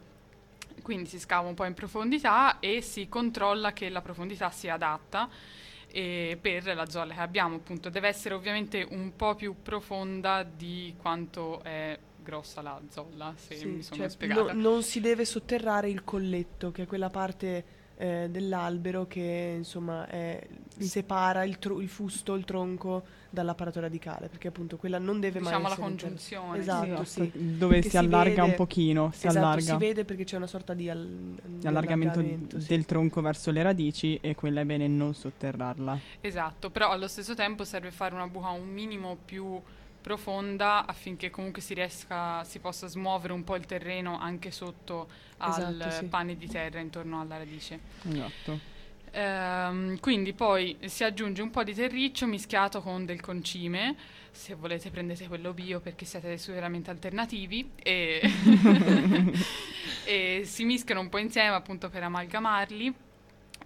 Quindi 0.82 1.09
si 1.09 1.18
scava 1.18 1.48
un 1.48 1.55
po' 1.55 1.64
in 1.64 1.72
profondità 1.72 2.61
e 2.61 2.82
si 2.82 3.09
controlla 3.09 3.72
che 3.72 3.88
la 3.88 4.03
profondità 4.03 4.50
sia 4.50 4.74
adatta 4.74 5.30
e 5.90 6.36
per 6.38 6.74
la 6.74 6.90
zolla 6.90 7.14
che 7.14 7.20
abbiamo 7.20 7.57
appunto 7.57 7.88
deve 7.88 8.09
essere 8.09 8.34
ovviamente 8.34 8.86
un 8.90 9.16
po' 9.16 9.34
più 9.34 9.55
profonda 9.62 10.42
di 10.42 10.94
quanto 10.98 11.62
è 11.62 11.98
grossa 12.22 12.62
la 12.62 12.80
zolla 12.90 13.34
se 13.36 13.54
Sì, 13.56 13.66
mi 13.66 13.82
sono 13.82 13.96
cioè, 14.00 14.08
spiegata 14.08 14.52
no- 14.52 14.60
non 14.60 14.82
si 14.82 15.00
deve 15.00 15.24
sotterrare 15.24 15.88
il 15.90 16.04
colletto, 16.04 16.70
che 16.70 16.82
è 16.82 16.86
quella 16.86 17.10
parte 17.10 17.80
eh, 17.98 18.26
dell'albero 18.30 19.06
che 19.06 19.54
insomma 19.58 20.06
è- 20.08 20.44
separa 20.78 21.44
il, 21.44 21.58
tro- 21.58 21.80
il 21.80 21.88
fusto, 21.88 22.34
il 22.34 22.44
tronco 22.44 23.04
dall'apparato 23.30 23.78
radicale, 23.80 24.28
perché 24.28 24.48
appunto 24.48 24.76
quella 24.76 24.98
non 24.98 25.20
deve 25.20 25.38
mai 25.38 25.52
Diciamo 25.52 25.68
la 25.68 25.72
essere 25.74 25.88
inter- 25.90 26.08
congiunzione. 26.08 26.58
Esatto, 26.58 27.04
Sì, 27.04 27.30
sì. 27.32 27.56
dove 27.58 27.76
Che 27.76 27.82
si 27.84 27.90
si 27.90 27.96
allarga 27.98 28.40
un 28.42 28.46
vede- 28.50 28.56
pochino, 28.56 29.10
si 29.12 29.26
esatto, 29.26 29.44
allarga 29.44 29.62
si 29.72 29.76
vede 29.76 30.04
perché 30.04 30.24
c'è 30.24 30.36
una 30.36 30.46
sorta 30.48 30.74
di, 30.74 30.88
al- 30.90 31.06
di 31.06 31.66
allargamento 31.66 32.18
allargamento, 32.18 32.60
sì. 32.60 32.66
del 32.68 32.86
tronco 32.86 33.20
verso 33.20 33.50
le 33.52 33.62
radici 33.62 34.18
e 34.20 34.34
quella 34.34 34.62
è 34.62 34.64
bene 34.64 34.88
non 34.88 35.14
sotterrarla. 35.14 35.98
Esatto, 36.20 36.70
però 36.70 36.90
allo 36.90 37.06
stesso 37.08 37.34
tempo 37.34 37.62
serve 37.64 37.90
fare 37.92 38.14
una 38.14 38.26
buca 38.26 38.48
un 38.48 38.68
minimo 38.68 39.16
più 39.24 39.60
profonda 40.03 40.84
affinché 40.84 41.30
comunque 41.30 41.62
si 41.62 41.72
riesca, 41.72 42.44
si 42.44 42.59
possa 42.59 42.86
smuovere 42.86 43.32
un 43.32 43.44
po' 43.44 43.57
il 43.57 43.64
terreno 43.64 44.18
anche 44.18 44.50
sotto 44.50 45.09
al 45.38 45.76
Esatto, 45.78 45.90
sì. 45.90 46.05
pane 46.07 46.36
di 46.36 46.46
terra 46.46 46.80
intorno 46.80 47.20
alla 47.20 47.38
radice. 47.38 47.80
Esatto. 48.07 48.70
Ehm, 49.12 50.00
quindi 50.00 50.32
poi 50.32 50.76
si 50.84 51.05
aggiunge 51.05 51.42
un 51.42 51.50
po' 51.50 51.62
di 51.62 51.74
terriccio 51.74 52.26
mischiato 52.26 52.80
con 52.80 53.05
del 53.05 53.20
concime, 53.20 53.94
se 54.30 54.55
volete 54.55 54.90
prendete 54.90 55.28
quello 55.28 55.53
bio 55.53 55.80
perché 55.80 56.05
siete 56.05 56.36
sicuramente 56.38 56.90
alternativi 56.90 57.72
e, 57.82 58.20
e 60.05 60.42
si 60.44 60.64
mischiano 60.64 61.00
un 61.00 61.09
po' 61.09 61.18
insieme 61.18 61.55
appunto 61.55 61.90
per 61.90 62.03
amalgamarli 62.03 62.94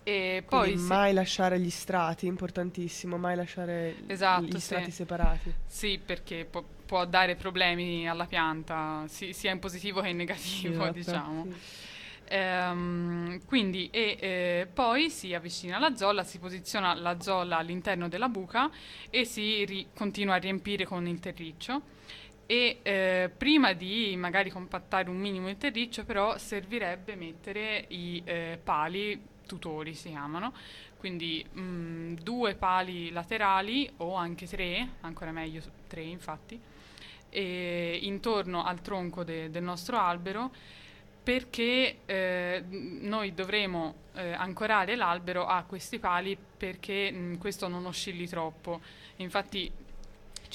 e 0.09 0.45
poi 0.49 0.69
Quindi 0.69 0.79
si- 0.79 0.87
mai 0.87 1.13
lasciare 1.13 1.59
gli 1.59 1.69
strati, 1.71 2.27
importantissimo, 2.27 3.17
mai 3.17 3.35
lasciare 3.35 3.97
Esatto, 4.07 4.45
gli 4.45 4.61
sì. 4.61 4.61
strati 4.61 4.91
separati. 4.93 5.53
Sì, 5.67 5.99
perché 6.05 6.45
può, 6.49 6.63
può 6.87 7.05
dare 7.07 7.35
problemi 7.35 8.09
alla 8.09 8.27
pianta, 8.27 9.03
si- 9.09 9.33
sia 9.33 9.51
in 9.51 9.59
positivo 9.59 10.01
che 10.01 10.09
in 10.11 10.17
negativo, 10.17 10.87
Esatto. 10.87 10.93
diciamo. 10.93 11.47
Sì. 11.51 11.55
Ehm, 12.29 13.45
quindi, 13.47 13.89
e 13.91 14.17
eh, 14.21 14.69
poi 14.73 15.11
si 15.11 15.35
avvicina 15.35 15.77
alla 15.77 15.97
zolla, 15.97 16.23
si 16.23 16.39
posiziona 16.39 16.95
la 16.95 17.21
zolla 17.21 17.57
all'interno 17.59 18.09
della 18.09 18.29
buca 18.29 18.71
e 19.11 19.25
si 19.25 19.65
ri- 19.65 19.89
continua 19.95 20.35
a 20.35 20.39
riempire 20.39 20.85
con 20.85 21.07
il 21.09 21.19
terriccio. 21.19 21.83
E 22.47 22.79
eh, 22.83 23.31
prima 23.37 23.73
di 23.73 24.15
magari 24.17 24.51
compattare 24.51 25.11
un 25.11 25.17
minimo 25.17 25.49
il 25.49 25.59
terriccio, 25.59 26.05
però 26.05 26.39
servirebbe 26.39 27.17
mettere 27.17 27.87
i 27.89 28.23
eh, 28.25 28.59
pali 28.63 29.21
tutori, 29.47 29.95
si 29.95 30.11
chiamano, 30.11 30.53
quindi 30.99 31.45
mm, 31.59 32.15
due 32.17 32.55
pali 32.55 33.11
laterali 33.11 33.89
o 33.99 34.15
anche 34.15 34.47
tre, 34.47 34.89
ancora 35.01 35.31
meglio 35.33 35.63
tre 35.87 36.03
infatti, 36.03 36.61
intorno 37.31 38.65
al 38.65 38.81
tronco 38.81 39.23
de- 39.23 39.51
del 39.51 39.63
nostro 39.63 39.99
albero 39.99 40.51
perché 41.23 41.99
eh, 42.07 42.63
noi 42.69 43.35
dovremo 43.35 43.95
eh, 44.15 44.31
ancorare 44.33 44.95
l'albero 44.95 45.45
a 45.45 45.65
questi 45.65 45.99
pali 45.99 46.39
perché 46.57 47.11
mh, 47.11 47.39
questo 47.39 47.67
non 47.67 47.85
oscilli 47.85 48.29
troppo. 48.29 48.81
Infatti 49.17 49.71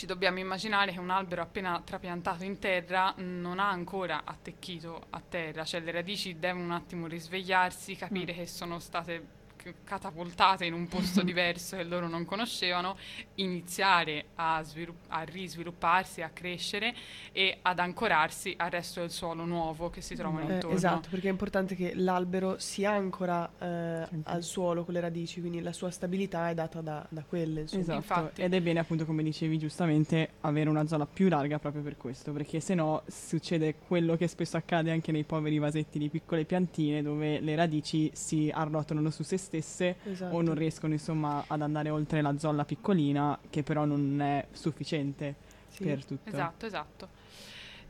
ci 0.01 0.07
dobbiamo 0.07 0.39
immaginare 0.39 0.93
che 0.93 0.99
un 0.99 1.11
albero 1.11 1.43
appena 1.43 1.79
trapiantato 1.85 2.43
in 2.43 2.57
terra 2.57 3.13
non 3.17 3.59
ha 3.59 3.69
ancora 3.69 4.23
attecchito 4.25 5.05
a 5.11 5.21
terra, 5.21 5.63
cioè 5.63 5.79
le 5.79 5.91
radici 5.91 6.39
devono 6.39 6.63
un 6.63 6.71
attimo 6.71 7.05
risvegliarsi, 7.05 7.95
capire 7.95 8.33
che 8.33 8.47
sono 8.47 8.79
state 8.79 9.40
catapultate 9.83 10.65
in 10.65 10.73
un 10.73 10.87
posto 10.87 11.21
diverso 11.23 11.75
che 11.77 11.83
loro 11.83 12.07
non 12.07 12.25
conoscevano, 12.25 12.97
iniziare 13.35 14.25
a, 14.35 14.61
svilupp- 14.63 15.05
a 15.09 15.21
risvilupparsi, 15.23 16.21
a 16.21 16.29
crescere 16.29 16.93
e 17.31 17.59
ad 17.61 17.79
ancorarsi 17.79 18.53
al 18.57 18.69
resto 18.71 18.99
del 19.01 19.11
suolo 19.11 19.45
nuovo 19.45 19.89
che 19.89 20.01
si 20.01 20.15
trova 20.15 20.39
Eh, 20.41 20.53
intorno. 20.53 20.75
esatto, 20.75 21.09
perché 21.09 21.27
è 21.27 21.31
importante 21.31 21.75
che 21.75 21.93
l'albero 21.95 22.57
si 22.59 22.85
ancora 22.85 23.49
eh, 23.59 24.07
al 24.23 24.43
suolo 24.43 24.83
con 24.83 24.93
le 24.93 24.99
radici, 24.99 25.39
quindi 25.39 25.61
la 25.61 25.73
sua 25.73 25.89
stabilità 25.91 26.49
è 26.49 26.53
data 26.53 26.81
da, 26.81 27.05
da 27.09 27.23
quelle. 27.23 27.61
Insomma. 27.61 27.81
Esatto, 27.81 27.97
Infatti. 27.97 28.41
ed 28.41 28.53
è 28.53 28.61
bene 28.61 28.79
appunto 28.79 29.05
come 29.05 29.23
dicevi 29.23 29.57
giustamente 29.57 30.31
avere 30.41 30.69
una 30.69 30.87
zona 30.87 31.05
più 31.05 31.27
larga 31.29 31.59
proprio 31.59 31.81
per 31.83 31.97
questo, 31.97 32.31
perché 32.31 32.59
se 32.59 32.73
no 32.73 33.03
succede 33.07 33.75
quello 33.87 34.15
che 34.15 34.27
spesso 34.27 34.57
accade 34.57 34.91
anche 34.91 35.11
nei 35.11 35.23
poveri 35.23 35.57
vasetti 35.59 35.99
di 35.99 36.09
piccole 36.09 36.45
piantine 36.45 37.01
dove 37.01 37.39
le 37.39 37.55
radici 37.55 38.09
si 38.13 38.49
arrotolano 38.53 39.09
su 39.09 39.23
se 39.23 39.37
stesse 39.37 39.49
Esatto. 39.57 40.35
o 40.35 40.41
non 40.41 40.55
riescono 40.55 40.93
insomma 40.93 41.43
ad 41.47 41.61
andare 41.61 41.89
oltre 41.89 42.21
la 42.21 42.37
zolla 42.37 42.65
piccolina 42.65 43.37
che 43.49 43.63
però 43.63 43.85
non 43.85 44.21
è 44.21 44.47
sufficiente 44.51 45.35
Sì. 45.69 45.83
per 45.83 46.05
tutto. 46.05 46.29
Esatto, 46.29 46.65
esatto. 46.65 47.07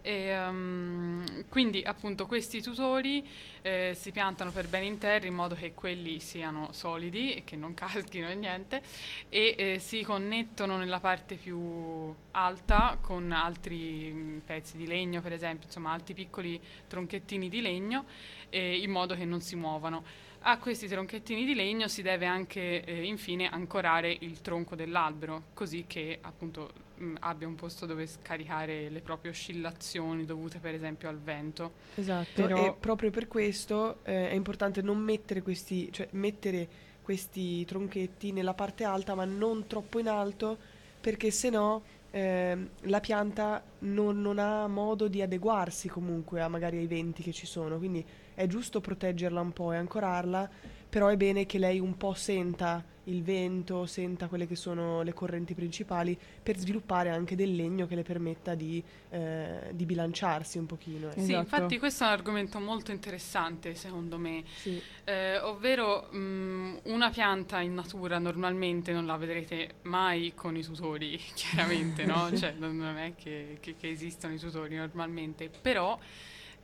E, 0.03 0.12
ehm, 0.30 1.45
quindi 1.47 1.84
appunto 1.84 2.26
questi 2.26 2.59
tutori 2.59 3.24
eh, 3.62 3.91
si 3.95 4.12
piantano 4.12 4.51
per 4.51 4.68
bene 4.68 4.86
in 4.86 4.97
terra 4.97 5.28
in 5.28 5.36
modo 5.36 5.53
che 5.53 5.74
quelli 5.76 6.20
siano 6.20 6.70
solidi 6.72 7.36
e 7.36 7.43
che 7.43 7.55
non 7.55 7.74
caschino 7.76 8.28
e 8.28 8.34
niente 8.36 8.82
e 9.30 9.55
eh, 9.57 9.80
si 9.80 10.01
connettono 10.01 10.78
nella 10.78 10.99
parte 10.99 11.36
più 11.36 12.12
alta 12.32 12.97
con 12.99 13.32
altri 13.32 14.12
mh, 14.12 14.41
pezzi 14.45 14.76
di 14.78 14.88
legno 14.88 15.22
per 15.22 15.34
esempio, 15.34 15.68
insomma 15.68 15.91
altri 15.91 16.16
piccoli 16.16 16.59
tronchettini 16.88 17.47
di 17.47 17.62
legno 17.62 18.05
eh, 18.49 18.78
in 18.78 18.89
modo 18.89 19.16
che 19.16 19.26
non 19.26 19.39
si 19.41 19.55
muovano. 19.55 20.03
A 20.44 20.58
questi 20.58 20.88
tronchettini 20.88 21.46
di 21.46 21.54
legno 21.54 21.88
si 21.88 22.02
deve 22.02 22.26
anche 22.26 22.84
eh, 22.84 23.04
infine 23.04 23.48
ancorare 23.48 24.16
il 24.22 24.42
tronco 24.42 24.76
dell'albero, 24.76 25.44
così 25.54 25.86
che 25.86 26.18
appunto 26.20 26.72
mh, 26.96 27.16
abbia 27.20 27.48
un 27.48 27.54
posto 27.54 27.86
dove 27.86 28.08
scaricare 28.08 28.89
le 28.89 29.02
proprie 29.02 29.30
oscillazioni 29.30 30.26
dovute 30.26 30.58
per 30.58 30.74
esempio 30.74 31.10
al 31.10 31.20
vento. 31.20 31.74
Esatto, 31.94 32.30
Però- 32.34 32.66
e 32.66 32.74
proprio 32.74 33.12
per 33.12 33.28
questo 33.28 34.00
eh, 34.04 34.30
è 34.30 34.34
importante 34.34 34.82
non 34.82 34.98
mettere 34.98 35.44
questi, 35.44 35.92
cioè 35.92 36.08
mettere 36.14 36.68
questi 37.04 37.64
tronchetti 37.66 38.32
nella 38.32 38.56
parte 38.56 38.84
alta 38.84 39.14
ma 39.14 39.26
non 39.26 39.68
troppo 39.68 40.00
in 40.00 40.08
alto 40.08 40.58
perché 41.00 41.30
se 41.30 41.50
no 41.52 41.84
ehm, 42.10 42.70
la 42.82 43.00
pianta 43.00 43.64
non, 43.80 44.22
non 44.22 44.39
ha 44.39 44.68
modo 44.68 45.08
di 45.08 45.22
adeguarsi 45.22 45.88
comunque 45.88 46.42
a 46.42 46.48
magari 46.48 46.78
ai 46.78 46.88
venti 46.88 47.22
che 47.22 47.32
ci 47.32 47.46
sono, 47.46 47.78
quindi 47.78 48.04
è 48.34 48.48
giusto 48.48 48.82
proteggerla 48.82 49.42
un 49.42 49.52
po' 49.54 49.72
e 49.72 49.78
ancorarla, 49.78 50.50
però 50.90 51.08
è 51.08 51.18
bene 51.18 51.46
che 51.46 51.58
lei 51.58 51.80
un 51.80 51.96
po' 51.98 52.14
senta 52.14 52.84
il 53.06 53.24
vento, 53.24 53.86
senta 53.88 54.28
quelle 54.28 54.46
che 54.46 54.56
sono 54.56 55.02
le 55.02 55.14
correnti 55.14 55.56
principali 55.56 56.18
per 56.44 56.58
sviluppare 56.58 57.10
anche 57.10 57.36
del 57.36 57.56
legno 57.56 57.88
che 57.88 57.96
le 57.96 58.04
permetta 58.04 58.54
di, 58.54 58.84
eh, 59.10 59.72
di 59.74 59.86
bilanciarsi 59.86 60.58
un 60.60 60.66
pochino. 60.68 61.08
ecco. 61.08 61.14
Sì, 61.14 61.20
Esatto. 61.32 61.38
infatti 61.40 61.80
questo 61.80 62.04
è 62.04 62.08
un 62.08 62.14
argomento 62.14 62.60
molto 62.60 62.92
interessante 62.92 63.74
secondo 63.76 64.18
me, 64.18 64.44
Sì. 64.56 64.80
Eh, 65.04 65.40
ovvero 65.40 66.10
mh, 66.12 66.82
una 66.84 67.10
pianta 67.10 67.60
in 67.62 67.74
natura 67.74 68.20
normalmente 68.20 68.92
non 68.94 69.08
la 69.08 69.18
vedrete 69.18 69.76
mai 69.84 70.34
con 70.36 70.56
i 70.56 70.62
tutori, 70.62 71.18
chiaramente, 71.34 72.06
no? 72.06 72.32
Cioè 72.36 72.54
non 72.58 72.82
è 72.98 73.14
che, 73.16 73.58
che- 73.60 73.76
che 73.76 73.90
esistono 73.90 74.34
i 74.34 74.38
tutori 74.40 74.76
normalmente, 74.76 75.50
però 75.50 75.98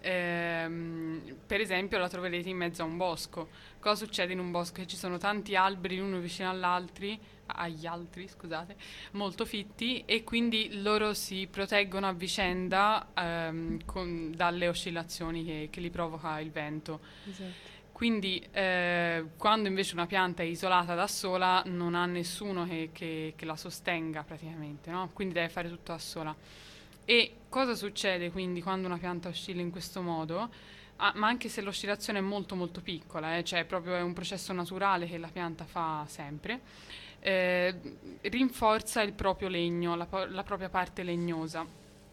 ehm, 0.01 1.37
per 1.45 1.61
esempio 1.61 1.97
la 1.97 2.07
troverete 2.09 2.49
in 2.49 2.57
mezzo 2.57 2.81
a 2.81 2.85
un 2.85 2.97
bosco. 2.97 3.49
Cosa 3.79 4.05
succede 4.05 4.33
in 4.33 4.39
un 4.39 4.51
bosco? 4.51 4.75
Che 4.81 4.87
ci 4.87 4.95
sono 4.97 5.17
tanti 5.17 5.55
alberi 5.55 5.97
l'uno 5.97 6.19
vicino 6.19 6.49
all'altri, 6.49 7.19
agli 7.47 7.85
altri, 7.85 8.27
scusate, 8.27 8.75
molto 9.11 9.45
fitti 9.45 10.03
e 10.05 10.23
quindi 10.23 10.81
loro 10.81 11.13
si 11.13 11.47
proteggono 11.49 12.07
a 12.07 12.13
vicenda 12.13 13.07
ehm, 13.15 13.85
con- 13.85 14.31
dalle 14.35 14.67
oscillazioni 14.67 15.45
che- 15.45 15.67
che 15.71 15.79
li 15.79 15.89
provoca 15.89 16.39
il 16.39 16.51
vento. 16.51 16.99
Esatto. 17.29 17.75
Quindi 17.91 18.45
eh, 18.51 19.25
quando 19.37 19.67
invece 19.67 19.93
una 19.95 20.05
pianta 20.05 20.43
è 20.43 20.45
isolata 20.45 20.93
da 20.93 21.07
sola 21.07 21.63
non 21.65 21.95
ha 21.95 22.05
nessuno 22.05 22.65
che, 22.67 22.89
che- 22.93 23.33
che 23.35 23.45
la 23.45 23.55
sostenga 23.55 24.21
praticamente, 24.23 24.91
no? 24.91 25.09
quindi 25.13 25.33
deve 25.33 25.49
fare 25.49 25.67
tutto 25.67 25.93
da 25.93 25.97
sola. 25.97 26.35
E 27.09 27.35
cosa 27.47 27.73
succede 27.73 28.31
quindi 28.31 28.61
quando 28.61 28.85
una 28.85 28.97
pianta 28.97 29.29
oscilla 29.29 29.61
in 29.61 29.71
questo 29.71 30.01
modo? 30.01 30.49
Ah, 30.97 31.13
ma 31.15 31.27
anche 31.27 31.47
se 31.47 31.61
l'oscillazione 31.61 32.19
è 32.19 32.21
molto 32.21 32.53
molto 32.53 32.81
piccola, 32.81 33.37
eh, 33.37 33.45
cioè 33.45 33.63
proprio 33.63 33.95
è 33.95 34.01
un 34.01 34.11
processo 34.11 34.51
naturale 34.51 35.07
che 35.07 35.17
la 35.17 35.29
pianta 35.29 35.63
fa 35.63 36.03
sempre, 36.09 36.59
eh, 37.21 37.73
rinforza 38.23 39.01
il 39.03 39.13
proprio 39.13 39.47
legno, 39.47 39.95
la, 39.95 40.05
la 40.27 40.43
propria 40.43 40.67
parte 40.67 41.03
legnosa, 41.03 41.65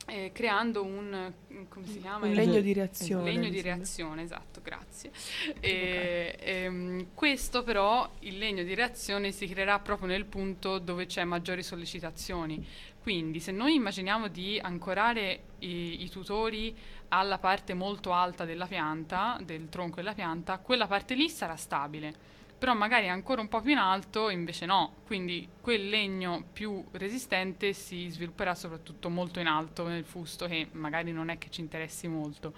eh, 0.07 0.31
creando 0.33 0.85
un, 0.85 1.33
come 1.69 1.87
si 1.87 1.99
chiama? 1.99 2.27
Un 2.27 2.33
legno 2.33 2.61
di 2.61 2.73
reazione. 2.73 3.33
Legno 3.33 3.49
di 3.49 3.63
reazione, 3.63 4.23
esatto, 4.23 4.61
grazie. 4.63 5.11
E, 5.59 6.37
ehm, 6.39 7.07
questo 7.15 7.63
però, 7.63 8.09
il 8.21 8.39
legno 8.39 8.63
di 8.63 8.75
reazione 8.75 9.33
si 9.33 9.49
creerà 9.49 9.79
proprio 9.81 10.07
nel 10.09 10.27
punto 10.27 10.79
dove 10.79 11.07
c'è 11.07 11.25
maggiori 11.25 11.65
sollecitazioni. 11.65 12.65
Quindi 13.05 13.39
se 13.39 13.53
noi 13.53 13.75
immaginiamo 13.75 14.29
di 14.29 14.59
ancorare 14.59 15.43
i, 15.59 16.05
i 16.05 16.09
tutori 16.09 16.75
alla 17.09 17.37
parte 17.37 17.75
molto 17.75 18.15
alta 18.15 18.47
della 18.47 18.65
pianta, 18.65 19.39
del 19.45 19.69
tronco 19.69 19.97
della 19.97 20.15
pianta, 20.15 20.57
quella 20.57 20.87
parte 20.87 21.13
lì 21.15 21.29
sarà 21.29 21.55
stabile. 21.55 22.15
Però 22.57 22.73
magari 22.73 23.11
ancora 23.11 23.43
un 23.43 23.49
po' 23.49 23.61
più 23.61 23.73
in 23.73 23.77
alto 23.77 24.31
invece 24.31 24.65
no, 24.65 24.95
quindi 25.05 25.47
quel 25.61 25.87
legno 25.91 26.47
più 26.51 26.83
resistente 26.93 27.75
si 27.75 28.09
svilupperà 28.09 28.55
soprattutto 28.55 29.11
molto 29.11 29.39
in 29.39 29.49
alto 29.49 29.87
nel 29.87 30.07
fusto 30.07 30.47
che 30.47 30.69
magari 30.73 31.13
non 31.13 31.29
è 31.29 31.37
che 31.37 31.51
ci 31.51 31.61
interessi 31.61 32.09
molto. 32.09 32.55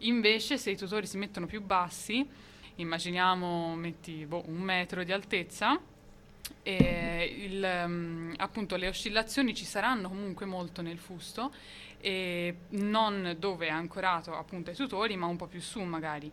Invece 0.00 0.58
se 0.58 0.72
i 0.72 0.76
tutori 0.76 1.06
si 1.06 1.16
mettono 1.16 1.46
più 1.46 1.62
bassi, 1.62 2.28
immaginiamo, 2.74 3.74
metti 3.76 4.26
boh, 4.26 4.44
un 4.46 4.60
metro 4.60 5.02
di 5.04 5.12
altezza, 5.12 5.80
il, 6.62 7.62
ehm, 7.64 8.34
appunto 8.36 8.76
le 8.76 8.88
oscillazioni 8.88 9.54
ci 9.54 9.64
saranno 9.64 10.08
comunque 10.08 10.46
molto 10.46 10.82
nel 10.82 10.98
fusto 10.98 11.52
e 12.00 12.54
non 12.70 13.36
dove 13.38 13.66
è 13.66 13.70
ancorato 13.70 14.34
appunto 14.34 14.70
ai 14.70 14.76
tutori 14.76 15.16
ma 15.16 15.26
un 15.26 15.36
po' 15.36 15.46
più 15.46 15.60
su 15.60 15.80
magari. 15.80 16.30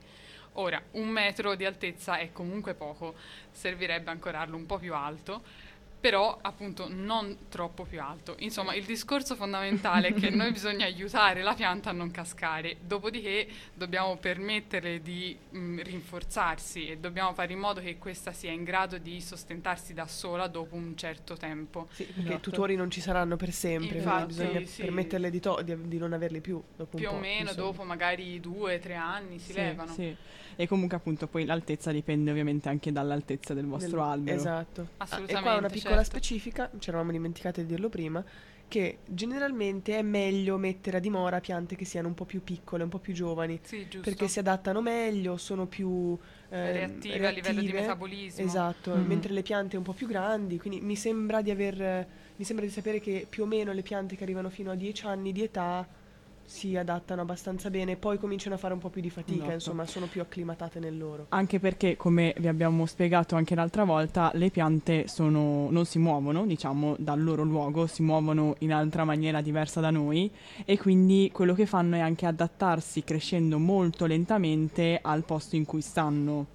Ora, 0.53 0.81
un 0.91 1.07
metro 1.09 1.53
di 1.55 1.65
altezza 1.65 2.17
è 2.17 2.31
comunque 2.31 2.73
poco, 2.73 3.13
servirebbe 3.51 4.09
ancorarlo 4.09 4.55
un 4.55 4.65
po' 4.65 4.79
più 4.79 4.95
alto, 4.95 5.43
però 6.07 6.37
appunto 6.41 6.87
non 6.89 7.35
troppo 7.49 7.83
più 7.83 8.01
alto. 8.01 8.35
Insomma, 8.39 8.73
il 8.73 8.85
discorso 8.85 9.35
fondamentale 9.35 10.07
è 10.07 10.13
che 10.13 10.29
noi 10.29 10.51
bisogna 10.55 10.85
aiutare 10.85 11.41
la 11.43 11.53
pianta 11.53 11.89
a 11.89 11.93
non 11.93 12.11
cascare, 12.11 12.77
dopodiché 12.79 13.45
dobbiamo 13.73 14.15
permetterle 14.15 15.01
di 15.01 15.37
mh, 15.49 15.81
rinforzarsi 15.81 16.87
e 16.87 16.97
dobbiamo 16.97 17.33
fare 17.33 17.51
in 17.51 17.59
modo 17.59 17.81
che 17.81 17.97
questa 17.97 18.31
sia 18.31 18.51
in 18.51 18.63
grado 18.63 18.97
di 18.97 19.19
sostentarsi 19.19 19.93
da 19.93 20.07
sola 20.07 20.47
dopo 20.47 20.75
un 20.75 20.95
certo 20.95 21.35
tempo. 21.35 21.89
Sì, 21.91 22.05
perché 22.05 22.21
i 22.21 22.25
Esatto. 22.27 22.49
tutori 22.51 22.75
non 22.77 22.89
ci 22.89 23.01
saranno 23.01 23.35
per 23.35 23.51
sempre, 23.51 23.99
quindi 24.01 24.03
Infatti, 24.03 24.25
bisogna 24.27 24.65
sì. 24.65 24.81
permetterle 24.83 25.29
di, 25.29 25.39
to- 25.41 25.61
di, 25.61 25.75
di 25.89 25.97
non 25.97 26.13
averli 26.13 26.39
più 26.39 26.63
dopo 26.73 26.95
Più 26.95 27.07
un 27.07 27.11
po'. 27.11 27.17
o 27.17 27.19
meno 27.19 27.49
insomma. 27.49 27.65
dopo 27.67 27.83
magari 27.83 28.39
due, 28.39 28.79
tre 28.79 28.95
anni 28.95 29.39
si 29.39 29.51
Sì, 29.51 29.53
levano. 29.57 29.91
sì. 29.91 30.15
E 30.59 30.67
comunque 30.67 30.97
appunto 30.97 31.27
poi 31.27 31.45
l'altezza 31.45 31.91
dipende 31.91 32.31
ovviamente 32.31 32.67
anche 32.67 32.91
dall'altezza 32.91 33.53
del 33.53 33.67
vostro 33.67 33.99
Del- 34.01 34.09
albero. 34.09 34.35
Esatto. 34.37 34.81
Ah, 34.81 34.85
e 34.85 34.87
qua 34.87 35.03
Assolutamente, 35.05 35.57
una 35.59 35.69
piccola 35.69 35.95
certo. 35.97 36.09
specifica, 36.09 36.71
ci 36.79 36.89
eravamo 36.89 37.11
dimenticate 37.11 37.61
di 37.61 37.67
dirlo 37.67 37.89
prima, 37.89 38.25
che 38.67 38.97
generalmente 39.05 39.99
è 39.99 40.01
meglio 40.01 40.57
mettere 40.57 40.97
a 40.97 40.99
dimora 40.99 41.39
piante 41.39 41.75
che 41.75 41.85
siano 41.85 42.07
un 42.07 42.15
po' 42.15 42.25
più 42.25 42.43
piccole, 42.43 42.81
un 42.81 42.89
po' 42.89 42.97
più 42.97 43.13
giovani, 43.13 43.59
Sì, 43.61 43.83
giusto. 43.87 44.01
perché 44.01 44.27
si 44.27 44.39
adattano 44.39 44.81
meglio, 44.81 45.37
sono 45.37 45.67
più 45.67 46.17
eh, 46.49 46.71
reattive, 46.71 47.27
a 47.27 47.29
livello 47.29 47.61
di 47.61 47.67
reattive. 47.67 47.81
metabolismo. 47.81 48.43
Esatto, 48.43 48.95
Mhm. 48.95 49.05
mentre 49.05 49.33
le 49.33 49.43
piante 49.43 49.77
un 49.77 49.83
po' 49.83 49.93
più 49.93 50.07
grandi, 50.07 50.57
quindi 50.57 50.81
mi 50.81 50.95
sembra 50.95 51.41
di 51.43 51.51
aver 51.51 52.07
mi 52.35 52.43
sembra 52.45 52.65
di 52.65 52.71
sapere 52.71 52.99
che 52.99 53.25
più 53.29 53.43
o 53.43 53.45
meno 53.45 53.71
le 53.73 53.81
piante 53.83 54.15
che 54.15 54.23
arrivano 54.23 54.49
fino 54.49 54.71
a 54.71 54.75
10 54.75 55.05
anni 55.05 55.31
di 55.31 55.43
età 55.43 55.87
si 56.49 56.77
adattano 56.77 57.21
abbastanza 57.21 57.69
bene, 57.69 57.97
poi 57.97 58.17
cominciano 58.17 58.55
a 58.55 58.57
fare 58.57 58.73
un 58.73 58.79
po' 58.79 58.87
più 58.87 59.01
di 59.01 59.09
fatica, 59.09 59.39
Esatto. 59.39 59.53
insomma, 59.53 59.85
sono 59.85 60.05
più 60.05 60.21
acclimatate 60.21 60.79
nel 60.79 60.97
loro. 60.97 61.25
Anche 61.29 61.59
perché, 61.59 61.97
come 61.97 62.33
vi 62.37 62.47
abbiamo 62.47 62.85
spiegato 62.85 63.35
anche 63.35 63.53
l'altra 63.53 63.83
volta, 63.83 64.31
le 64.33 64.49
piante 64.49 65.09
sono- 65.09 65.67
non 65.69 65.85
si 65.85 65.99
muovono, 65.99 66.45
diciamo, 66.45 66.95
dal 66.99 67.21
loro 67.21 67.43
luogo, 67.43 67.85
si 67.85 68.01
muovono 68.01 68.55
in 68.59 68.71
altra 68.71 69.03
maniera 69.03 69.41
diversa 69.41 69.81
da 69.81 69.89
noi 69.91 70.31
e 70.63 70.77
quindi 70.77 71.29
quello 71.33 71.53
che 71.53 71.65
fanno 71.65 71.97
è 71.97 71.99
anche 71.99 72.25
adattarsi 72.25 73.03
crescendo 73.03 73.59
molto 73.59 74.05
lentamente 74.05 74.99
al 75.01 75.25
posto 75.25 75.57
in 75.57 75.65
cui 75.65 75.81
stanno. 75.81 76.45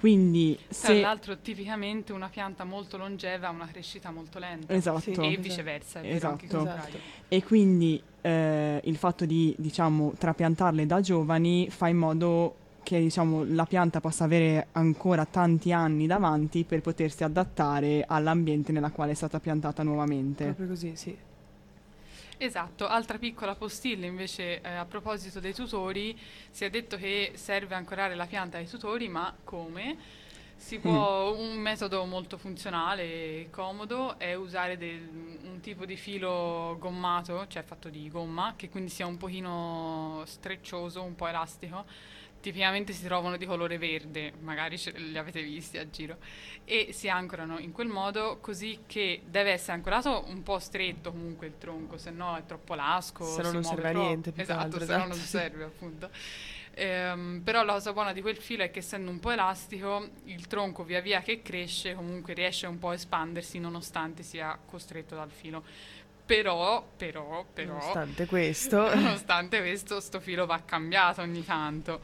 Quindi 0.00 0.56
Tra 0.56 0.74
se... 0.74 1.00
l'altro, 1.02 1.36
tipicamente 1.40 2.14
una 2.14 2.30
pianta 2.30 2.64
molto 2.64 2.96
longeva 2.96 3.48
ha 3.48 3.50
una 3.50 3.68
crescita 3.70 4.10
molto 4.10 4.38
lenta. 4.38 4.72
Esatto. 4.72 5.00
Sì. 5.00 5.10
E 5.10 5.12
Esatto. 5.12 5.40
viceversa, 5.42 6.00
è 6.00 6.12
vero 6.12 6.28
anche 6.30 6.46
il 6.46 6.50
Esatto. 6.50 6.64
contrario. 6.64 6.98
E 7.28 7.42
quindi 7.44 8.02
eh, 8.22 8.80
il 8.82 8.96
fatto 8.96 9.26
di, 9.26 9.54
diciamo, 9.58 10.14
trapiantarle 10.16 10.86
da 10.86 11.02
giovani 11.02 11.68
fa 11.68 11.88
in 11.88 11.98
modo 11.98 12.54
che 12.82 12.98
diciamo, 12.98 13.44
la 13.44 13.66
pianta 13.66 14.00
possa 14.00 14.24
avere 14.24 14.68
ancora 14.72 15.26
tanti 15.26 15.70
anni 15.70 16.06
davanti 16.06 16.64
per 16.64 16.80
potersi 16.80 17.22
adattare 17.22 18.02
all'ambiente 18.08 18.72
nella 18.72 18.90
quale 18.90 19.12
è 19.12 19.14
stata 19.14 19.38
piantata 19.38 19.82
nuovamente. 19.82 20.44
Proprio 20.44 20.68
così, 20.68 20.92
sì. 20.96 21.14
Esatto, 22.42 22.86
altra 22.88 23.18
piccola 23.18 23.54
postilla 23.54 24.06
invece 24.06 24.62
eh, 24.62 24.68
a 24.70 24.86
proposito 24.86 25.40
dei 25.40 25.52
tutori, 25.52 26.18
si 26.50 26.64
è 26.64 26.70
detto 26.70 26.96
che 26.96 27.32
serve 27.34 27.74
ancorare 27.74 28.14
la 28.14 28.24
pianta 28.26 28.56
ai 28.56 28.66
tutori, 28.66 29.08
ma 29.10 29.36
come? 29.44 29.98
Si 30.56 30.78
può, 30.80 31.34
un 31.36 31.56
metodo 31.58 32.04
molto 32.06 32.38
funzionale 32.38 33.02
e 33.02 33.48
comodo 33.50 34.18
è 34.18 34.32
usare 34.34 34.78
del- 34.78 35.38
un 35.42 35.60
tipo 35.60 35.84
di 35.84 35.96
filo 35.96 36.76
gommato, 36.78 37.46
cioè 37.46 37.62
fatto 37.62 37.90
di 37.90 38.08
gomma, 38.08 38.54
che 38.56 38.70
quindi 38.70 38.88
sia 38.90 39.06
un 39.06 39.18
pochino 39.18 40.22
streccioso, 40.26 41.02
un 41.02 41.14
po' 41.14 41.26
elastico. 41.28 41.84
Tipicamente 42.40 42.92
si 42.94 43.04
trovano 43.04 43.36
di 43.36 43.44
colore 43.44 43.76
verde, 43.76 44.32
magari 44.40 44.78
ce- 44.78 44.92
li 44.92 45.18
avete 45.18 45.42
visti 45.42 45.76
a 45.76 45.88
giro, 45.90 46.16
e 46.64 46.88
si 46.92 47.08
ancorano 47.08 47.58
in 47.58 47.72
quel 47.72 47.88
modo 47.88 48.38
così 48.40 48.80
che 48.86 49.22
deve 49.26 49.52
essere 49.52 49.72
ancorato 49.74 50.24
un 50.28 50.42
po' 50.42 50.58
stretto 50.58 51.10
comunque 51.10 51.46
il 51.48 51.58
tronco, 51.58 51.98
se 51.98 52.10
no 52.10 52.36
è 52.36 52.44
troppo 52.46 52.74
lasco. 52.74 53.24
Se 53.24 53.42
non 53.42 53.60
muove 53.60 53.82
serve 53.82 53.88
a 53.88 53.92
niente, 53.92 54.32
Esatto, 54.36 54.60
altro, 54.60 54.80
se 54.80 54.92
no 54.96 55.04
non 55.06 55.10
esatto, 55.12 55.26
serve 55.26 55.64
appunto. 55.64 56.10
Ehm, 56.74 57.40
però 57.44 57.62
la 57.64 57.74
cosa 57.74 57.92
buona 57.92 58.12
di 58.12 58.20
quel 58.20 58.36
filo 58.36 58.62
è 58.62 58.70
che 58.70 58.78
essendo 58.78 59.10
un 59.10 59.18
po' 59.18 59.30
elastico, 59.30 60.08
il 60.24 60.46
tronco 60.46 60.84
via 60.84 61.00
via 61.00 61.20
che 61.20 61.42
cresce 61.42 61.94
comunque 61.94 62.32
riesce 62.32 62.66
un 62.66 62.78
po' 62.78 62.90
a 62.90 62.94
espandersi 62.94 63.58
nonostante 63.58 64.22
sia 64.22 64.58
costretto 64.64 65.14
dal 65.14 65.30
filo. 65.30 65.62
Però, 66.24 66.86
però, 66.96 67.44
però, 67.52 67.72
Nonostante 67.72 68.24
questo, 68.26 68.76
nonostante 68.94 69.58
questo, 69.58 69.98
sto 69.98 70.20
filo 70.20 70.46
va 70.46 70.62
cambiato 70.64 71.22
ogni 71.22 71.44
tanto. 71.44 72.00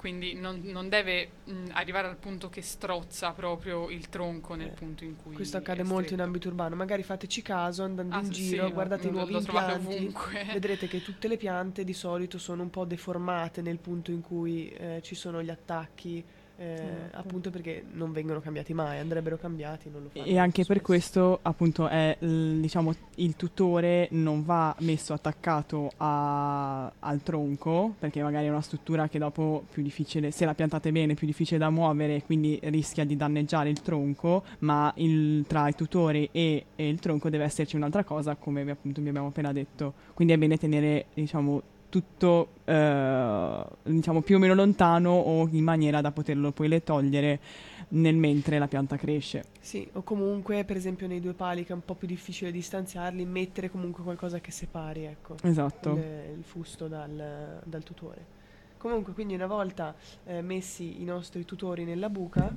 Quindi 0.00 0.34
non, 0.34 0.60
non 0.64 0.88
deve 0.88 1.28
mh, 1.44 1.68
arrivare 1.72 2.08
al 2.08 2.16
punto 2.16 2.48
che 2.48 2.62
strozza 2.62 3.32
proprio 3.32 3.90
il 3.90 4.08
tronco 4.08 4.54
nel 4.54 4.68
Eh, 4.68 4.72
punto 4.72 5.04
in 5.04 5.14
cui 5.16 5.34
questo 5.34 5.56
accade 5.56 5.82
molto 5.82 6.14
in 6.14 6.20
ambito 6.20 6.48
urbano. 6.48 6.76
Magari 6.76 7.02
fateci 7.02 7.42
caso 7.42 7.82
andando 7.84 8.16
Ah, 8.16 8.20
in 8.20 8.32
sì, 8.32 8.32
giro, 8.32 8.70
guardate 8.72 9.08
i 9.08 9.10
nuovi 9.10 9.34
impianti. 9.34 10.12
Vedrete 10.50 10.88
che 10.88 11.02
tutte 11.02 11.28
le 11.28 11.36
piante 11.36 11.84
di 11.84 11.92
solito 11.94 12.38
sono 12.38 12.62
un 12.62 12.70
po' 12.70 12.84
deformate 12.84 13.62
nel 13.62 13.78
punto 13.78 14.10
in 14.10 14.20
cui 14.20 14.68
eh, 14.70 15.00
ci 15.02 15.14
sono 15.14 15.42
gli 15.42 15.50
attacchi, 15.50 16.24
eh, 16.60 17.08
appunto 17.12 17.48
perché 17.48 17.82
non 17.92 18.12
vengono 18.12 18.40
cambiati 18.40 18.74
mai, 18.74 18.98
andrebbero 18.98 19.38
cambiati, 19.38 19.88
non 19.90 20.02
lo 20.02 20.08
fanno. 20.10 20.26
E 20.26 20.36
anche 20.36 20.64
per 20.66 20.82
questo, 20.82 21.38
appunto, 21.40 21.88
è, 21.88 22.14
diciamo, 22.20 22.94
il 23.16 23.34
tutore 23.34 24.08
non 24.10 24.44
va 24.44 24.76
messo 24.80 25.14
attaccato 25.14 25.90
a- 25.96 26.92
al 26.98 27.22
tronco, 27.22 27.94
perché 27.98 28.22
magari 28.22 28.46
è 28.46 28.50
una 28.50 28.60
struttura 28.60 29.08
che 29.08 29.18
dopo 29.18 29.64
più 29.70 29.82
difficile, 29.82 30.30
se 30.32 30.44
la 30.44 30.52
piantate 30.54 30.92
bene, 30.92 31.12
è 31.14 31.16
più 31.16 31.26
difficile 31.26 31.58
da 31.58 31.70
muovere, 31.70 32.22
quindi 32.24 32.58
rischia 32.64 33.04
di 33.06 33.16
danneggiare 33.16 33.70
il 33.70 33.80
tronco, 33.80 34.44
ma 34.58 34.92
il- 34.96 35.44
tra 35.46 35.66
i 35.66 35.74
tutori 35.74 36.28
e, 36.30 36.66
e 36.76 36.88
il 36.88 36.98
tronco 36.98 37.30
deve 37.30 37.44
esserci 37.44 37.76
un'altra 37.76 38.04
cosa, 38.04 38.34
come 38.34 38.70
appunto 38.70 39.00
vi 39.00 39.08
abbiamo 39.08 39.28
appena 39.28 39.50
detto. 39.52 39.94
Quindi 40.12 40.34
è 40.34 40.36
bene 40.36 40.58
tenere, 40.58 41.06
diciamo, 41.14 41.62
tutto 41.90 42.48
eh, 42.64 43.64
diciamo 43.82 44.22
più 44.22 44.36
o 44.36 44.38
meno 44.38 44.54
lontano 44.54 45.10
o 45.10 45.46
in 45.50 45.62
maniera 45.62 46.00
da 46.00 46.10
poterlo 46.10 46.52
poi 46.52 46.68
le 46.68 46.82
togliere 46.82 47.40
nel 47.88 48.16
mentre 48.16 48.58
la 48.58 48.68
pianta 48.68 48.96
cresce. 48.96 49.44
Sì, 49.60 49.86
o 49.92 50.02
comunque 50.02 50.64
per 50.64 50.76
esempio 50.76 51.06
nei 51.06 51.20
due 51.20 51.34
pali 51.34 51.64
che 51.64 51.72
è 51.72 51.74
un 51.74 51.84
po' 51.84 51.94
più 51.94 52.06
difficile 52.06 52.50
distanziarli, 52.50 53.26
mettere 53.26 53.70
comunque 53.70 54.02
qualcosa 54.02 54.40
che 54.40 54.50
separi, 54.50 55.04
ecco. 55.04 55.36
Esatto. 55.42 55.90
il, 55.90 56.38
il 56.38 56.44
fusto 56.44 56.88
dal, 56.88 57.60
dal 57.64 57.82
tutore. 57.82 58.38
Comunque, 58.80 59.12
quindi 59.12 59.34
una 59.34 59.46
volta 59.46 59.94
eh, 60.24 60.40
messi 60.40 61.02
i 61.02 61.04
nostri 61.04 61.44
tutori 61.44 61.84
nella 61.84 62.08
buca, 62.08 62.50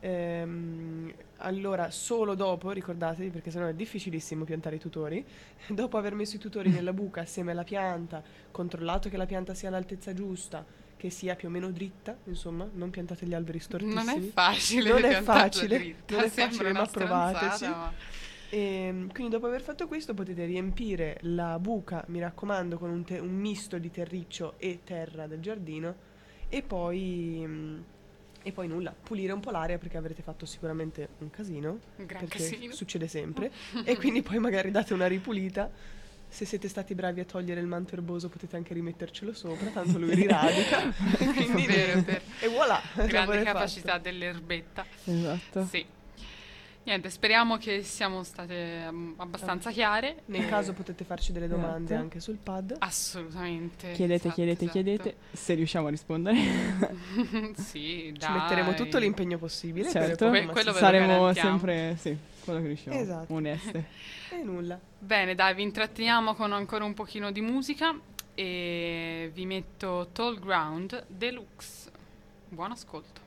ehm, 0.00 1.12
allora 1.38 1.90
solo 1.90 2.34
dopo, 2.34 2.70
ricordatevi 2.70 3.30
perché 3.30 3.50
sennò 3.50 3.66
è 3.66 3.74
difficilissimo 3.74 4.44
piantare 4.44 4.76
i 4.76 4.78
tutori, 4.78 5.24
dopo 5.68 5.96
aver 5.96 6.14
messo 6.14 6.36
i 6.36 6.38
tutori 6.38 6.70
nella 6.70 6.92
buca 6.92 7.22
assieme 7.22 7.52
alla 7.52 7.64
pianta, 7.64 8.22
controllato 8.50 9.08
che 9.08 9.16
la 9.16 9.26
pianta 9.26 9.54
sia 9.54 9.68
all'altezza 9.68 10.14
giusta, 10.14 10.64
che 10.96 11.10
sia 11.10 11.36
più 11.36 11.48
o 11.48 11.50
meno 11.50 11.70
dritta, 11.70 12.16
insomma, 12.24 12.68
non 12.72 12.90
piantate 12.90 13.26
gli 13.26 13.34
alberi 13.34 13.58
stortissimi. 13.60 14.04
Non 14.04 14.08
è 14.08 14.20
facile. 14.20 14.90
Non 14.90 15.04
è 15.04 15.22
facile, 15.22 15.78
dritta, 15.78 16.14
non 16.16 16.24
è 16.24 16.28
facile, 16.28 16.72
ma 16.72 16.86
provateci. 16.86 17.64
ma- 17.64 17.92
E, 18.48 19.06
quindi 19.12 19.28
dopo 19.32 19.46
aver 19.46 19.60
fatto 19.60 19.88
questo 19.88 20.14
potete 20.14 20.44
riempire 20.44 21.18
la 21.22 21.58
buca, 21.58 22.04
mi 22.08 22.20
raccomando, 22.20 22.78
con 22.78 22.90
un, 22.90 23.04
te- 23.04 23.18
un 23.18 23.34
misto 23.34 23.76
di 23.78 23.90
terriccio 23.90 24.54
e 24.58 24.80
terra 24.84 25.26
del 25.26 25.40
giardino 25.40 25.94
e 26.48 26.62
poi, 26.62 27.42
mm, 27.44 27.78
e 28.46 28.52
poi 28.52 28.68
nulla, 28.68 28.94
pulire 29.02 29.32
un 29.32 29.40
po' 29.40 29.50
l'aria 29.50 29.76
perché 29.76 29.96
avrete 29.96 30.22
fatto 30.22 30.46
sicuramente 30.46 31.08
un 31.18 31.30
casino, 31.30 31.80
Un 31.96 32.06
gran 32.06 32.28
casino. 32.28 32.72
succede 32.72 33.08
sempre, 33.08 33.50
e 33.84 33.96
quindi 33.96 34.22
poi 34.22 34.38
magari 34.38 34.70
date 34.70 34.94
una 34.94 35.08
ripulita. 35.08 35.68
Se 36.28 36.44
siete 36.44 36.68
stati 36.68 36.94
bravi 36.94 37.18
a 37.20 37.24
togliere 37.24 37.60
il 37.60 37.66
manto 37.66 37.94
erboso 37.94 38.28
potete 38.28 38.54
anche 38.54 38.72
rimettercelo 38.74 39.32
sopra, 39.32 39.68
tanto 39.70 39.98
lui 39.98 40.14
riradica. 40.14 40.92
quindi 41.34 41.66
vero, 41.66 42.00
vero. 42.02 42.20
E 42.40 42.48
voilà! 42.48 42.80
Grande 42.94 43.42
capacità 43.42 43.92
fatto. 43.92 44.02
dell'erbetta. 44.02 44.84
Esatto. 45.04 45.64
Sì. 45.66 45.84
Niente, 46.86 47.10
speriamo 47.10 47.56
che 47.56 47.82
siamo 47.82 48.22
state 48.22 48.88
mm, 48.88 49.14
abbastanza 49.16 49.72
chiare. 49.72 50.22
Nel 50.26 50.42
Eh, 50.44 50.46
caso 50.48 50.72
potete 50.72 51.02
farci 51.04 51.32
delle 51.32 51.48
domande 51.48 51.86
Esatto. 51.86 52.00
anche 52.00 52.20
sul 52.20 52.36
pad. 52.40 52.76
Assolutamente. 52.78 53.90
Chiedete, 53.90 54.14
esatto, 54.28 54.34
chiedete, 54.34 54.64
esatto. 54.66 54.70
chiedete, 54.82 55.16
se 55.32 55.54
riusciamo 55.54 55.88
a 55.88 55.90
rispondere. 55.90 56.36
sì, 57.56 58.14
Ci 58.16 58.30
metteremo 58.30 58.68
dai. 58.70 58.76
tutto 58.76 58.98
l'impegno 58.98 59.36
possibile. 59.36 59.90
certo, 59.90 60.28
Que- 60.28 60.46
quello 60.46 60.72
ve 60.72 60.78
saremo 60.78 61.32
sempre, 61.32 61.96
sì, 61.98 62.16
quello 62.44 62.60
che 62.60 62.66
riusciamo, 62.68 62.98
Esatto. 63.00 63.32
oneste. 63.34 63.84
E 64.30 64.42
nulla. 64.42 64.78
Bene, 64.98 65.34
dai, 65.36 65.54
vi 65.54 65.62
intratteniamo 65.62 66.34
con 66.34 66.52
ancora 66.52 66.84
un 66.84 66.94
pochino 66.94 67.30
di 67.32 67.40
musica 67.40 67.96
e 68.34 69.30
vi 69.32 69.46
metto 69.46 70.08
Tall 70.12 70.38
Ground 70.40 71.04
Deluxe. 71.08 71.90
Buon 72.48 72.72
ascolto. 72.72 73.20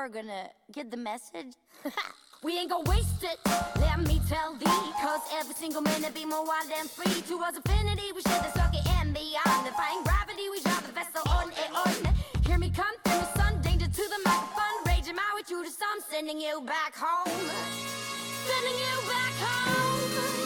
Are 0.00 0.08
gonna 0.08 0.48
get 0.72 0.90
the 0.90 0.96
message? 0.96 1.52
we 2.42 2.58
ain't 2.58 2.70
gonna 2.70 2.88
waste 2.88 3.22
it, 3.22 3.38
let 3.80 4.00
me 4.00 4.18
tell 4.28 4.54
thee. 4.54 4.64
Cause 5.02 5.20
every 5.34 5.54
single 5.54 5.82
minute 5.82 6.14
be 6.14 6.24
more 6.24 6.44
wild 6.44 6.72
and 6.74 6.88
free. 6.88 7.20
To 7.28 7.38
us 7.44 7.58
affinity, 7.58 8.08
we 8.14 8.22
share 8.22 8.40
the 8.40 8.52
circuit 8.58 8.86
and 8.96 9.12
beyond. 9.12 9.66
Defying 9.66 10.02
gravity, 10.04 10.48
we 10.50 10.60
drive 10.60 10.86
the 10.86 10.92
vessel 10.92 11.20
on 11.28 11.52
and 11.52 11.76
on. 11.76 12.14
Hear 12.46 12.58
me 12.58 12.70
come 12.70 12.94
through 13.04 13.20
the 13.20 13.38
sun, 13.38 13.60
danger 13.60 13.86
to 13.88 14.04
the 14.14 14.20
microphone. 14.24 14.78
Raging 14.86 15.16
my 15.16 15.30
way 15.36 15.42
through 15.42 15.64
the 15.64 15.70
storm, 15.70 16.00
sending 16.08 16.40
you 16.40 16.62
back 16.62 16.94
home. 16.96 17.28
Sending 18.48 18.78
you 18.80 18.96
back 19.06 19.34
home. 19.44 20.39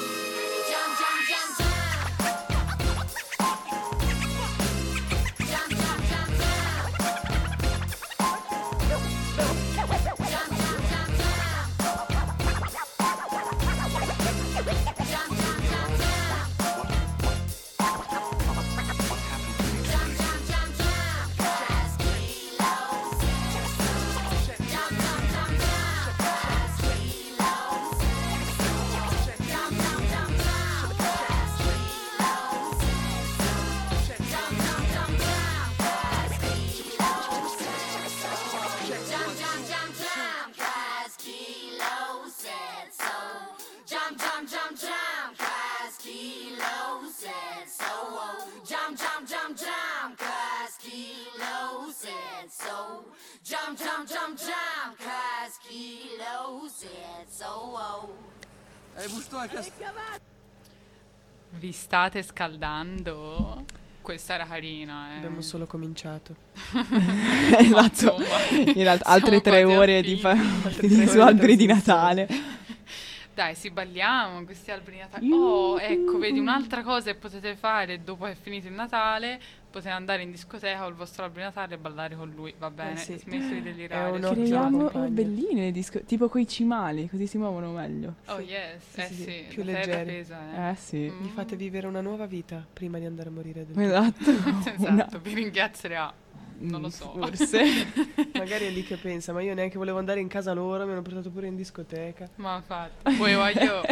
Vi 61.51 61.72
state 61.72 62.22
scaldando? 62.22 63.64
Questa 64.01 64.34
era 64.34 64.45
carina, 64.45 65.14
eh. 65.14 65.16
Abbiamo 65.16 65.40
solo 65.40 65.66
cominciato. 65.66 66.36
esatto. 67.59 68.16
In 68.51 68.74
realtà, 68.74 69.07
altre 69.07 69.40
tre 69.40 69.64
ore 69.64 70.03
di, 70.03 70.18
fa- 70.18 70.30
Altre 70.30 70.88
tre 70.88 71.07
su 71.09 71.20
alberi 71.20 71.57
di. 71.57 71.66
Natale. 71.66 72.28
Dai, 73.34 73.55
si 73.55 73.70
balliamo 73.70 74.45
questi 74.45 74.70
alberi 74.70 74.97
di 74.97 75.03
Natale. 75.03 75.32
Oh, 75.32 75.80
ecco, 75.80 76.18
vedi 76.18 76.38
un'altra 76.38 76.82
cosa 76.82 77.11
che 77.11 77.16
potete 77.16 77.57
fare 77.57 78.05
dopo 78.05 78.26
che 78.26 78.32
è 78.32 78.36
finito 78.40 78.68
il 78.68 78.74
Natale. 78.74 79.40
Potete 79.75 79.93
andare 79.93 80.22
in 80.22 80.31
discoteca 80.31 80.83
col 80.85 80.95
vostro 80.95 81.25
albero 81.25 81.41
di 81.41 81.47
Natale 81.47 81.75
e 81.75 81.79
ballare 81.79 82.14
con 82.14 82.31
lui, 82.31 82.55
va 82.59 82.70
bene? 82.70 82.95
sì. 82.97 83.18
Smetto 83.18 83.55
di 83.55 83.61
delirare. 83.62 84.07
È 84.07 84.11
un. 84.12 84.20
Creiamo 84.33 84.79
compagno. 84.85 85.09
belline 85.09 85.61
le 85.62 85.72
disco, 85.72 86.01
tipo 86.05 86.29
coi 86.29 86.47
cimali, 86.47 87.09
così 87.09 87.27
si 87.27 87.39
muovono 87.39 87.72
meglio. 87.72 88.14
Oh 88.27 88.39
yes, 88.39 88.83
Sì, 88.93 89.01
eh 89.01 89.07
sì, 89.07 89.14
sì, 89.14 89.22
sì, 89.25 89.45
più 89.49 89.64
leggeri. 89.64 90.05
pesa, 90.12 90.68
eh. 90.68 90.70
Eh 90.70 90.77
sì. 90.77 91.11
Mm. 91.12 91.25
Gli 91.25 91.29
fate 91.29 91.57
vivere 91.57 91.89
una 91.89 92.01
nuova 92.03 92.27
vita 92.27 92.64
prima 92.72 93.01
di 93.01 93.05
andare 93.05 93.31
a 93.31 93.33
morire 93.33 93.66
del 93.66 93.75
tutto. 93.75 93.81
Esatto. 93.83 94.31
esatto, 94.70 94.93
Una- 94.93 95.09
vi 95.20 95.35
ringrazierà. 95.35 96.14
Non 96.57 96.81
lo 96.81 96.87
Mm, 96.87 96.91
so. 96.91 97.12
Forse. 97.18 97.64
Magari 98.35 98.66
è 98.66 98.70
lì 98.70 98.85
che 98.85 98.97
pensa, 98.97 99.33
ma 99.33 99.43
io 99.43 99.55
neanche 99.55 99.77
volevo 99.77 99.99
andare 99.99 100.20
in 100.20 100.29
casa 100.29 100.53
loro, 100.53 100.87
mi 100.87 100.93
hanno 100.93 101.03
portato 101.03 101.31
pure 101.31 101.49
in 101.49 101.57
discoteca. 101.57 102.28
Ma 102.36 102.55
infatti, 102.55 103.16
poi 103.16 103.35
voglio. 103.35 103.81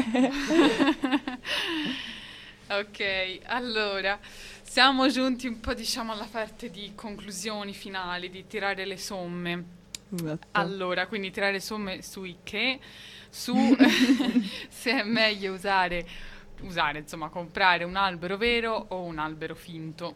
ok, 2.70 3.40
allora 3.46 4.16
siamo 4.72 5.06
giunti 5.08 5.46
un 5.46 5.60
po' 5.60 5.74
diciamo 5.74 6.12
alla 6.12 6.26
parte 6.30 6.70
di 6.70 6.92
conclusioni 6.94 7.74
finali, 7.74 8.30
di 8.30 8.46
tirare 8.46 8.86
le 8.86 8.96
somme. 8.96 9.64
Esatto. 10.14 10.46
Allora, 10.52 11.06
quindi 11.06 11.30
tirare 11.30 11.60
somme 11.60 12.00
sui 12.00 12.38
che, 12.42 12.80
su 13.28 13.54
se 14.70 15.00
è 15.00 15.02
meglio 15.02 15.52
usare, 15.52 16.08
usare, 16.62 17.00
insomma, 17.00 17.28
comprare 17.28 17.84
un 17.84 17.96
albero 17.96 18.38
vero 18.38 18.86
o 18.88 19.02
un 19.02 19.18
albero 19.18 19.54
finto. 19.54 20.14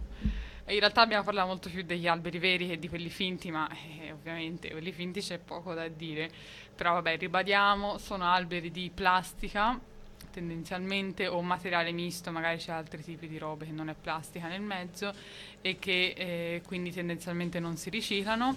In 0.69 0.78
realtà 0.78 1.03
abbiamo 1.03 1.24
parlato 1.24 1.49
molto 1.49 1.69
più 1.69 1.83
degli 1.83 2.07
alberi 2.07 2.39
veri 2.39 2.66
che 2.66 2.78
di 2.78 2.89
quelli 2.89 3.11
finti, 3.11 3.51
ma 3.51 3.69
eh, 3.69 4.11
ovviamente 4.11 4.70
quelli 4.70 4.93
finti 4.93 5.20
c'è 5.20 5.37
poco 5.37 5.74
da 5.74 5.87
dire. 5.89 6.31
Però 6.74 6.95
vabbè, 6.95 7.19
ribadiamo, 7.19 7.99
sono 7.99 8.24
alberi 8.24 8.70
di 8.70 8.91
plastica 8.95 9.78
tendenzialmente 10.41 11.27
o 11.29 11.41
materiale 11.41 11.93
misto, 11.93 12.31
magari 12.31 12.59
c'è 12.59 12.71
altri 12.71 13.03
tipi 13.03 13.27
di 13.27 13.39
robe 13.39 13.65
che 13.65 13.73
non 13.73 13.89
è 13.89 13.95
plastica 13.99 14.49
nel 14.49 14.61
mezzo 14.61 15.15
e 15.63 15.79
che 15.79 16.13
eh, 16.15 16.63
quindi 16.67 16.93
tendenzialmente 16.93 17.59
non 17.59 17.79
si 17.79 17.89
riciclano, 17.89 18.55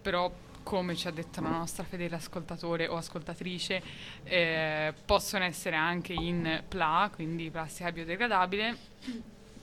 però 0.00 0.32
come 0.62 0.96
ci 0.96 1.08
ha 1.08 1.10
detto 1.10 1.42
la 1.42 1.50
nostra 1.50 1.84
fedele 1.84 2.16
ascoltatore 2.16 2.88
o 2.88 2.96
ascoltatrice, 2.96 3.82
eh, 4.24 4.94
possono 5.04 5.44
essere 5.44 5.76
anche 5.76 6.14
in 6.14 6.62
PLA, 6.66 7.10
quindi 7.14 7.50
plastica 7.50 7.92
biodegradabile, 7.92 8.76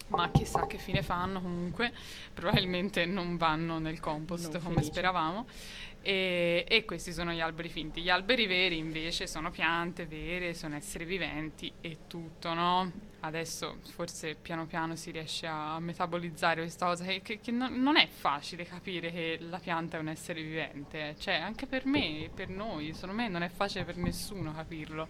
ma 0.09 0.29
chissà 0.29 0.67
che 0.67 0.77
fine 0.77 1.01
fanno 1.01 1.41
comunque, 1.41 1.91
probabilmente 2.31 3.05
non 3.05 3.37
vanno 3.37 3.79
nel 3.79 3.99
compost 3.99 4.51
Non 4.51 4.61
come 4.61 4.75
felici. 4.75 4.91
speravamo. 4.91 5.47
E, 6.01 6.65
e 6.67 6.85
questi 6.85 7.11
sono 7.11 7.31
gli 7.33 7.41
alberi 7.41 7.69
finti. 7.69 8.01
Gli 8.01 8.09
alberi 8.09 8.45
veri 8.47 8.77
invece 8.77 9.27
sono 9.27 9.51
piante 9.51 10.05
vere, 10.05 10.53
sono 10.53 10.75
esseri 10.75 11.05
viventi 11.05 11.71
e 11.81 11.97
tutto, 12.07 12.53
no? 12.53 13.07
adesso 13.21 13.79
forse 13.91 14.35
piano 14.35 14.65
piano 14.65 14.95
si 14.95 15.11
riesce 15.11 15.45
a 15.45 15.77
metabolizzare 15.81 16.61
questa 16.61 16.85
cosa, 16.85 17.03
che, 17.03 17.21
che- 17.21 17.41
che 17.41 17.51
non, 17.51 17.81
non 17.81 17.97
è 17.97 18.07
facile 18.07 18.63
capire 18.63 19.11
che 19.11 19.37
la 19.41 19.59
pianta 19.59 19.97
è 19.97 19.99
un 19.99 20.07
essere 20.07 20.41
vivente, 20.41 21.17
cioè 21.19 21.33
anche 21.33 21.65
per 21.65 21.85
me, 21.85 22.29
per 22.33 22.47
noi, 22.47 22.93
secondo 22.93 23.15
me 23.15 23.27
non 23.27 23.41
è 23.43 23.49
facile 23.49 23.83
per 23.83 23.97
nessuno 23.97 24.53
capirlo, 24.53 25.09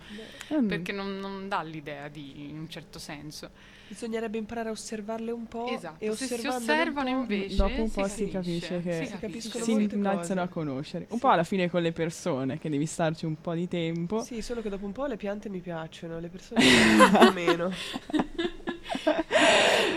Mm. 0.52 0.68
perché 0.68 0.91
non, 0.91 1.18
non 1.20 1.48
dà 1.48 1.61
l'idea 1.61 2.07
di, 2.07 2.49
in 2.49 2.57
un 2.57 2.68
certo 2.68 2.98
senso. 2.98 3.52
Bisognerebbe 3.90 4.38
imparare 4.38 4.70
a 4.70 4.72
osservarle 4.72 5.32
un 5.32 5.48
po' 5.48 5.68
Esatto, 5.68 6.03
e 6.06 6.11
se 6.16 6.28
si 6.28 6.34
osservandole 6.36 6.74
osservano 6.74 7.10
invece 7.10 7.56
Dopo 7.56 7.82
un 7.82 7.88
si 7.90 7.99
po' 7.99 8.07
si 8.07 8.30
capisce, 8.30 8.68
capisce 8.68 8.82
che 8.82 9.06
si 9.07 9.18
capisce. 9.18 9.61
si 9.61 9.72
iniziano 9.72 10.41
a 10.41 10.48
conoscere. 10.48 11.06
Un 11.10 11.16
Sì. 11.18 11.22
po' 11.22 11.30
alla 11.30 11.44
fine 11.44 11.70
con 11.72 11.82
le 11.82 11.91
persone, 11.91 12.60
che 12.60 12.70
devi 12.70 12.86
starci 12.86 13.26
un 13.26 13.41
po' 13.41 13.53
di 13.56 13.68
tempo. 13.68 14.22
Sì, 14.24 14.41
solo 14.44 14.61
che 14.61 14.70
dopo 14.70 14.86
un 14.86 14.91
po' 14.91 15.07
le 15.07 15.18
piante 15.18 15.49
mi 15.49 15.60
piacciono, 15.60 16.20
le 16.20 16.28
persone 16.28 16.61
un 17.02 17.10
po' 17.11 17.32
meno. 17.34 17.72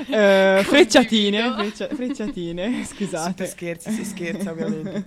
Eh, 0.09 0.63
frecciatine, 0.65 1.53
freccia- 1.53 1.89
frecciatine, 1.89 2.85
scusate. 2.89 3.47
scherzi, 3.47 3.91
si 3.91 4.05
scherza 4.05 4.51
ovviamente. 4.53 5.05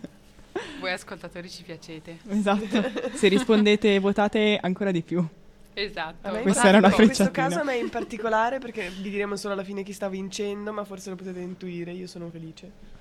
Voi 0.80 0.92
ascoltatori 0.92 1.50
ci 1.50 1.64
piacete. 1.64 2.20
Esatto. 2.28 2.84
Se 3.16 3.28
rispondete 3.30 3.98
votate 4.00 4.58
ancora 4.62 4.92
di 4.92 5.02
più. 5.02 5.26
Esatto. 5.78 6.30
Questa 6.42 6.68
era 6.68 6.78
una 6.78 6.88
questo- 6.88 7.02
In 7.02 7.08
questo 7.08 7.24
frecciatina. 7.26 7.32
caso 7.32 7.60
a 7.60 7.64
me 7.64 7.78
in 7.78 7.90
particolare, 7.90 8.60
perché 8.60 8.90
vi 9.02 9.10
diremo 9.10 9.36
solo 9.36 9.54
alla 9.54 9.64
fine 9.64 9.84
chi 9.84 9.92
sta 9.94 10.08
vincendo, 10.10 10.72
ma 10.72 10.84
forse 10.86 11.10
lo 11.10 11.16
potete 11.16 11.40
intuire, 11.42 11.92
io 11.92 12.08
sono 12.08 12.30
felice. 12.30 12.94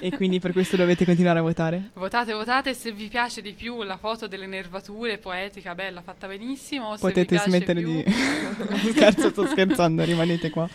E 0.00 0.10
quindi 0.16 0.38
per 0.40 0.52
questo 0.52 0.76
dovete 0.76 1.04
continuare 1.04 1.38
a 1.38 1.42
votare. 1.42 1.90
Votate, 1.94 2.32
votate, 2.32 2.72
se 2.72 2.92
vi 2.92 3.08
piace 3.08 3.42
di 3.42 3.52
più 3.52 3.82
la 3.82 3.98
foto 3.98 4.26
delle 4.26 4.46
nervature 4.46 5.18
poetica, 5.18 5.74
bella, 5.74 6.00
fatta 6.00 6.26
benissimo, 6.26 6.88
o 6.88 6.94
se 6.96 7.00
Potete 7.00 7.20
vi 7.20 7.26
piace 7.26 7.50
smettere 7.50 7.80
più, 7.82 7.92
di... 8.02 8.04
Scherzo, 8.92 9.28
sto 9.30 9.46
scherzando, 9.46 10.02
rimanete 10.04 10.48
qua. 10.48 10.66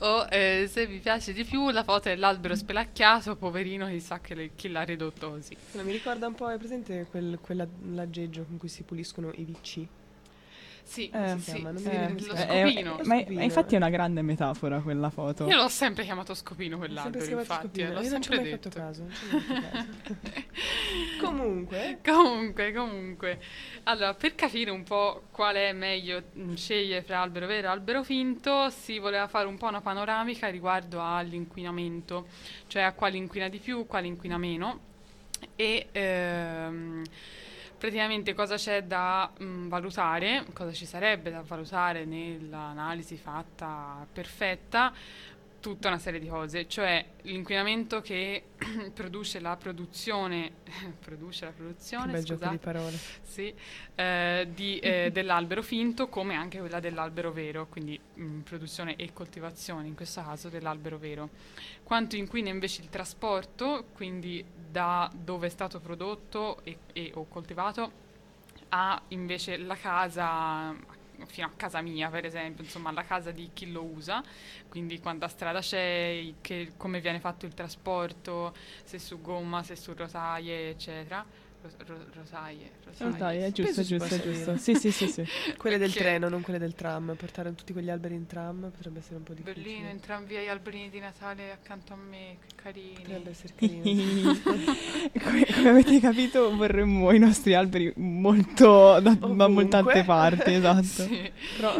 o 0.00 0.26
eh, 0.30 0.68
se 0.68 0.86
vi 0.86 0.98
piace 0.98 1.32
di 1.32 1.44
più 1.44 1.70
la 1.70 1.84
foto 1.84 2.08
dell'albero 2.08 2.56
spelacchiato, 2.56 3.36
poverino, 3.36 3.86
chissà 3.86 4.18
che 4.20 4.34
le- 4.34 4.50
chi 4.56 4.68
l'ha 4.68 4.82
ridotto 4.82 5.30
così. 5.30 5.56
Mi 5.82 5.92
ricorda 5.92 6.26
un 6.26 6.34
po', 6.34 6.50
è 6.50 6.56
presente 6.58 7.06
quel, 7.10 7.38
quell'aggeggio 7.40 8.44
con 8.48 8.56
cui 8.58 8.68
si 8.68 8.82
puliscono 8.82 9.30
i 9.36 9.44
VC? 9.44 9.86
Sì, 10.88 11.10
Eh, 11.12 11.36
sì? 11.38 11.60
Non 11.62 11.76
sì, 11.76 11.82
mi 11.82 11.90
viene 11.90 12.14
lo 12.14 12.18
si 12.18 12.26
Eh, 12.26 12.40
eh, 12.40 12.62
scopino. 12.62 12.96
ma, 13.02 13.14
è- 13.14 13.18
Scopino, 13.18 13.34
ma 13.38 13.42
infatti 13.44 13.68
è 13.68 13.74
eh. 13.74 13.76
una 13.76 13.90
grande 13.90 14.22
metafora 14.22 14.80
quella 14.80 15.10
foto. 15.10 15.46
Io 15.46 15.54
l'ho 15.56 15.68
sempre 15.68 16.04
chiamato 16.04 16.32
scopino 16.34 16.78
quell'albero, 16.78 17.24
infatti, 17.40 17.80
eh, 17.80 17.84
scopino, 17.84 17.92
l'ho 17.92 18.02
io 18.02 18.08
non 18.10 18.22
sempre 18.22 18.36
mai 18.36 18.44
detto. 18.50 18.70
fatto 18.70 18.80
caso. 18.80 19.02
non 19.02 19.60
caso. 19.70 19.86
Comunque, 21.20 21.98
Comunque, 22.04 22.72
comunque, 22.72 23.38
allora 23.84 24.14
per 24.14 24.34
capire 24.34 24.70
un 24.70 24.82
po' 24.82 25.24
qual 25.30 25.56
è 25.56 25.72
meglio 25.72 26.22
mh, 26.32 26.54
scegliere 26.54 27.02
fra 27.02 27.20
albero 27.20 27.46
vero 27.46 27.66
e 27.68 27.70
albero 27.70 28.02
finto, 28.02 28.70
si 28.70 28.98
voleva 28.98 29.28
fare 29.28 29.46
un 29.46 29.58
po' 29.58 29.66
una 29.66 29.80
panoramica 29.82 30.48
riguardo 30.48 31.02
all'inquinamento, 31.02 32.28
cioè 32.66 32.82
a 32.82 32.92
quale 32.92 33.16
inquina 33.18 33.48
di 33.48 33.58
più, 33.58 33.86
quale 33.86 34.06
inquina 34.06 34.38
meno 34.38 34.86
e 35.54 35.88
ehm, 35.92 37.02
praticamente 37.78 38.34
cosa 38.34 38.56
c'è 38.56 38.82
da 38.82 39.30
mh, 39.38 39.68
valutare, 39.68 40.44
cosa 40.52 40.72
ci 40.72 40.84
sarebbe 40.84 41.30
da 41.30 41.42
valutare 41.42 42.04
nell'analisi 42.04 43.16
fatta 43.16 44.06
perfetta, 44.12 44.92
tutta 45.60 45.88
una 45.88 45.98
serie 45.98 46.20
di 46.20 46.28
cose, 46.28 46.68
cioè 46.68 47.04
l'inquinamento 47.22 48.00
che 48.00 48.44
produce 48.94 49.40
la 49.40 49.56
produzione, 49.56 50.52
produce 51.00 51.46
la 51.46 51.50
produzione, 51.50 52.12
bel 52.12 52.24
gioco 52.24 52.40
scusate, 52.40 52.56
di 52.56 52.62
parole. 52.62 52.98
sì, 53.22 53.52
eh, 53.94 54.48
di, 54.54 54.78
eh, 54.78 55.10
dell'albero 55.12 55.62
finto 55.62 56.08
come 56.08 56.34
anche 56.34 56.58
quella 56.58 56.80
dell'albero 56.80 57.32
vero, 57.32 57.66
quindi 57.66 57.98
mh, 58.14 58.38
produzione 58.40 58.96
e 58.96 59.12
coltivazione 59.12 59.86
in 59.88 59.94
questo 59.94 60.22
caso 60.22 60.48
dell'albero 60.48 60.98
vero. 60.98 61.30
Quanto 61.82 62.16
inquina 62.16 62.50
invece 62.50 62.82
il 62.82 62.88
trasporto, 62.88 63.86
quindi 63.92 64.44
da 64.70 65.10
dove 65.14 65.46
è 65.48 65.50
stato 65.50 65.80
prodotto 65.80 66.60
e, 66.64 66.78
e- 66.92 67.10
o 67.14 67.26
coltivato 67.26 68.06
a 68.70 69.00
invece 69.08 69.56
la 69.56 69.76
casa 69.76 70.74
fino 71.26 71.46
a 71.46 71.50
casa 71.56 71.80
mia 71.80 72.08
per 72.10 72.24
esempio, 72.24 72.62
insomma 72.64 72.90
alla 72.90 73.04
casa 73.04 73.30
di 73.30 73.50
chi 73.52 73.70
lo 73.70 73.84
usa, 73.84 74.22
quindi 74.68 74.98
quanta 75.00 75.28
strada 75.28 75.60
c'è, 75.60 76.32
che- 76.40 76.72
come 76.76 77.00
viene 77.00 77.20
fatto 77.20 77.46
il 77.46 77.54
trasporto, 77.54 78.54
se 78.84 78.98
su 78.98 79.20
gomma, 79.20 79.62
se 79.62 79.76
su 79.76 79.92
rotaie, 79.94 80.70
eccetera. 80.70 81.24
Ro- 81.60 81.70
ro- 81.86 82.06
rotaie. 82.14 82.70
Dai, 83.18 83.38
è 83.38 83.52
giusto, 83.52 83.82
giusto, 83.82 84.20
giusto. 84.20 84.56
Sì, 84.56 84.74
sì, 84.74 84.90
sì, 84.90 85.08
sì. 85.08 85.24
Quelle 85.58 85.76
del 85.76 85.92
treno, 85.92 86.28
non 86.28 86.40
quelle 86.42 86.58
del 86.58 86.74
tram. 86.74 87.14
Portare 87.16 87.54
tutti 87.54 87.72
quegli 87.72 87.90
alberi 87.90 88.14
in 88.14 88.26
tram 88.26 88.70
potrebbe 88.74 89.00
essere 89.00 89.16
un 89.16 89.22
po' 89.24 89.34
difficile. 89.34 89.62
Bellino, 89.62 89.88
in 89.90 90.00
tramvia 90.00 90.40
gli 90.40 90.46
alberini 90.46 90.88
di 90.88 91.00
Natale 91.00 91.50
accanto 91.52 91.92
a 91.92 91.96
me, 91.96 92.36
che 92.46 92.54
carini. 92.54 92.94
Potrebbe 93.02 93.30
essere 93.30 93.52
carino. 93.56 94.34
come, 95.22 95.46
come 95.46 95.68
avete 95.68 96.00
capito 96.00 96.54
vorremmo 96.56 97.10
i 97.12 97.18
nostri 97.18 97.54
alberi 97.54 97.92
molto 97.96 99.00
da, 99.00 99.14
da 99.14 99.48
molte 99.48 100.04
parti, 100.04 100.52
esatto. 100.54 100.86
Sì. 101.08 101.30
Però 101.56 101.74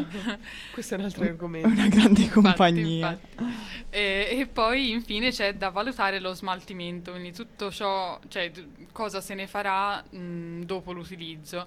questo 0.73 0.95
è 0.95 0.99
un 0.99 1.05
altro 1.05 1.25
argomento. 1.25 1.69
una 1.69 1.89
grande 1.89 2.21
Infatti, 2.23 2.29
compagnia. 2.29 3.11
infatti. 3.11 3.77
E, 3.91 4.29
e 4.39 4.47
poi 4.47 4.91
infine 4.91 5.31
c'è 5.31 5.55
da 5.55 5.71
valutare 5.71 6.21
lo 6.21 6.35
smaltimento, 6.35 7.13
quindi 7.13 7.33
tutto 7.33 7.71
ciò, 7.71 8.19
cioè 8.29 8.51
cosa 8.93 9.21
se 9.21 9.35
ne 9.35 9.47
farà 9.47 9.68
mh, 10.11 10.63
dopo 10.65 10.93
l'utilizzo. 10.93 11.67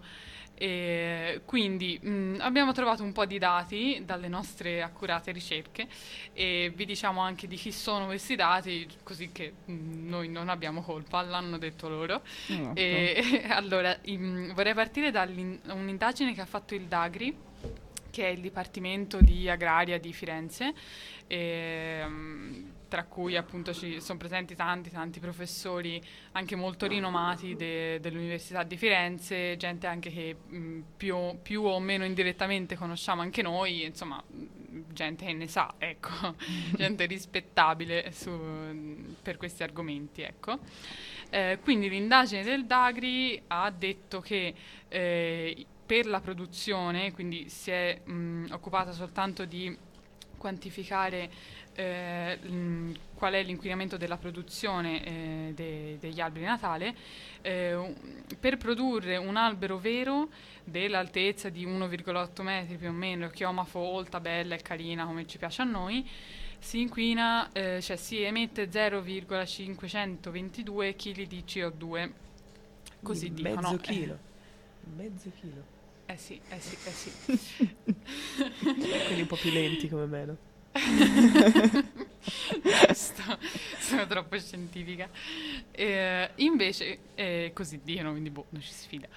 E 0.54 1.42
quindi 1.44 2.00
mh, 2.00 2.36
abbiamo 2.40 2.72
trovato 2.72 3.02
un 3.02 3.12
po' 3.14 3.26
di 3.26 3.40
dati 3.40 4.04
dalle 4.06 4.28
nostre 4.28 4.84
accurate 4.84 5.32
ricerche 5.32 5.88
e 6.34 6.72
vi 6.76 6.86
diciamo 6.86 7.20
anche 7.20 7.48
di 7.48 7.56
chi 7.56 7.72
sono 7.72 8.06
questi 8.06 8.36
dati, 8.36 8.88
così 9.02 9.32
che 9.32 9.54
mh, 9.66 10.08
noi 10.08 10.30
non 10.30 10.50
abbiamo 10.50 10.84
colpa, 10.84 11.24
l'hanno 11.24 11.58
detto 11.58 11.90
loro. 11.90 12.22
Esatto. 12.48 12.80
E, 12.80 13.42
allora, 13.50 13.98
im- 14.04 14.54
vorrei 14.54 14.76
partire 14.76 15.10
da 15.10 15.24
un'indagine 15.24 16.34
che 16.36 16.42
ha 16.42 16.46
fatto 16.46 16.76
il 16.76 16.84
Dagri, 16.84 17.36
che 18.12 18.28
è 18.28 18.30
il 18.30 18.42
Dipartimento 18.42 19.20
di 19.20 19.50
Agraria 19.50 20.00
di 20.00 20.14
Firenze, 20.14 20.74
ehm, 21.26 22.72
tra 22.92 23.06
cui 23.06 23.38
appunto 23.38 23.74
ci 23.74 24.02
sono 24.02 24.18
presenti 24.20 24.54
tanti, 24.54 24.90
tanti 24.90 25.22
professori 25.22 26.04
anche 26.34 26.58
molto 26.58 26.88
rinomati 26.88 27.56
de- 27.56 28.02
dell'Università 28.02 28.64
di 28.64 28.76
Firenze, 28.76 29.56
gente 29.56 29.88
anche 29.88 30.12
che 30.12 30.36
mh, 30.36 30.80
più, 30.98 31.16
o- 31.16 31.36
più 31.42 31.64
o 31.64 31.80
meno 31.80 32.04
indirettamente 32.04 32.76
conosciamo 32.76 33.22
anche 33.22 33.42
noi, 33.42 33.86
insomma, 33.86 34.22
gente 34.92 35.26
che 35.26 35.32
ne 35.32 35.48
sa, 35.48 35.74
ecco, 35.78 36.36
gente 36.76 37.06
rispettabile 37.06 38.12
su- 38.12 39.16
per 39.22 39.38
questi 39.38 39.64
argomenti, 39.64 40.22
ecco. 40.24 40.60
Eh, 41.30 41.60
quindi 41.64 41.88
l'indagine 41.88 42.44
del 42.44 42.66
Dagri 42.66 43.42
ha 43.48 43.72
detto 43.72 44.20
che 44.20 44.54
eh, 44.90 45.66
per 45.86 46.08
la 46.08 46.20
produzione, 46.20 47.14
quindi 47.14 47.48
si 47.48 47.72
è 47.72 48.02
mh, 48.04 48.48
occupata 48.52 48.92
soltanto 48.92 49.46
di 49.46 49.78
quantificare 50.42 51.30
eh, 51.76 52.36
mh, 52.36 52.94
qual 53.14 53.34
è 53.34 53.44
l'inquinamento 53.44 53.96
della 53.96 54.18
produzione 54.18 55.06
eh, 55.06 55.52
de- 55.54 56.00
degli 56.00 56.20
alberi 56.20 56.46
Natale, 56.46 56.96
eh, 57.42 57.94
per 58.40 58.58
produrre 58.58 59.18
un 59.18 59.38
albero 59.38 59.78
vero 59.78 60.30
dell'altezza 60.64 61.50
di 61.50 61.68
1,8 61.68 62.42
metri 62.42 62.78
più 62.78 62.90
o 62.90 62.92
meno, 62.92 63.30
chioma 63.30 63.66
folta, 63.66 64.20
bella 64.20 64.56
e 64.56 64.64
carina 64.64 65.06
come 65.06 65.28
ci 65.28 65.38
piace 65.38 65.62
a 65.62 65.66
noi, 65.66 66.10
si 66.58 66.82
inquina, 66.82 67.52
eh, 67.52 67.80
cioè 67.80 67.96
si 67.96 68.24
emette 68.24 68.72
0,522 68.72 70.96
kg 70.96 71.28
di 71.28 71.44
CO2. 71.46 72.12
Così 73.04 73.32
Di 73.32 73.44
dicono. 73.44 73.62
Mezzo 73.62 73.76
eh. 73.76 73.82
chilo. 73.82 74.18
Mezzo 74.96 75.32
chilo. 75.40 75.81
Eh 76.12 76.18
sì, 76.18 76.38
eh 76.50 76.60
sì, 76.60 76.78
eh 76.84 76.92
sì. 76.92 77.76
Quelli 79.08 79.22
un 79.22 79.28
po' 79.28 79.38
più 79.38 79.50
lenti 79.50 79.88
come 79.88 80.06
me, 80.08 80.26
no? 80.26 80.38
Giusto, 82.62 83.38
sono 83.80 84.06
troppo 84.08 84.38
scientifica. 84.38 85.08
Eh, 85.72 86.30
invece, 86.36 87.00
eh, 87.16 87.52
così 87.54 87.80
dicono, 87.82 88.12
quindi 88.12 88.30
boh, 88.30 88.48
non 88.50 88.62
ci 88.62 88.74
sfida. 88.74 89.08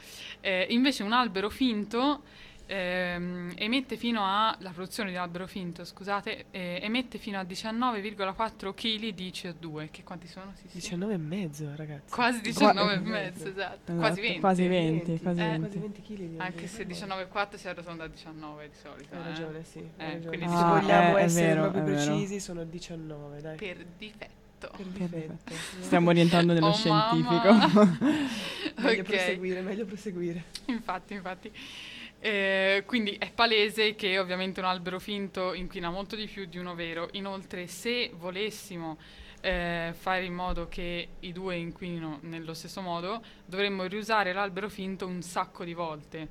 Eh, 0.40 0.66
invece 0.70 1.02
un 1.02 1.12
albero 1.12 1.50
finto 1.50 2.22
ehm, 2.66 3.52
emette 3.56 3.96
fino 3.96 4.20
a, 4.22 4.56
la 4.60 4.70
produzione 4.70 5.10
di 5.10 5.16
albero 5.16 5.46
finto, 5.46 5.84
scusate, 5.84 6.46
eh, 6.50 6.78
emette 6.82 7.18
fino 7.18 7.38
a 7.38 7.42
19,4 7.42 8.72
kg 8.74 9.08
di 9.14 9.30
CO2, 9.34 9.88
che 9.90 10.02
quanti 10.02 10.26
sono? 10.26 10.52
Sì, 10.54 10.68
sì. 10.68 10.74
19 10.78 11.14
e 11.14 11.16
mezzo, 11.18 11.70
ragazzi. 11.76 12.10
Quasi 12.12 12.38
Qua- 12.40 12.72
19 12.72 12.92
e 12.94 12.98
mezzo, 13.00 13.48
esatto. 13.48 13.92
Esatto, 13.92 13.94
Quasi 13.94 14.20
20. 14.20 14.40
Quasi 14.40 14.66
20, 14.66 15.20
quasi 15.20 15.40
Eh, 15.40 15.44
20. 15.44 15.60
Quasi 15.60 15.78
20 15.78 16.02
kg 16.02 16.40
Anche 16.40 16.66
se 16.66 16.86
19,4 16.86 17.54
si 17.56 17.68
arrotonda 17.68 18.04
a 18.04 18.08
19 18.08 18.68
di 18.68 18.74
solito. 18.80 19.14
Hai 19.14 19.20
eh. 19.20 19.24
ragione, 19.24 19.64
sì. 19.64 19.78
hai 19.78 19.86
Eh, 19.96 20.12
ragione. 20.14 20.26
quindi 20.26 20.46
Se 20.46 20.52
diciamo- 20.52 20.74
vogliamo 20.80 21.14
Ah, 21.14 21.18
è- 21.18 21.20
è 21.20 21.24
essere 21.24 21.46
vero, 21.46 21.60
proprio 21.70 21.82
precisi, 21.84 22.40
sono 22.40 22.64
19, 22.64 23.40
dai. 23.40 23.56
Per 23.56 23.86
difetto. 23.98 24.42
Per 24.76 24.86
difetto. 24.86 25.52
Stiamo 25.80 26.08
orientando 26.08 26.52
nello 26.54 26.68
Oh, 26.68 26.72
scientifico. 26.72 27.52
Meglio 28.76 29.00
Ok. 29.02 29.02
proseguire, 29.02 29.60
meglio 29.60 29.84
proseguire. 29.84 30.44
Infatti, 30.66 31.14
infatti. 31.14 31.52
Eh, 32.24 32.84
quindi 32.86 33.16
è 33.18 33.30
palese 33.30 33.94
che 33.96 34.18
ovviamente 34.18 34.60
un 34.60 34.64
albero 34.64 34.98
finto 34.98 35.52
inquina 35.52 35.90
molto 35.90 36.16
di 36.16 36.26
più 36.26 36.46
di 36.46 36.56
uno 36.56 36.74
vero. 36.74 37.10
Inoltre, 37.12 37.66
se 37.66 38.12
volessimo 38.14 38.96
eh, 39.42 39.92
fare 39.94 40.24
in 40.24 40.32
modo 40.32 40.66
che 40.66 41.08
i 41.20 41.32
due 41.32 41.56
inquinino 41.56 42.20
nello 42.22 42.54
stesso 42.54 42.80
modo, 42.80 43.22
dovremmo 43.44 43.84
riusare 43.84 44.32
l'albero 44.32 44.70
finto 44.70 45.06
un 45.06 45.20
sacco 45.20 45.64
di 45.64 45.74
volte. 45.74 46.28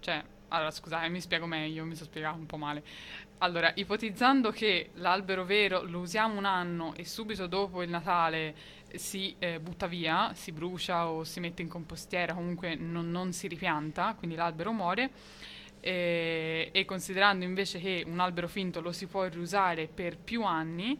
Cioè, 0.00 0.20
allora 0.48 0.72
scusate, 0.72 1.08
mi 1.10 1.20
spiego 1.20 1.46
meglio, 1.46 1.84
mi 1.84 1.94
sono 1.94 2.08
spiegato 2.08 2.36
un 2.36 2.46
po' 2.46 2.56
male. 2.56 2.82
Allora, 3.38 3.70
ipotizzando 3.72 4.50
che 4.50 4.90
l'albero 4.94 5.44
vero 5.44 5.84
lo 5.84 6.00
usiamo 6.00 6.38
un 6.38 6.44
anno 6.44 6.92
e 6.96 7.04
subito 7.04 7.46
dopo 7.46 7.84
il 7.84 7.88
Natale 7.88 8.54
si 8.94 9.34
eh, 9.38 9.60
butta 9.60 9.86
via, 9.86 10.32
si 10.34 10.52
brucia 10.52 11.08
o 11.08 11.24
si 11.24 11.40
mette 11.40 11.62
in 11.62 11.68
compostiera, 11.68 12.34
comunque 12.34 12.74
non, 12.74 13.10
non 13.10 13.32
si 13.32 13.48
ripianta, 13.48 14.14
quindi 14.16 14.36
l'albero 14.36 14.72
muore. 14.72 15.10
E, 15.80 16.68
e 16.72 16.84
considerando 16.84 17.44
invece 17.44 17.80
che 17.80 18.04
un 18.06 18.20
albero 18.20 18.48
finto 18.48 18.80
lo 18.80 18.92
si 18.92 19.06
può 19.06 19.24
riusare 19.24 19.86
per 19.86 20.18
più 20.18 20.42
anni, 20.42 20.98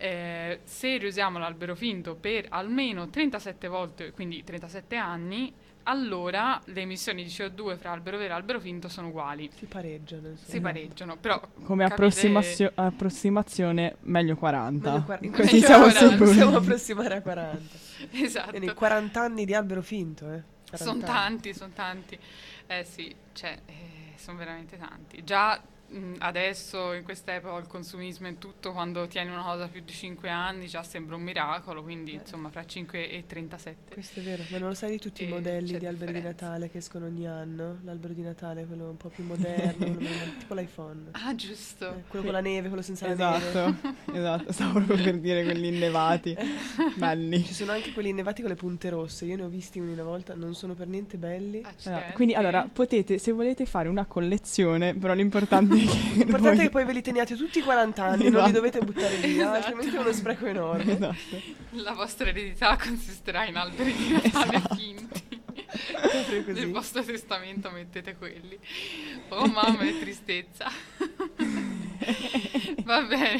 eh, 0.00 0.60
se 0.62 0.96
riusiamo 0.96 1.38
l'albero 1.38 1.74
finto 1.74 2.14
per 2.14 2.46
almeno 2.48 3.08
37 3.08 3.68
volte, 3.68 4.12
quindi 4.12 4.44
37 4.44 4.96
anni, 4.96 5.52
allora 5.88 6.60
le 6.66 6.80
emissioni 6.82 7.22
di 7.24 7.28
CO2 7.30 7.76
fra 7.78 7.92
albero 7.92 8.16
vero 8.18 8.32
e 8.32 8.36
albero 8.36 8.60
finto 8.60 8.88
sono 8.88 9.08
uguali. 9.08 9.50
Si 9.54 9.66
pareggiano. 9.66 10.28
insomma. 10.28 10.48
Si 10.50 10.60
pareggiano, 10.60 11.16
però 11.16 11.40
Come 11.64 11.84
capite- 11.84 11.84
approssimazio- 11.94 12.72
approssimazione, 12.74 13.96
meglio 14.02 14.36
40. 14.36 14.90
Meglio 14.90 15.04
quar- 15.04 15.20
Così 15.30 15.52
meglio 15.54 15.66
siamo 15.66 15.84
40, 15.84 16.08
sicuri. 16.10 16.28
Possiamo 16.30 16.56
approssimare 16.56 17.14
a 17.16 17.22
40. 17.22 17.76
Esatto. 18.12 18.50
Quindi 18.50 18.72
40 18.74 19.20
anni 19.22 19.44
di 19.44 19.54
albero 19.54 19.82
finto, 19.82 20.24
eh. 20.32 20.42
40 20.70 20.76
Sono 20.76 20.98
tanti, 21.02 21.54
sono 21.54 21.72
tanti. 21.74 22.18
Eh 22.66 22.84
sì, 22.84 23.14
cioè, 23.32 23.58
sono 24.16 24.36
veramente 24.38 24.76
tanti. 24.76 25.24
Già 25.24 25.60
adesso, 26.18 26.92
in 26.92 27.02
quest'epoca, 27.02 27.58
il 27.58 27.66
consumismo 27.66 28.28
e 28.28 28.38
tutto, 28.38 28.72
quando 28.72 29.06
tieni 29.06 29.30
una 29.30 29.42
cosa 29.42 29.68
più 29.68 29.82
di 29.84 29.92
5 29.92 30.28
anni, 30.28 30.66
già 30.66 30.82
sembra 30.82 31.16
un 31.16 31.22
miracolo, 31.22 31.82
quindi 31.82 32.14
insomma, 32.14 32.50
fra 32.50 32.64
5 32.64 33.10
e 33.10 33.24
37. 33.26 33.92
Questo 33.94 34.20
è 34.20 34.22
vero, 34.22 34.42
ma 34.50 34.58
non 34.58 34.68
lo 34.68 34.74
sai 34.74 34.90
di 34.92 34.98
tutti 34.98 35.24
i 35.24 35.26
E 35.26 35.30
modelli 35.30 35.78
di 35.78 35.86
alberi 35.86 36.12
di. 36.12 36.20
Natale 36.20 36.70
che 36.70 36.78
escono 36.78 37.06
ogni 37.06 37.26
anno? 37.26 37.78
L'albero 37.84 38.12
di 38.12 38.22
Natale, 38.22 38.66
quello 38.66 38.90
un 38.90 38.96
po' 38.96 39.08
più 39.08 39.24
moderno, 39.24 39.86
meno- 39.98 40.36
tipo 40.38 40.54
l'iPhone. 40.54 41.08
Ah, 41.12 41.34
giusto. 41.34 41.88
Eh, 41.88 42.02
quello 42.08 42.24
con 42.24 42.34
la 42.34 42.40
neve, 42.40 42.68
quello 42.68 42.82
senza 42.82 43.06
la 43.06 43.14
neve. 43.14 43.48
Esatto, 43.48 43.88
esatto, 44.12 44.52
stavo 44.52 44.72
proprio 44.84 45.04
per 45.04 45.18
dire 45.18 45.44
quelli 45.44 45.68
innevati. 45.68 46.36
Belli. 46.96 47.44
Ci 47.44 47.54
sono 47.54 47.72
anche 47.72 47.92
quelli 47.92 48.10
innevati 48.10 48.40
con 48.42 48.50
le 48.50 48.56
punte 48.56 48.90
rosse. 48.90 49.24
Io 49.24 49.36
ne 49.36 49.42
ho 49.42 49.48
visti 49.48 49.78
una 49.78 50.02
volta, 50.02 50.34
non 50.34 50.54
sono 50.54 50.74
per 50.74 50.86
niente 50.86 51.16
belli. 51.16 51.58
Esatto, 51.58 51.74
Accidenti. 51.76 52.12
Quindi 52.12 52.34
allora 52.34 52.68
potete, 52.70 53.18
se 53.18 53.32
volete 53.32 53.64
fare 53.66 53.88
una 53.88 54.04
collezione, 54.06 54.94
però 54.94 55.14
l'importante 55.14 55.74
è 55.74 55.77
L'importante 55.84 56.38
voi- 56.40 56.58
è 56.58 56.62
che 56.62 56.70
poi 56.70 56.84
ve 56.84 56.92
li 56.92 57.02
teniate 57.08 57.36
tutti 57.36 57.58
i 57.58 57.62
40 57.62 58.04
anni, 58.04 58.22
non 58.24 58.30
li 58.32 58.36
Esatto. 58.36 58.52
dovete 58.52 58.78
buttare 58.80 59.16
via, 59.16 59.28
Esatto. 59.42 59.56
altrimenti 59.56 59.96
è 59.96 59.98
uno 59.98 60.12
spreco 60.12 60.46
enorme. 60.46 60.92
Esatto. 60.92 61.40
La 61.70 61.92
vostra 61.92 62.28
eredità 62.28 62.76
consisterà 62.76 63.44
in 63.44 63.56
alberi 63.56 63.92
di 63.94 64.08
Natale 64.22 64.56
Esatto. 64.56 64.74
finti. 64.74 65.26
Nel 66.46 66.70
vostro 66.70 67.02
testamento 67.02 67.70
mettete 67.70 68.16
quelli. 68.16 68.58
Oh 69.28 69.46
mamma, 69.46 69.78
che 69.84 69.98
tristezza. 70.00 70.70
Va 72.84 73.02
bene. 73.02 73.38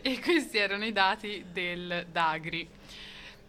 E 0.00 0.18
questi 0.20 0.56
erano 0.58 0.84
i 0.86 0.92
dati 0.92 1.44
del 1.52 2.06
Dagri. 2.10 2.66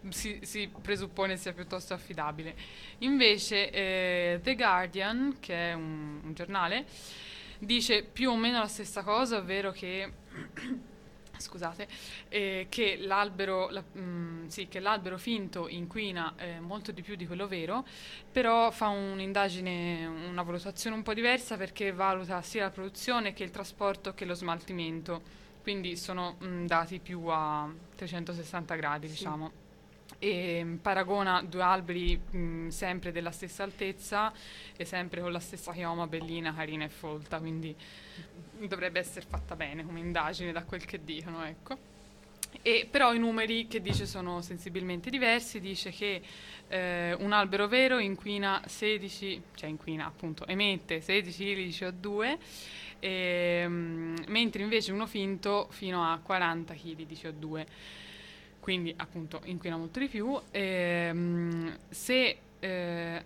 Si, 0.09 0.39
si 0.41 0.69
presuppone 0.81 1.37
sia 1.37 1.53
piuttosto 1.53 1.93
affidabile. 1.93 2.53
Invece 2.99 3.69
eh, 3.69 4.39
The 4.43 4.55
Guardian, 4.55 5.37
che 5.39 5.69
è 5.69 5.73
un, 5.73 6.19
un 6.23 6.33
giornale, 6.33 6.85
dice 7.61 8.03
più 8.03 8.31
o 8.31 8.35
meno 8.35 8.59
la 8.59 8.67
stessa 8.67 9.03
cosa, 9.03 9.37
ovvero 9.37 9.71
che 9.71 10.11
scusate, 11.37 11.87
eh, 12.29 12.67
che, 12.69 12.97
l'albero, 12.97 13.69
la- 13.69 13.83
mm, 13.97 14.47
sì, 14.47 14.67
che 14.67 14.79
l'albero 14.79 15.17
finto 15.17 15.67
inquina 15.67 16.33
eh, 16.37 16.59
molto 16.59 16.91
di 16.91 17.01
più 17.01 17.15
di 17.15 17.25
quello 17.27 17.47
vero, 17.47 17.85
però 18.31 18.71
fa 18.71 18.87
un'indagine, 18.87 20.05
una 20.05 20.43
valutazione 20.43 20.95
un 20.95 21.03
po' 21.03 21.13
diversa 21.13 21.57
perché 21.57 21.91
valuta 21.91 22.41
sia 22.41 22.63
la 22.63 22.69
produzione 22.69 23.33
che 23.33 23.43
il 23.43 23.51
trasporto 23.51 24.13
che 24.13 24.25
lo 24.25 24.33
smaltimento, 24.33 25.21
quindi 25.61 25.95
sono 25.97 26.37
mm, 26.43 26.65
dati 26.65 26.99
più 26.99 27.25
a 27.27 27.71
360 27.95 28.75
gradi, 28.75 29.07
diciamo. 29.07 29.51
E 30.23 30.77
paragona 30.79 31.41
due 31.41 31.63
alberi 31.63 32.21
mm, 32.35 32.67
sempre 32.67 33.11
della 33.11 33.31
stessa 33.31 33.63
altezza 33.63 34.31
e 34.77 34.85
sempre 34.85 35.19
con 35.19 35.31
la 35.31 35.39
stessa 35.39 35.71
chioma 35.71 36.05
bellina, 36.05 36.53
carina 36.53 36.85
e 36.85 36.89
folta, 36.89 37.39
quindi 37.39 37.75
dovrebbe 38.67 38.99
essere 38.99 39.25
fatta 39.27 39.55
bene 39.55 39.83
come 39.83 39.99
indagine 39.99 40.51
da 40.51 40.63
quel 40.63 40.85
che 40.85 41.03
dicono, 41.03 41.43
ecco. 41.43 41.89
E 42.61 42.87
però 42.89 43.13
i 43.13 43.19
numeri 43.19 43.67
che 43.67 43.81
dice 43.81 44.05
sono 44.05 44.41
sensibilmente 44.41 45.09
diversi, 45.09 45.59
dice 45.59 45.89
che 45.89 46.21
eh, 46.67 47.15
un 47.19 47.31
albero 47.31 47.67
vero 47.67 47.97
inquina 47.97 48.61
16, 48.65 49.41
cioè 49.55 49.69
inquina 49.69 50.05
appunto, 50.05 50.45
emette 50.45 51.01
16 51.01 51.43
kg 51.43 51.55
di 51.55 51.69
CO2, 51.69 52.37
ehm, 52.99 54.23
mentre 54.27 54.61
invece 54.61 54.91
uno 54.91 55.07
finto 55.07 55.67
fino 55.71 56.03
a 56.03 56.19
40 56.21 56.73
kg 56.73 57.05
di 57.05 57.15
CO2, 57.15 57.65
quindi 58.61 58.93
appunto 58.95 59.41
inquina 59.45 59.75
molto 59.75 59.99
di 59.99 60.07
più. 60.07 60.39
Ehm, 60.51 61.77
se 61.89 62.37
eh, 62.59 63.23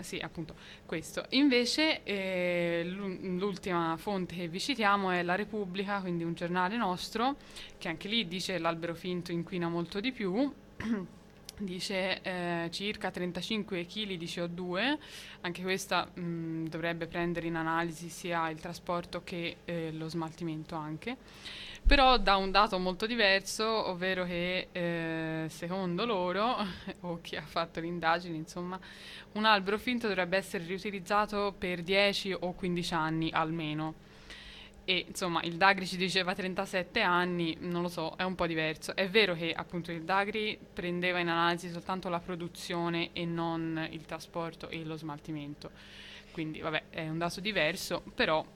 sì, 0.00 0.18
appunto, 0.18 0.54
questo. 0.86 1.24
Invece 1.30 2.02
eh, 2.02 2.82
l'u- 2.86 3.38
l'ultima 3.38 3.96
fonte 3.98 4.34
che 4.34 4.48
vi 4.48 4.58
citiamo 4.58 5.10
è 5.10 5.22
La 5.22 5.34
Repubblica, 5.34 6.00
quindi 6.00 6.24
un 6.24 6.34
giornale 6.34 6.76
nostro, 6.76 7.36
che 7.78 7.88
anche 7.88 8.08
lì 8.08 8.26
dice 8.26 8.58
l'albero 8.58 8.94
finto 8.94 9.30
inquina 9.30 9.68
molto 9.68 10.00
di 10.00 10.10
più. 10.12 10.52
dice 11.60 12.22
eh, 12.22 12.68
circa 12.70 13.10
35 13.10 13.84
kg 13.84 14.14
di 14.14 14.24
CO2, 14.24 14.98
anche 15.42 15.62
questa 15.62 16.06
mh, 16.12 16.68
dovrebbe 16.68 17.06
prendere 17.06 17.46
in 17.46 17.56
analisi 17.56 18.08
sia 18.08 18.48
il 18.48 18.58
trasporto 18.58 19.22
che 19.22 19.56
eh, 19.64 19.92
lo 19.92 20.08
smaltimento 20.08 20.74
anche, 20.74 21.16
però 21.90 22.18
da 22.18 22.36
un 22.36 22.52
dato 22.52 22.78
molto 22.78 23.04
diverso, 23.04 23.64
ovvero 23.88 24.24
che 24.24 24.68
eh, 24.70 25.46
secondo 25.48 26.04
loro, 26.04 26.64
o 27.00 27.20
chi 27.20 27.34
ha 27.34 27.42
fatto 27.42 27.80
l'indagine, 27.80 28.36
insomma, 28.36 28.78
un 29.32 29.44
albero 29.44 29.76
finto 29.76 30.06
dovrebbe 30.06 30.36
essere 30.36 30.62
riutilizzato 30.62 31.52
per 31.58 31.82
10 31.82 32.36
o 32.42 32.52
15 32.52 32.94
anni 32.94 33.30
almeno. 33.32 33.94
E 34.84 35.04
insomma 35.08 35.42
il 35.42 35.56
Dagri 35.56 35.84
ci 35.84 35.96
diceva 35.96 36.32
37 36.32 37.00
anni, 37.00 37.56
non 37.58 37.82
lo 37.82 37.88
so, 37.88 38.14
è 38.16 38.22
un 38.22 38.36
po' 38.36 38.46
diverso. 38.46 38.94
È 38.94 39.08
vero 39.08 39.34
che 39.34 39.52
appunto 39.52 39.90
il 39.90 40.04
Dagri 40.04 40.56
prendeva 40.72 41.18
in 41.18 41.26
analisi 41.26 41.70
soltanto 41.70 42.08
la 42.08 42.20
produzione 42.20 43.10
e 43.12 43.24
non 43.24 43.88
il 43.90 44.06
trasporto 44.06 44.68
e 44.68 44.84
lo 44.84 44.94
smaltimento. 44.94 45.72
Quindi 46.30 46.60
vabbè, 46.60 46.84
è 46.90 47.08
un 47.08 47.18
dato 47.18 47.40
diverso, 47.40 48.04
però 48.14 48.46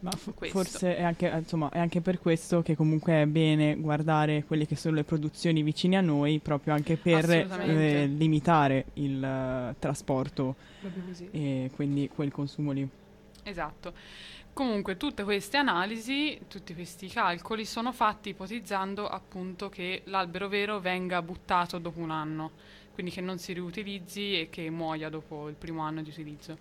Ma 0.00 0.10
Questo. 0.34 0.56
forse 0.56 0.96
è 0.96 1.02
anche, 1.02 1.26
insomma, 1.26 1.70
è 1.70 1.78
anche 1.78 2.00
per 2.00 2.20
questo 2.20 2.62
che 2.62 2.76
comunque 2.76 3.22
è 3.22 3.26
bene 3.26 3.74
guardare 3.76 4.44
quelle 4.44 4.64
che 4.64 4.76
sono 4.76 4.94
le 4.94 5.02
produzioni 5.02 5.62
vicine 5.62 5.96
a 5.96 6.00
noi, 6.00 6.38
proprio 6.38 6.72
anche 6.72 6.96
per 6.96 7.28
eh, 7.28 8.06
limitare 8.06 8.86
il 8.94 9.22
eh, 9.22 9.74
trasporto 9.80 10.54
e 11.32 11.70
quindi 11.74 12.08
quel 12.14 12.30
consumo 12.30 12.70
lì. 12.70 12.88
Esatto. 13.42 13.92
Comunque 14.52 14.96
tutte 14.96 15.24
queste 15.24 15.56
analisi, 15.56 16.38
tutti 16.48 16.74
questi 16.74 17.08
calcoli 17.08 17.64
sono 17.64 17.92
fatti 17.92 18.30
ipotizzando 18.30 19.08
appunto 19.08 19.68
che 19.68 20.02
l'albero 20.06 20.48
vero 20.48 20.80
venga 20.80 21.22
buttato 21.22 21.78
dopo 21.78 22.00
un 22.00 22.10
anno, 22.10 22.50
quindi 22.92 23.12
che 23.12 23.20
non 23.20 23.38
si 23.38 23.52
riutilizzi 23.52 24.40
e 24.40 24.48
che 24.50 24.68
muoia 24.70 25.08
dopo 25.08 25.48
il 25.48 25.54
primo 25.54 25.82
anno 25.82 26.02
di 26.02 26.10
utilizzo. 26.10 26.58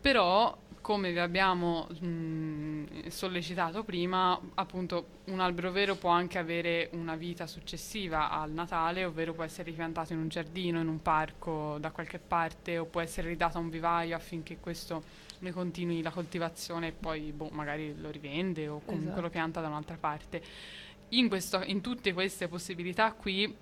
Però, 0.00 0.56
come 0.82 1.12
vi 1.12 1.18
abbiamo 1.18 1.86
mh, 1.88 3.06
sollecitato 3.08 3.84
prima, 3.84 4.38
appunto 4.54 5.20
un 5.26 5.40
albero 5.40 5.70
vero 5.70 5.94
può 5.94 6.10
anche 6.10 6.38
avere 6.38 6.90
una 6.92 7.14
vita 7.16 7.46
successiva 7.46 8.30
al 8.30 8.50
Natale, 8.50 9.04
ovvero 9.04 9.32
può 9.32 9.44
essere 9.44 9.70
ripiantato 9.70 10.12
in 10.12 10.18
un 10.18 10.28
giardino, 10.28 10.80
in 10.80 10.88
un 10.88 11.00
parco 11.00 11.78
da 11.78 11.90
qualche 11.90 12.18
parte, 12.18 12.76
o 12.78 12.84
può 12.84 13.00
essere 13.00 13.28
ridato 13.28 13.56
a 13.56 13.60
un 13.60 13.70
vivaio 13.70 14.14
affinché 14.16 14.58
questo 14.58 15.02
ne 15.38 15.52
continui 15.52 16.02
la 16.02 16.10
coltivazione 16.10 16.88
e 16.88 16.92
poi 16.92 17.32
boh, 17.32 17.48
magari 17.52 17.98
lo 17.98 18.10
rivende 18.10 18.68
o 18.68 18.80
comunque 18.84 19.06
Esatto. 19.10 19.20
lo 19.22 19.30
pianta 19.30 19.60
da 19.60 19.68
un'altra 19.68 19.96
parte. 19.96 20.42
In, 21.10 21.28
questo- 21.28 21.62
in 21.64 21.80
tutte 21.80 22.12
queste 22.12 22.48
possibilità 22.48 23.12
qui 23.12 23.54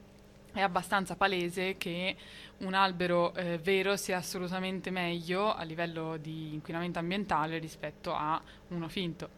è 0.52 0.60
abbastanza 0.60 1.16
palese 1.16 1.76
che 1.76 2.16
un 2.58 2.74
albero 2.74 3.34
eh, 3.34 3.58
vero 3.58 3.96
sia 3.96 4.18
assolutamente 4.18 4.90
meglio 4.90 5.54
a 5.54 5.62
livello 5.62 6.16
di 6.16 6.52
inquinamento 6.54 6.98
ambientale 6.98 7.58
rispetto 7.58 8.14
a 8.14 8.40
uno 8.68 8.88
finto. 8.88 9.30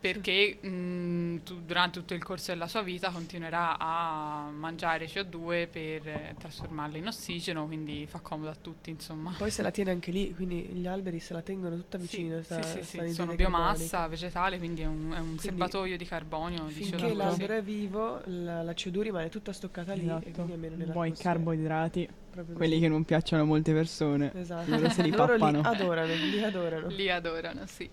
Perché 0.00 0.58
mh, 0.60 1.42
tu- 1.44 1.60
durante 1.60 1.98
tutto 2.00 2.14
il 2.14 2.22
corso 2.24 2.52
della 2.52 2.66
sua 2.68 2.80
vita 2.82 3.10
continuerà 3.10 3.78
a 3.78 4.48
mangiare 4.50 5.06
CO2 5.06 5.68
per 5.70 6.08
eh, 6.08 6.34
trasformarla 6.38 6.96
in 6.96 7.06
ossigeno, 7.06 7.66
quindi 7.66 8.06
fa 8.08 8.20
comodo 8.20 8.50
a 8.50 8.56
tutti, 8.60 8.88
insomma. 8.90 9.34
Poi 9.36 9.50
se 9.50 9.60
la 9.62 9.70
tiene 9.70 9.90
anche 9.90 10.10
lì, 10.10 10.34
quindi 10.34 10.62
gli 10.72 10.86
alberi 10.86 11.20
se 11.20 11.34
la 11.34 11.42
tengono 11.42 11.76
tutta 11.76 11.98
vicina. 11.98 12.38
Sì, 12.38 12.44
sta- 12.44 12.62
sì, 12.62 12.78
sì, 12.78 12.84
sta 12.96 13.04
in 13.04 13.12
sono 13.12 13.34
biomassa 13.34 14.06
vegetale, 14.08 14.56
quindi 14.58 14.80
è 14.82 14.86
un, 14.86 15.12
è 15.14 15.18
un 15.20 15.38
serbatoio 15.38 15.96
di 15.98 16.04
carbonio. 16.06 16.64
di 16.64 16.72
Finché 16.72 16.96
CO2. 17.08 17.16
l'albero 17.16 17.54
è 17.54 17.62
vivo, 17.62 18.22
la, 18.24 18.62
la 18.62 18.72
CO2 18.72 19.00
rimane 19.02 19.28
tutta 19.28 19.52
stoccata 19.52 19.92
lì 19.92 20.00
e 20.00 20.04
Esatto. 20.04 20.30
quindi 20.32 20.52
è 20.52 20.56
meno 20.56 20.76
Poi 20.76 20.86
nell'atmosfera. 20.86 21.32
carboidrati, 21.34 22.08
quelli 22.54 22.80
che 22.80 22.88
non 22.88 23.04
piacciono 23.04 23.42
a 23.42 23.44
molte 23.44 23.72
persone. 23.74 24.32
Esatto. 24.34 24.70
Loro 24.70 24.88
se 24.88 25.02
li 25.02 25.10
Loro 25.10 25.34
li 25.34 25.42
adorano, 25.62 26.14
li 26.14 26.42
adorano. 26.42 26.86
Li 26.88 27.10
adorano, 27.10 27.66
sì. 27.66 27.90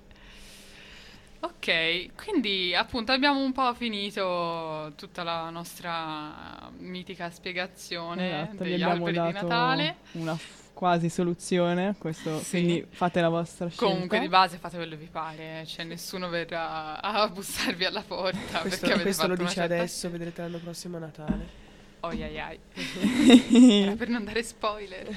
Ok, 1.39 2.15
quindi 2.15 2.73
appunto 2.73 3.11
abbiamo 3.11 3.39
un 3.43 3.51
po' 3.51 3.73
finito 3.75 4.91
tutta 4.95 5.23
la 5.23 5.49
nostra 5.49 6.69
mitica 6.79 7.29
spiegazione 7.29 8.41
Esatto, 8.41 8.63
degli 8.63 8.81
alberi 8.81 9.11
di 9.21 9.31
Natale. 9.33 9.95
una 10.13 10.35
f- 10.35 10.65
quasi 10.73 11.09
soluzione, 11.09 11.95
questo, 11.99 12.39
Sì. 12.39 12.49
quindi 12.49 12.85
fate 12.89 13.21
la 13.21 13.29
vostra 13.29 13.67
scelta. 13.67 13.85
Comunque 13.85 14.19
di 14.19 14.27
base 14.29 14.57
fate 14.57 14.77
quello 14.77 14.91
che 14.91 14.97
vi 15.01 15.09
pare, 15.11 15.63
cioè 15.67 15.85
nessuno 15.85 16.29
verrà 16.29 17.01
a 17.01 17.27
bussarvi 17.29 17.85
alla 17.85 18.01
porta 18.01 18.37
Questo, 18.61 18.69
perché 18.69 18.85
avete 18.85 19.01
questo 19.03 19.27
lo 19.27 19.35
dice 19.35 19.61
adesso, 19.61 20.09
vedrete 20.09 20.41
l'anno 20.41 20.57
prossimo 20.57 20.97
a 20.97 20.99
Natale. 21.01 21.65
Ai, 22.01 22.39
ai. 22.39 22.59
Era 23.83 23.95
per 23.95 24.07
non 24.09 24.23
dare 24.23 24.43
spoiler. 24.43 25.07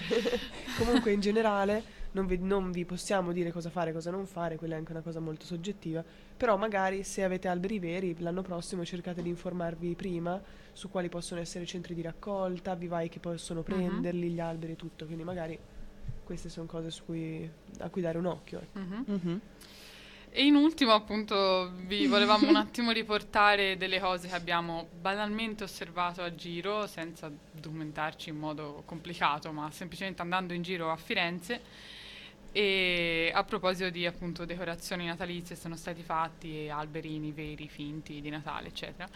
Comunque 0.78 1.12
in 1.12 1.20
generale 1.20 1.82
non 2.12 2.26
vi, 2.26 2.38
non 2.38 2.72
vi 2.72 2.84
possiamo 2.84 3.32
dire 3.32 3.52
cosa 3.52 3.70
fare 3.70 3.90
e 3.90 3.92
cosa 3.92 4.10
non 4.10 4.26
fare, 4.26 4.56
quella 4.56 4.74
è 4.74 4.78
anche 4.78 4.92
una 4.92 5.00
cosa 5.00 5.20
molto 5.20 5.44
soggettiva, 5.44 6.04
però 6.36 6.56
magari 6.56 7.04
se 7.04 7.22
avete 7.22 7.48
alberi 7.48 7.78
veri 7.78 8.16
l'anno 8.18 8.42
prossimo 8.42 8.84
cercate 8.84 9.22
di 9.22 9.28
informarvi 9.28 9.94
prima 9.94 10.40
su 10.72 10.88
quali 10.88 11.08
possono 11.08 11.40
essere 11.40 11.66
centri 11.66 11.94
di 11.94 12.02
raccolta, 12.02 12.74
vivai 12.74 13.08
che 13.08 13.20
possono 13.20 13.62
prenderli, 13.62 14.30
gli 14.30 14.40
alberi 14.40 14.72
e 14.72 14.76
tutto, 14.76 15.04
quindi 15.04 15.24
magari 15.24 15.58
queste 16.24 16.48
sono 16.48 16.66
cose 16.66 16.90
su 16.90 17.04
cui, 17.04 17.48
a 17.78 17.88
cui 17.88 18.00
dare 18.00 18.18
un 18.18 18.26
occhio. 18.26 18.60
ecco. 18.60 18.78
Mhm. 18.78 19.04
Mhm. 19.06 19.40
E 20.32 20.44
in 20.44 20.54
ultimo, 20.54 20.92
appunto, 20.92 21.72
vi 21.86 22.06
volevamo 22.06 22.48
un 22.48 22.54
attimo 22.54 22.92
riportare 22.92 23.76
delle 23.76 23.98
cose 23.98 24.28
che 24.28 24.34
abbiamo 24.34 24.86
banalmente 25.00 25.64
osservato 25.64 26.22
a 26.22 26.32
giro, 26.36 26.86
senza 26.86 27.28
documentarci 27.50 28.28
in 28.28 28.36
modo 28.36 28.84
complicato, 28.86 29.50
ma 29.50 29.68
semplicemente 29.72 30.22
andando 30.22 30.52
in 30.52 30.62
giro 30.62 30.92
a 30.92 30.96
Firenze. 30.96 31.60
E 32.52 33.30
a 33.32 33.44
proposito 33.44 33.90
di 33.90 34.06
appunto 34.06 34.44
decorazioni 34.44 35.06
natalizie 35.06 35.54
sono 35.54 35.76
stati 35.76 36.02
fatti 36.02 36.68
alberini 36.68 37.30
veri, 37.32 37.68
finti 37.68 38.20
di 38.20 38.30
Natale, 38.30 38.68
eccetera. 38.68 39.08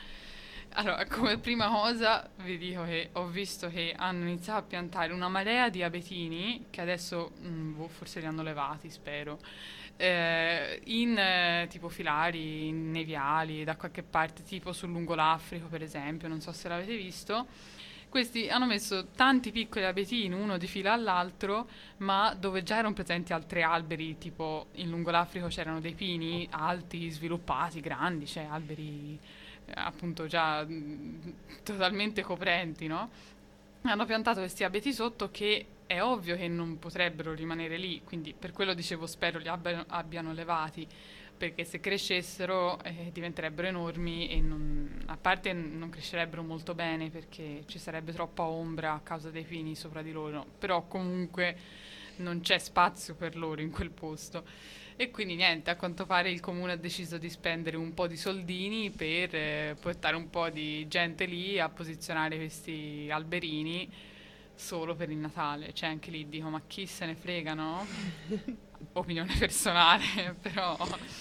Allora, 0.76 1.04
come 1.06 1.38
prima 1.38 1.68
cosa 1.68 2.28
vi 2.42 2.58
dico 2.58 2.84
che 2.84 3.10
ho 3.12 3.26
visto 3.26 3.68
che 3.68 3.94
hanno 3.96 4.24
iniziato 4.28 4.58
a 4.58 4.62
piantare 4.62 5.12
una 5.12 5.28
marea 5.28 5.68
di 5.68 5.82
abetini, 5.82 6.66
che 6.70 6.80
adesso 6.80 7.32
mm, 7.40 7.76
boh, 7.76 7.88
forse 7.88 8.20
li 8.20 8.26
hanno 8.26 8.42
levati, 8.42 8.90
spero, 8.90 9.38
eh, 9.96 10.80
in 10.86 11.16
eh, 11.16 11.66
tipo 11.68 11.88
filari, 11.88 12.66
in 12.68 12.90
neviali, 12.90 13.62
da 13.62 13.76
qualche 13.76 14.02
parte, 14.02 14.42
tipo 14.42 14.72
sul 14.72 14.90
lungo 14.90 15.14
l'Africo 15.14 15.66
per 15.68 15.82
esempio, 15.82 16.26
non 16.26 16.40
so 16.40 16.50
se 16.50 16.68
l'avete 16.68 16.96
visto. 16.96 17.46
Questi 18.14 18.48
hanno 18.48 18.66
messo 18.66 19.08
tanti 19.16 19.50
piccoli 19.50 19.84
abetini, 19.84 20.32
uno 20.32 20.56
di 20.56 20.68
fila 20.68 20.92
all'altro, 20.92 21.66
ma 21.96 22.32
dove 22.38 22.62
già 22.62 22.76
erano 22.76 22.94
presenti 22.94 23.32
altri 23.32 23.64
alberi, 23.64 24.18
tipo 24.18 24.66
in 24.74 24.88
lungo 24.88 25.10
l'Africo 25.10 25.48
c'erano 25.48 25.80
dei 25.80 25.94
pini 25.94 26.46
alti, 26.52 27.10
sviluppati, 27.10 27.80
grandi, 27.80 28.24
cioè 28.24 28.44
alberi 28.44 29.18
eh, 29.66 29.72
appunto 29.74 30.28
già 30.28 30.64
mm, 30.64 31.28
totalmente 31.64 32.22
coprenti, 32.22 32.86
no? 32.86 33.10
Hanno 33.82 34.04
piantato 34.04 34.38
questi 34.38 34.62
abeti 34.62 34.92
sotto 34.92 35.32
che 35.32 35.66
è 35.84 36.00
ovvio 36.00 36.36
che 36.36 36.46
non 36.46 36.78
potrebbero 36.78 37.34
rimanere 37.34 37.76
lì, 37.76 38.00
quindi 38.04 38.32
per 38.32 38.52
quello 38.52 38.74
dicevo 38.74 39.08
spero 39.08 39.40
li 39.40 39.48
abbiano, 39.48 39.86
abbiano 39.88 40.32
levati, 40.32 40.86
perché 41.36 41.64
se 41.64 41.80
crescessero 41.80 42.82
eh, 42.82 43.10
diventerebbero 43.12 43.68
enormi 43.68 44.28
e 44.28 44.40
non- 44.40 45.02
a 45.06 45.16
parte 45.16 45.52
non 45.52 45.90
crescerebbero 45.90 46.42
molto 46.42 46.74
bene 46.74 47.10
perché 47.10 47.62
ci 47.66 47.78
sarebbe 47.78 48.12
troppa 48.12 48.44
ombra 48.44 48.92
a 48.94 49.00
causa 49.00 49.30
dei 49.30 49.44
pini 49.44 49.74
sopra 49.74 50.02
di 50.02 50.12
loro, 50.12 50.44
però 50.58 50.86
comunque 50.86 51.56
non 52.16 52.40
c'è 52.40 52.58
spazio 52.58 53.14
per 53.14 53.36
loro 53.36 53.60
in 53.60 53.70
quel 53.70 53.90
posto. 53.90 54.44
E 54.96 55.10
quindi 55.10 55.34
niente, 55.34 55.70
a 55.70 55.76
quanto 55.76 56.06
pare 56.06 56.30
il 56.30 56.38
comune 56.40 56.72
ha 56.72 56.76
deciso 56.76 57.18
di 57.18 57.28
spendere 57.28 57.76
un 57.76 57.94
po' 57.94 58.06
di 58.06 58.16
soldini 58.16 58.90
per 58.90 59.34
eh, 59.34 59.76
portare 59.80 60.14
un 60.14 60.30
po' 60.30 60.48
di 60.50 60.86
gente 60.86 61.24
lì 61.24 61.58
a 61.58 61.68
posizionare 61.68 62.36
questi 62.36 63.08
alberini 63.10 63.90
solo 64.54 64.94
per 64.94 65.10
il 65.10 65.16
Natale. 65.16 65.72
Cioè 65.74 65.88
anche 65.88 66.10
lì 66.12 66.28
dico, 66.28 66.48
ma 66.48 66.62
chi 66.66 66.86
se 66.86 67.06
ne 67.06 67.14
frega, 67.16 67.54
no? 67.54 67.84
Opinione 68.92 69.34
personale, 69.38 70.02
però 70.40 70.76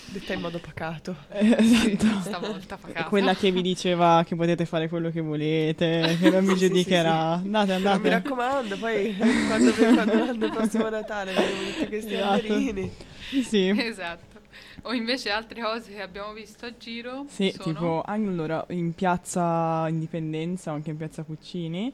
Detta 0.06 0.34
in 0.34 0.42
modo 0.42 0.60
pacato. 0.60 1.16
Eh, 1.32 1.56
esatto. 1.58 2.22
stavolta 2.22 2.78
fa 2.78 2.88
caso. 2.90 3.10
Quella 3.10 3.34
che 3.36 3.52
vi 3.52 3.62
diceva 3.62 4.24
che 4.26 4.36
potete 4.36 4.66
fare 4.66 4.90
quello 4.90 5.10
che 5.10 5.22
volete, 5.22 6.18
che 6.20 6.30
non 6.30 6.42
vi 6.46 6.52
Sì, 6.52 6.58
sì, 6.58 6.68
giudicherà. 6.68 7.34
Andate, 7.34 7.72
Ma 7.72 7.78
mi 7.80 7.86
andate. 7.88 8.10
raccomando, 8.10 8.78
poi 8.78 9.16
quando, 9.48 9.72
quando 9.74 10.14
l'anno 10.26 10.50
prossimo 10.50 10.90
Natale 10.90 11.34
vedremo 11.34 11.72
tutti 11.72 11.88
questi 11.88 12.14
Esatto. 12.14 12.32
alberini. 12.32 12.92
Sì. 13.44 13.68
Esatto. 13.70 14.32
O 14.84 14.94
invece 14.94 15.30
altre 15.32 15.62
cose 15.62 15.94
che 15.94 16.02
abbiamo 16.02 16.34
visto 16.34 16.66
a 16.66 16.74
giro 16.78 17.26
Sì, 17.30 17.52
sono... 17.58 17.74
tipo 17.74 18.02
allora 18.06 18.64
in 18.70 18.94
piazza 18.94 19.88
Indipendenza 19.88 20.72
o 20.72 20.76
anche 20.76 20.90
in 20.90 20.98
piazza 20.98 21.24
Puccini 21.24 21.92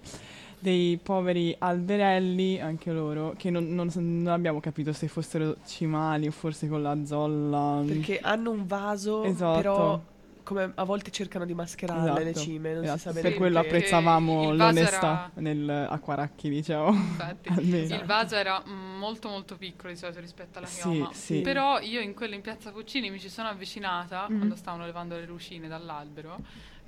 dei 0.59 0.97
poveri 1.01 1.55
alberelli, 1.57 2.59
anche 2.59 2.91
loro, 2.91 3.33
che 3.37 3.49
non, 3.49 3.73
non- 3.73 3.89
non 3.95 4.27
abbiamo 4.27 4.59
capito 4.59 4.91
se 4.93 5.07
fossero 5.07 5.55
cimali 5.65 6.27
o 6.27 6.31
forse 6.31 6.67
con 6.67 6.81
la 6.81 6.97
zolla. 7.05 7.81
Perché 7.85 8.19
hanno 8.19 8.51
un 8.51 8.65
vaso, 8.65 9.23
Esatto. 9.23 9.61
però 9.61 10.01
come 10.43 10.71
a 10.73 10.83
volte 10.83 11.11
cercano 11.11 11.45
di 11.45 11.53
mascherarle 11.53 12.23
le 12.23 12.31
Esatto, 12.31 12.39
cime, 12.45 12.73
non 12.73 12.83
esatto, 12.83 12.97
si 12.97 13.03
sa 13.03 13.09
bene 13.11 13.21
Per 13.21 13.31
Sì, 13.33 13.37
quello 13.37 13.59
apprezzavamo 13.59 14.53
l'onestà 14.53 14.97
era- 14.97 15.31
nel 15.35 15.69
acquaracchi, 15.69 16.49
diciamo. 16.49 16.87
Infatti, 16.89 17.49
il 17.93 18.03
vaso 18.05 18.35
era 18.35 18.63
mm, 18.67 18.97
molto 18.97 19.29
molto 19.29 19.57
piccolo 19.57 19.91
di 19.93 19.97
solito 19.97 20.19
rispetto 20.19 20.57
alla 20.57 20.67
Sì, 20.67 20.81
chioma. 20.81 21.11
sì. 21.13 21.41
Però 21.41 21.79
io 21.79 21.99
in 22.01 22.15
quello 22.15 22.33
in 22.33 22.41
piazza 22.41 22.71
Puccini 22.71 23.11
mi 23.11 23.19
ci 23.19 23.29
sono 23.29 23.47
avvicinata 23.47 24.25
Mhm. 24.27 24.37
quando 24.37 24.55
stavano 24.55 24.85
levando 24.85 25.15
le 25.15 25.25
lucine 25.25 25.67
dall'albero. 25.67 26.39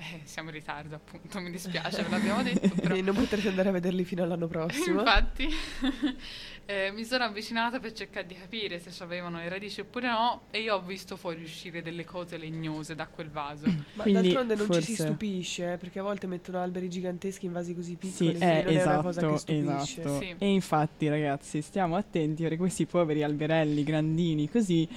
Eh, 0.04 0.22
siamo 0.24 0.50
in 0.50 0.56
ritardo, 0.56 0.96
appunto, 0.96 1.40
mi 1.40 1.52
dispiace, 1.52 2.02
ve 2.02 2.10
l'abbiamo 2.10 2.42
detto. 2.42 2.70
Però 2.74 2.96
E 2.96 3.02
non 3.04 3.14
potrete 3.14 3.50
andare 3.50 3.70
a 3.70 3.72
vederli 3.72 4.04
fino 4.04 4.24
all'anno 4.24 4.48
prossimo. 4.48 5.02
Infatti, 5.02 5.48
eh, 6.66 6.92
mi 6.92 7.06
sono 7.06 7.26
avvicinata 7.26 7.80
per 7.80 7.94
cercare 7.94 8.26
di 8.26 8.34
capire 8.34 8.80
se 8.80 9.04
avevano 9.04 9.38
le 9.38 9.48
radici 9.48 9.82
oppure 9.82 10.08
no, 10.10 10.42
e 10.50 10.62
io 10.62 10.76
ho 10.76 10.82
visto 10.82 11.18
fuori 11.18 11.44
uscire 11.44 11.84
delle 11.84 12.04
cose 12.04 12.38
legnose 12.38 12.96
da 12.96 13.06
quel 13.06 13.30
vaso. 13.30 13.68
Ma 13.94 14.02
Quindi 14.04 14.22
d'altronde 14.24 14.56
non 14.56 14.66
ci 14.72 14.82
si 14.82 14.96
forse- 14.96 15.04
stupisce, 15.04 15.74
eh, 15.74 15.78
perché 15.78 16.00
a 16.00 16.04
volte 16.04 16.26
mettono 16.26 16.60
alberi 16.60 16.90
giganteschi 16.90 17.46
in 17.46 17.52
vasi 17.52 17.76
così 17.76 17.92
Sì, 18.02 18.08
piccoli, 18.08 18.38
quindi 18.38 18.46
eh, 18.46 18.64
non 18.64 18.74
è 18.78 18.84
una 18.84 19.02
cosa 19.02 19.22
che 19.22 19.34
esatto, 19.34 19.38
stupisce. 19.38 20.02
esatto. 20.02 20.20
Sì. 20.20 20.36
E 20.40 20.48
infatti, 20.48 21.08
ragazzi, 21.10 21.62
stiamo 21.62 21.96
attenti 21.96 22.42
perché 22.42 22.58
questi 22.58 22.88
poveri 22.88 23.22
alberelli 23.22 23.84
grandini 23.84 24.50
così 24.50 24.88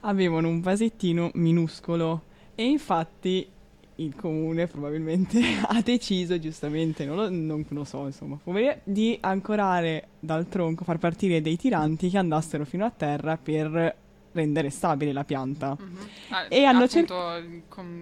avevano 0.00 0.46
un 0.46 0.60
vasettino 0.60 1.32
minuscolo 1.34 2.26
e 2.54 2.64
infatti 2.64 3.48
il 3.96 4.14
comune 4.14 4.66
probabilmente 4.66 5.40
ha 5.66 5.80
deciso, 5.82 6.38
giustamente, 6.38 7.04
non 7.04 7.16
lo, 7.16 7.28
non 7.30 7.64
lo 7.68 7.84
so, 7.84 8.06
insomma, 8.06 8.38
di 8.84 9.16
ancorare 9.20 10.08
dal 10.18 10.48
tronco, 10.48 10.84
far 10.84 10.98
partire 10.98 11.40
dei 11.40 11.56
tiranti 11.56 12.08
che 12.10 12.18
andassero 12.18 12.64
fino 12.64 12.84
a 12.84 12.90
terra 12.90 13.36
per 13.36 13.96
rendere 14.32 14.70
stabile 14.70 15.12
la 15.12 15.24
pianta. 15.24 15.76
Mhm. 15.78 15.98
Ah, 16.28 16.46
E 16.48 16.64
hanno 16.64 16.84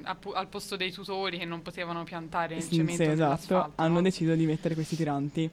appu- 0.03 0.35
al 0.35 0.49
posto 0.49 0.77
dei 0.77 0.91
tutori 0.91 1.39
che 1.39 1.45
non 1.45 1.63
potevano 1.63 2.03
piantare 2.03 2.57
il 2.57 2.69
cemento 2.69 3.05
sì, 3.05 3.09
esatto, 3.09 3.73
hanno 3.77 3.95
no? 3.95 4.03
deciso 4.03 4.35
di 4.35 4.45
mettere 4.45 4.75
questi 4.75 4.97
tiranti 4.97 5.49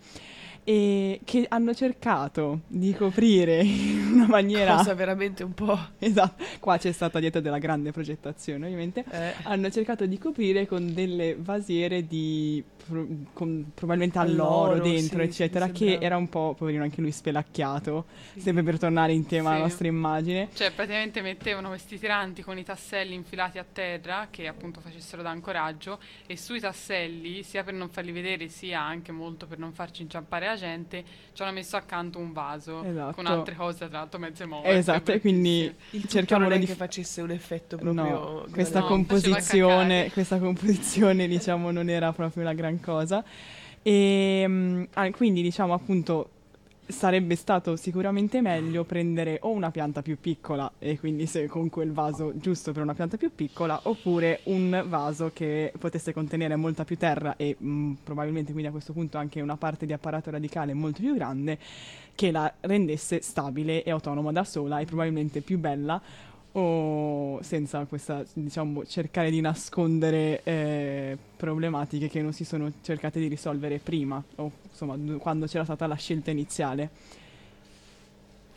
e 0.64 1.20
che 1.24 1.46
hanno 1.50 1.74
cercato 1.74 2.62
di 2.68 2.94
coprire 2.94 3.62
in 3.64 4.12
una 4.14 4.28
maniera 4.28 4.76
Cosa 4.76 4.94
veramente 4.94 5.44
un 5.44 5.54
po'... 5.54 5.78
esatto, 6.00 6.44
qua 6.60 6.78
c'è 6.78 6.92
stata 6.92 7.20
dietro 7.20 7.42
della 7.42 7.58
grande 7.58 7.92
progettazione 7.92 8.66
ovviamente. 8.66 9.04
Eh, 9.10 9.34
hanno 9.44 9.70
cercato 9.70 10.06
di 10.06 10.18
coprire 10.18 10.68
con 10.68 10.94
delle 10.94 11.36
vasiere 11.38 12.06
di 12.06 12.64
con 13.34 13.72
probabilmente 13.74 14.18
Alloro, 14.18 14.80
dentro 14.80 15.20
sì, 15.20 15.26
eccetera 15.26 15.70
che 15.70 15.98
era 16.02 16.18
un 16.18 16.30
po' 16.30 16.56
poverino 16.58 16.84
anche 16.84 17.02
lui 17.02 17.12
spelacchiato 17.12 18.06
sì. 18.34 18.42
sempre 18.42 18.64
per 18.64 18.80
tornare 18.80 19.14
in 19.14 19.26
tema 19.26 19.52
alla 19.52 19.60
nostra 19.60 19.88
immagine. 19.88 20.50
Cioè, 20.54 20.72
praticamente 20.72 21.22
mettevano 21.22 21.70
questi 21.70 21.98
tiranti 22.00 22.42
con 22.42 22.58
i 22.58 22.64
tasselli 22.64 23.14
infilati 23.14 23.58
a 23.58 23.66
terra 23.72 24.28
che 24.30 24.48
appunto 24.48 24.82
facessero 24.82 25.22
da 25.22 25.30
ancoraggio 25.30 26.00
e 26.26 26.38
sui 26.38 26.60
tasselli, 26.60 27.44
sia 27.44 27.64
per 27.64 27.74
non 27.74 27.90
farli 27.90 28.12
vedere, 28.12 28.48
sia 28.48 28.82
anche 28.82 29.12
molto 29.12 29.46
per 29.46 29.58
non 29.58 29.72
farci 29.74 30.02
inciampare 30.02 30.48
la 30.52 30.57
gente, 30.57 31.03
ci 31.34 31.41
hanno 31.41 31.52
messo 31.53 31.76
accanto 31.76 32.19
un 32.19 32.32
vaso 32.32 32.84
Esatto. 32.84 33.15
con 33.15 33.26
altre 33.26 33.56
cose, 33.56 33.88
tra 33.90 33.99
l'altro 33.99 34.19
mezze 34.19 34.45
morte. 34.45 34.69
Esatto, 34.69 35.11
e 35.11 35.19
quindi 35.19 35.73
cercavano 36.07 36.56
di 36.57 36.65
che 36.65 36.76
facesse 36.76 37.22
un 37.22 37.32
effetto 37.32 37.78
proprio 37.78 38.03
No, 38.03 38.45
questa 38.52 38.80
No, 38.80 38.86
composizione, 38.86 40.11
questa 40.11 40.38
composizione 40.40 41.28
diciamo 41.28 41.72
non 41.72 41.90
era 41.90 42.11
proprio 42.11 42.44
la 42.44 42.53
gran 42.53 42.80
cosa. 42.80 43.23
E 43.84 44.45
mm, 44.48 44.84
ah, 44.94 45.10
quindi 45.11 45.41
diciamo 45.41 45.73
appunto 45.73 46.30
sarebbe 46.92 47.36
stato 47.36 47.76
sicuramente 47.76 48.42
meglio 48.42 48.84
prendere 48.84 49.40
o 49.42 49.50
una 49.52 49.72
pianta 49.72 50.02
più 50.02 50.20
piccola 50.20 50.72
e 50.78 51.00
quindi 51.00 51.26
se 51.26 51.48
con 51.48 51.70
quel 51.70 51.92
vaso 51.92 52.34
giusto 52.36 52.72
per 52.72 52.84
una 52.84 52.94
pianta 52.94 53.18
più 53.18 53.32
piccola 53.34 53.80
oppure 53.84 54.42
un 54.44 54.84
vaso 54.88 55.32
che 55.34 55.74
potesse 55.78 56.14
contenere 56.14 56.56
molta 56.56 56.84
più 56.84 56.98
terra 56.98 57.36
e 57.38 57.56
mm, 57.62 57.94
probabilmente 58.04 58.52
quindi 58.52 58.70
a 58.70 58.72
questo 58.72 58.94
punto 58.94 59.18
anche 59.18 59.42
una 59.42 59.58
parte 59.58 59.86
di 59.86 59.94
apparato 59.94 60.30
radicale 60.30 60.74
molto 60.74 61.02
più 61.02 61.14
grande 61.16 61.58
che 62.14 62.32
la 62.32 62.54
rendesse 62.60 63.22
stabile 63.22 63.84
e 63.84 63.92
autonoma 63.92 64.32
da 64.32 64.44
sola 64.44 64.80
e 64.80 64.86
probabilmente 64.86 65.42
più 65.42 65.58
bella 65.58 66.02
o 66.53 67.40
senza 67.44 67.86
questa, 67.86 68.23
diciamo, 68.34 68.86
cercare 68.86 69.30
di 69.32 69.40
nascondere 69.41 70.41
eh, 70.44 71.18
problematiche 71.38 72.10
che 72.10 72.22
non 72.22 72.34
si 72.34 72.44
sono 72.44 72.72
cercate 72.82 73.19
di 73.19 73.28
risolvere 73.28 73.78
prima 73.80 74.22
o 74.36 74.52
insomma 74.69 74.98
d- 74.98 75.18
quando 75.18 75.45
c'era 75.48 75.64
stata 75.64 75.88
la 75.88 75.95
scelta 75.95 76.30
iniziale. 76.32 76.90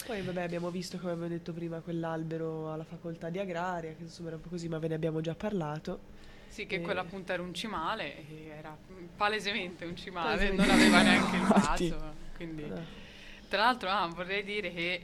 Poi 0.06 0.20
vabbè 0.20 0.42
abbiamo 0.42 0.70
visto 0.70 0.98
come 0.98 1.12
abbiamo 1.12 1.30
detto 1.30 1.52
prima 1.52 1.78
quell'albero 1.80 2.70
alla 2.72 2.84
facoltà 2.84 3.30
di 3.30 3.38
agraria, 3.38 3.94
che 3.96 4.02
insomma 4.02 4.28
era 4.28 4.36
un 4.36 4.42
po' 4.42 4.50
così, 4.50 4.68
ma 4.68 4.78
ve 4.78 4.88
ne 4.88 4.94
abbiamo 4.94 5.20
già 5.22 5.34
parlato. 5.34 5.98
Sì, 6.48 6.66
che 6.66 6.76
Eh. 6.76 6.80
quello 6.82 7.00
appunto 7.00 7.32
era 7.32 7.42
un 7.42 7.54
cimale, 7.54 8.18
e 8.28 8.52
era 8.58 8.76
palesemente 9.16 9.84
un 9.86 9.96
cimale, 9.96 10.36
Palesemente. 10.36 10.66
non 10.66 10.74
aveva 10.78 11.02
neanche 11.02 11.36
il 11.36 11.42
vaso. 11.48 11.96
Quindi. 12.36 12.66
No. 12.66 12.80
Tra 13.48 13.62
l'altro 13.62 13.88
ah, 13.88 14.06
vorrei 14.14 14.44
dire 14.44 14.72
che 14.74 15.00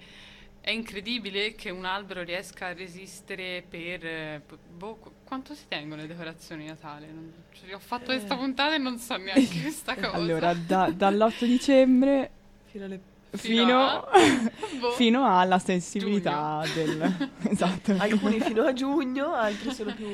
è 0.61 0.71
incredibile 0.71 1.55
che 1.55 1.71
un 1.71 1.85
albero 1.85 2.23
riesca 2.23 2.67
a 2.67 2.73
resistere 2.73 3.65
per... 3.69 4.05
eh, 4.05 4.43
boh, 4.77 4.97
qu- 4.97 5.13
quanto 5.25 5.55
si 5.55 5.65
tengono 5.69 6.03
le 6.03 6.07
decorazioni 6.09 6.63
di 6.65 6.69
Natale? 6.69 7.07
Non- 7.07 7.33
cioè, 7.53 7.75
ho 7.75 7.79
fatto 7.79 8.07
questa 8.07 8.37
puntata 8.37 8.75
e 8.75 8.79
non 8.79 8.99
so 8.99 9.17
neanche 9.17 9.61
questa 9.61 9.95
cosa. 9.95 10.13
Allora, 10.13 10.53
da- 10.55 10.91
dall'8 10.91 11.45
dicembre 11.45 12.31
Fino 12.67 12.85
alle... 12.85 13.01
Fino 13.33 13.65
fino, 13.65 13.81
a- 13.81 14.09
boh. 14.81 14.91
fino 14.93 15.39
alla 15.39 15.59
sensibilità 15.59 16.63
del... 16.75 17.31
esatto. 17.49 17.95
Alcuni 17.99 18.41
fino 18.41 18.63
a 18.65 18.73
giugno, 18.73 19.33
altri 19.35 19.73
sono 19.73 19.95
più... 19.95 20.09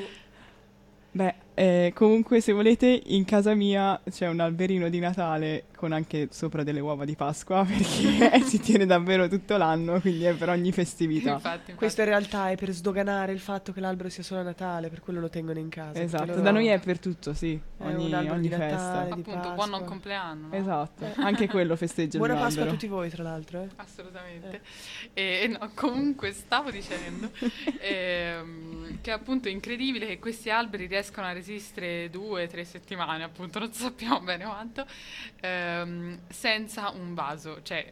Beh, 1.12 1.34
eh, 1.54 1.92
comunque 1.94 2.42
se 2.42 2.52
volete 2.52 3.02
in 3.06 3.24
casa 3.24 3.54
mia 3.54 3.98
c'è 4.10 4.28
un 4.28 4.38
alberino 4.40 4.90
di 4.90 4.98
Natale 4.98 5.64
con 5.76 5.92
anche 5.92 6.28
sopra 6.32 6.62
delle 6.62 6.80
uova 6.80 7.04
di 7.04 7.14
Pasqua 7.14 7.64
perché 7.68 8.40
si 8.44 8.58
tiene 8.58 8.86
davvero 8.86 9.28
tutto 9.28 9.56
l'anno, 9.56 10.00
quindi 10.00 10.24
è 10.24 10.34
per 10.34 10.48
ogni 10.48 10.72
festività. 10.72 11.34
Infatti, 11.34 11.56
infatti. 11.56 11.74
Questo 11.74 12.00
in 12.00 12.08
realtà 12.08 12.50
è 12.50 12.56
per 12.56 12.70
sdoganare 12.70 13.32
il 13.32 13.38
fatto 13.40 13.72
che 13.72 13.80
l'albero 13.80 14.08
sia 14.08 14.22
solo 14.22 14.40
a 14.40 14.44
Natale, 14.44 14.88
per 14.88 15.00
quello 15.00 15.20
lo 15.20 15.28
tengono 15.28 15.58
in 15.58 15.68
casa. 15.68 16.00
Esatto, 16.00 16.26
loro- 16.26 16.40
da 16.40 16.50
noi 16.50 16.66
è 16.66 16.80
per 16.80 16.98
tutto, 16.98 17.34
sì, 17.34 17.60
È 17.76 17.84
ogni, 17.84 18.12
ogni 18.14 18.40
di 18.40 18.48
festa. 18.48 18.76
Natale, 18.76 19.04
di 19.06 19.20
appunto, 19.20 19.30
buon 19.40 19.56
Pasqua. 19.56 19.66
non 19.66 19.84
compleanno. 19.84 20.48
no? 20.48 20.54
Esatto, 20.54 21.06
anche 21.16 21.48
quello 21.48 21.76
festeggia 21.76 22.18
Buona 22.18 22.34
Pasqua 22.34 22.64
a 22.64 22.66
tutti 22.66 22.86
voi, 22.86 23.10
tra 23.10 23.22
l'altro. 23.22 23.62
Eh. 23.62 23.68
Assolutamente. 23.76 24.60
E 25.12 25.56
no, 25.58 25.70
comunque 25.74 26.32
stavo 26.32 26.70
dicendo 26.70 27.30
ehm, 27.80 28.98
che 29.00 29.10
appunto 29.10 29.48
è 29.48 29.50
incredibile 29.50 30.06
che 30.06 30.18
questi 30.18 30.50
alberi 30.50 30.86
riescano 30.86 31.26
a 31.26 31.32
resistere 31.32 32.10
due, 32.10 32.46
tre 32.46 32.64
settimane, 32.64 33.24
appunto, 33.24 33.58
non 33.58 33.72
sappiamo 33.72 34.20
bene 34.20 34.44
quanto, 34.44 34.86
ehm, 35.66 36.20
senza 36.28 36.90
un 36.90 37.14
vaso, 37.14 37.62
cioè 37.62 37.90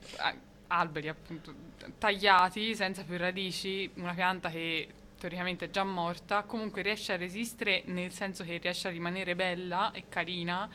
alberi 0.68 1.08
appunto 1.08 1.54
tagliati, 1.98 2.74
senza 2.74 3.02
più 3.04 3.16
radici, 3.18 3.90
una 3.96 4.14
pianta 4.14 4.48
che 4.50 4.88
teoricamente 5.18 5.66
è 5.66 5.70
già 5.70 5.84
morta, 5.84 6.42
comunque 6.42 6.82
riesce 6.82 7.12
a 7.12 7.16
resistere 7.16 7.82
nel 7.86 8.10
senso 8.12 8.44
che 8.44 8.58
riesce 8.58 8.88
a 8.88 8.90
rimanere 8.90 9.34
bella 9.34 9.90
e 9.92 10.04
carina 10.08 10.68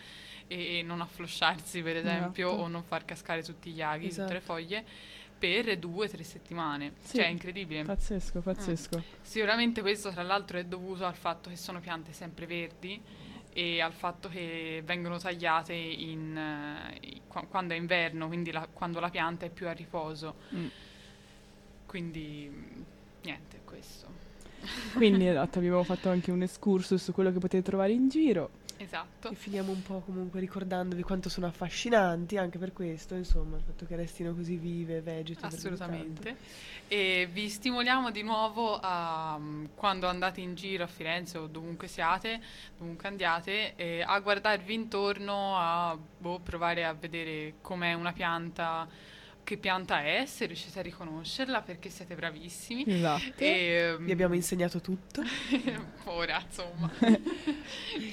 e 0.48 0.82
non 0.84 1.02
afflosciarsi 1.02 1.82
per 1.84 1.98
esempio 1.98 2.48
Esatto. 2.48 2.64
o 2.64 2.68
non 2.68 2.84
far 2.84 3.06
cascare 3.06 3.44
tutti 3.44 3.70
gli 3.72 3.82
aghi, 3.82 4.10
tutte 4.10 4.22
le 4.22 4.26
Esatto. 4.38 4.42
foglie 4.54 4.84
per 5.38 5.78
due 5.78 6.06
o 6.06 6.10
tre 6.10 6.24
settimane. 6.24 6.94
Sì. 7.02 7.18
Cioè 7.18 7.26
è 7.26 7.30
incredibile. 7.30 7.84
Pazzesco, 7.84 8.42
pazzesco. 8.42 9.04
Sicuramente 9.22 9.82
questo 9.82 10.12
tra 10.12 10.24
l'altro 10.24 10.58
è 10.58 10.66
dovuto 10.66 11.06
al 11.06 11.16
fatto 11.16 11.50
che 11.50 11.56
sono 11.56 11.80
piante 11.80 12.12
sempre 12.14 12.46
verdi 12.46 13.00
e 13.60 13.81
al 13.81 13.91
fatto 13.91 14.30
che 14.30 14.81
vengono 14.86 15.18
tagliate 15.18 15.73
in, 15.73 16.38
eh, 16.38 17.19
qua- 17.27 17.44
quando 17.49 17.73
è 17.73 17.77
inverno, 17.77 18.27
quindi 18.27 18.52
la- 18.53 18.69
quando 18.72 19.02
la 19.02 19.10
pianta 19.10 19.45
è 19.45 19.49
più 19.49 19.68
a 19.68 19.73
riposo. 19.73 20.36
Mm. 20.56 20.68
Quindi 21.86 22.49
mm, 22.49 22.81
niente, 23.23 23.60
questo. 23.65 24.07
Quindi 24.94 25.27
esatto, 25.27 25.57
abbiamo 25.60 25.84
fatto 25.84 26.10
anche 26.10 26.31
un 26.31 26.41
excursus 26.41 27.03
su 27.03 27.11
quello 27.11 27.34
che 27.34 27.40
potete 27.40 27.61
trovare 27.61 27.91
in 27.91 28.07
giro. 28.07 28.49
Esatto. 28.81 29.30
E 29.30 29.35
finiamo 29.35 29.72
un 29.73 29.81
po' 29.81 29.99
comunque 29.99 30.39
ricordandovi 30.39 31.01
quanto 31.01 31.27
sono 31.27 31.47
affascinanti, 31.47 32.38
anche 32.38 32.57
per 32.57 32.72
questo, 32.72 33.14
insomma, 33.14 33.57
il 33.57 33.64
fatto 33.64 33.85
che 33.85 33.97
restino 33.97 34.34
così 34.34 34.56
vive, 34.56 35.01
vegeto. 35.01 35.45
Assolutamente. 35.45 36.38
E 36.88 37.27
vi 37.30 37.49
stimoliamo 37.49 38.10
di 38.10 38.23
nuovo 38.23 38.80
a, 38.81 39.38
mm, 39.38 39.65
quando 39.76 40.07
andate 40.07 40.39
in 40.39 40.56
giro 40.56 40.85
a 40.85 40.88
Firenze 40.88 41.38
o 41.38 41.47
dovunque 41.47 41.88
siate, 41.88 42.41
dovunque 42.77 43.10
andiate, 43.10 43.76
eh, 43.76 44.01
a 44.01 44.18
guardarvi 44.19 44.73
intorno, 44.73 45.57
a 45.57 45.97
boh, 46.18 46.39
provare 46.39 46.85
a 46.85 46.93
vedere 46.93 47.56
com'è 47.60 47.93
una 47.93 48.14
pianta, 48.14 48.88
che 49.50 49.58
pianta 49.58 50.04
è, 50.04 50.26
se 50.28 50.46
riuscite 50.46 50.78
a 50.78 50.82
riconoscerla 50.84 51.62
perché 51.64 51.90
siete 51.90 52.14
bravissimi. 52.14 52.84
Esatto. 52.86 53.34
E, 53.38 53.96
mm, 53.98 54.06
Vi 54.06 54.12
abbiamo 54.12 54.36
insegnato 54.36 54.80
tutto. 54.80 55.24
ora, 56.06 56.40
insomma. 56.46 56.88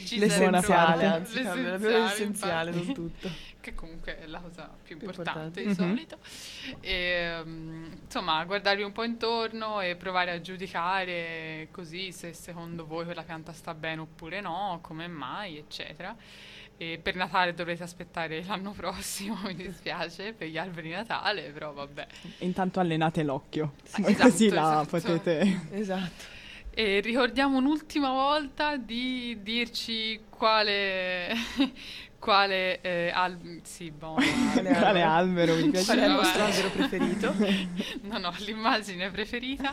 Ci 0.06 0.18
L'essenziale, 0.18 1.04
anzi, 1.04 1.42
l'essenziale, 1.42 2.70
non 2.70 2.92
tutto. 2.94 3.28
che 3.60 3.74
comunque 3.74 4.18
è 4.18 4.26
la 4.26 4.40
cosa 4.40 4.74
più 4.82 4.96
Più 4.96 5.06
importante, 5.08 5.60
importante. 5.60 5.60
di 5.60 5.66
Mhm. 5.66 5.74
solito. 5.74 6.18
E, 6.80 7.42
mm, 7.44 7.84
insomma, 8.04 8.42
guardarvi 8.46 8.82
un 8.82 8.92
po' 8.92 9.02
intorno 9.04 9.82
e 9.82 9.94
provare 9.94 10.30
a 10.30 10.40
giudicare 10.40 11.68
così 11.70 12.12
se 12.12 12.32
secondo 12.32 12.86
voi 12.86 13.04
quella 13.04 13.24
pianta 13.24 13.52
sta 13.52 13.74
bene 13.74 14.00
oppure 14.00 14.40
no, 14.40 14.78
come 14.80 15.06
mai, 15.06 15.58
eccetera. 15.58 16.16
E 16.78 16.98
per 17.02 17.14
Natale 17.16 17.54
dovrete 17.54 17.82
aspettare 17.82 18.44
l'anno 18.44 18.72
prossimo, 18.72 19.36
mi 19.46 19.54
dispiace, 19.54 20.32
per 20.34 20.48
gli 20.48 20.58
alberi 20.58 20.88
di 20.88 20.94
Natale, 20.94 21.50
però 21.50 21.72
vabbè. 21.72 22.06
Intanto 22.38 22.80
allenate 22.80 23.22
l'occhio, 23.22 23.74
esatto, 23.84 24.14
così 24.14 24.48
la 24.50 24.82
esatto. 24.82 24.86
potete... 24.88 25.64
Esatto. 25.72 26.34
E 26.78 27.00
ricordiamo 27.00 27.56
un'ultima 27.56 28.10
volta 28.10 28.76
di 28.76 29.38
dirci 29.40 30.20
quale... 30.28 31.34
quale 32.26 32.80
eh, 32.80 33.12
al- 33.14 33.60
sì, 33.62 33.92
buono. 33.92 34.16
Quale 34.52 34.72
Quale 34.74 35.02
albero? 35.02 35.54
mi 35.54 35.70
piace? 35.70 35.84
Qual 35.86 35.98
è 35.98 36.06
il 36.06 36.12
vostro 36.14 36.42
albero 36.42 36.68
preferito? 36.70 37.34
No, 38.02 38.18
no, 38.18 38.34
l'immagine 38.38 39.10
preferita 39.10 39.72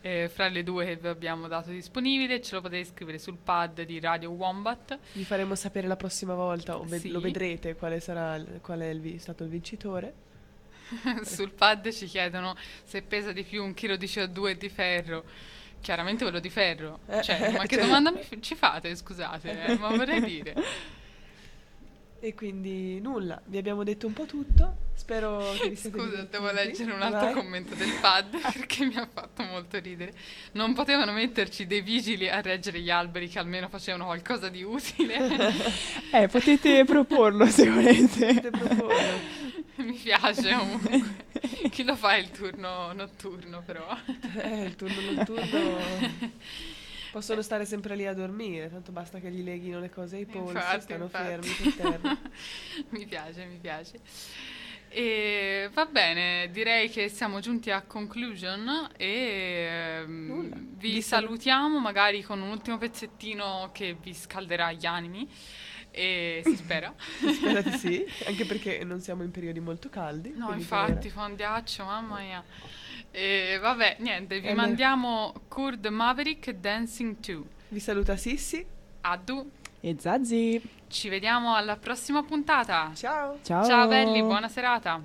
eh, 0.00 0.28
fra 0.32 0.48
le 0.48 0.64
due 0.64 0.84
che 0.84 0.96
vi 0.96 1.06
abbiamo 1.06 1.46
dato 1.46 1.70
disponibile, 1.70 2.40
ce 2.42 2.56
lo 2.56 2.60
potete 2.60 2.84
scrivere 2.84 3.18
sul 3.18 3.36
pad 3.42 3.82
di 3.82 4.00
Radio 4.00 4.30
Wombat. 4.30 4.98
Vi 5.12 5.24
faremo 5.24 5.54
sapere 5.54 5.86
la 5.86 5.94
prossima 5.96 6.34
volta, 6.34 6.76
o 6.76 6.82
ve- 6.82 6.98
Sì. 6.98 7.10
lo 7.10 7.20
vedrete 7.20 7.76
quale 7.76 8.00
sarà 8.00 8.34
il- 8.34 8.58
qual 8.60 8.80
è 8.80 8.88
il 8.88 9.00
vi- 9.00 9.18
stato 9.18 9.44
il 9.44 9.48
vincitore. 9.50 10.12
sul 11.22 11.52
pad 11.52 11.88
ci 11.90 12.06
chiedono 12.06 12.56
se 12.84 13.02
pesa 13.02 13.30
di 13.32 13.44
più 13.44 13.62
un 13.62 13.74
chilo 13.74 13.94
di 13.96 14.06
CO2 14.06 14.48
e 14.48 14.56
di 14.56 14.68
ferro. 14.68 15.24
Chiaramente 15.80 16.24
quello 16.24 16.38
di 16.40 16.50
ferro. 16.50 17.00
Eh, 17.08 17.22
Cioè, 17.22 17.52
ma 17.52 17.64
che 17.66 17.76
cioè- 17.76 17.84
domanda 17.84 18.10
mi 18.10 18.22
f- 18.22 18.38
ci 18.40 18.54
fate, 18.56 18.94
scusate, 18.96 19.64
eh, 19.66 19.76
ma 19.78 19.88
vorrei 19.88 20.20
dire. 20.20 20.54
E 22.24 22.34
quindi 22.34 23.00
nulla, 23.00 23.42
vi 23.46 23.58
abbiamo 23.58 23.82
detto 23.82 24.06
un 24.06 24.12
po' 24.12 24.26
tutto. 24.26 24.90
Spero 24.94 25.38
che 25.58 25.70
vi 25.70 25.74
siate 25.74 25.98
Scusa, 25.98 26.22
devo 26.30 26.52
leggere 26.52 26.92
un 26.92 27.02
altro 27.02 27.18
Vai. 27.18 27.32
commento 27.34 27.74
del 27.74 27.90
pad 28.00 28.38
perché 28.52 28.84
mi 28.84 28.94
ha 28.94 29.08
fatto 29.12 29.42
molto 29.42 29.80
ridere. 29.80 30.12
Non 30.52 30.72
potevano 30.72 31.10
metterci 31.10 31.66
dei 31.66 31.80
vigili 31.80 32.28
a 32.28 32.40
reggere 32.40 32.78
gli 32.78 32.90
alberi 32.90 33.26
che 33.28 33.40
almeno 33.40 33.68
facevano 33.68 34.04
qualcosa 34.04 34.48
di 34.48 34.62
utile. 34.62 35.50
Eh, 36.12 36.28
potete 36.28 36.84
proporlo 36.84 37.46
se 37.46 37.68
volete. 37.68 38.34
Potete 38.34 38.50
proporlo. 38.50 39.18
Mi 39.76 39.94
piace 39.94 40.54
comunque. 40.54 41.00
Chi 41.70 41.82
lo 41.82 41.96
fa 41.96 42.16
il 42.16 42.30
turno 42.30 42.92
notturno 42.92 43.62
però? 43.66 43.96
Eh, 44.36 44.62
il 44.64 44.76
turno 44.76 45.00
notturno 45.10 46.30
possono 47.12 47.42
stare 47.42 47.66
sempre 47.66 47.94
lì 47.94 48.06
a 48.06 48.14
dormire, 48.14 48.70
tanto 48.70 48.90
basta 48.90 49.20
che 49.20 49.30
gli 49.30 49.42
leghino 49.44 49.78
le 49.78 49.90
cose 49.90 50.16
ai 50.16 50.26
polsi, 50.26 50.54
Infatti, 50.56 50.80
stanno 50.80 51.04
infatti. 51.04 51.24
fermi 51.26 51.48
per 51.50 51.74
terra. 51.74 52.18
mi 52.90 53.06
piace, 53.06 53.44
mi 53.44 53.58
piace. 53.58 54.00
E 54.88 55.70
va 55.72 55.86
bene, 55.86 56.48
direi 56.50 56.90
che 56.90 57.08
siamo 57.08 57.40
giunti 57.40 57.70
a 57.70 57.82
conclusion 57.82 58.90
e 58.96 60.00
ehm, 60.02 60.26
Nulla. 60.26 60.56
vi 60.58 61.00
salu- 61.00 61.28
salutiamo 61.28 61.78
magari 61.78 62.22
con 62.22 62.40
un 62.42 62.48
ultimo 62.50 62.76
pezzettino 62.78 63.70
che 63.72 63.96
vi 64.00 64.12
scalderà 64.14 64.72
gli 64.72 64.86
animi. 64.86 65.28
E 65.94 66.40
si 66.44 66.56
spera. 66.56 66.94
Spera 66.96 67.60
di 67.60 67.72
sì, 67.72 68.02
anche 68.24 68.46
perché 68.46 68.82
non 68.82 69.00
siamo 69.00 69.22
in 69.22 69.30
periodi 69.30 69.60
molto 69.60 69.90
caldi. 69.90 70.32
No, 70.34 70.50
infatti, 70.54 71.08
per- 71.08 71.10
fa 71.10 71.24
un 71.26 71.34
ghiaccio, 71.34 71.84
mamma 71.84 72.18
mia. 72.20 72.42
E 73.14 73.58
vabbè, 73.60 73.96
niente, 73.98 74.40
vi 74.40 74.48
Eh, 74.48 74.54
mandiamo 74.54 75.34
Kurt 75.48 75.86
Maverick 75.88 76.50
Dancing 76.52 77.16
2. 77.18 77.42
Vi 77.68 77.78
saluta 77.80 78.16
Sissi. 78.16 78.64
Addu, 79.02 79.50
E 79.80 79.96
Zazzi. 79.98 80.62
ci 80.88 81.08
vediamo 81.08 81.54
alla 81.54 81.76
prossima 81.76 82.22
puntata. 82.22 82.90
Ciao. 82.94 83.38
Ciao. 83.42 83.64
Ciao 83.66 83.86
belli, 83.88 84.22
buona 84.22 84.48
serata. 84.48 85.00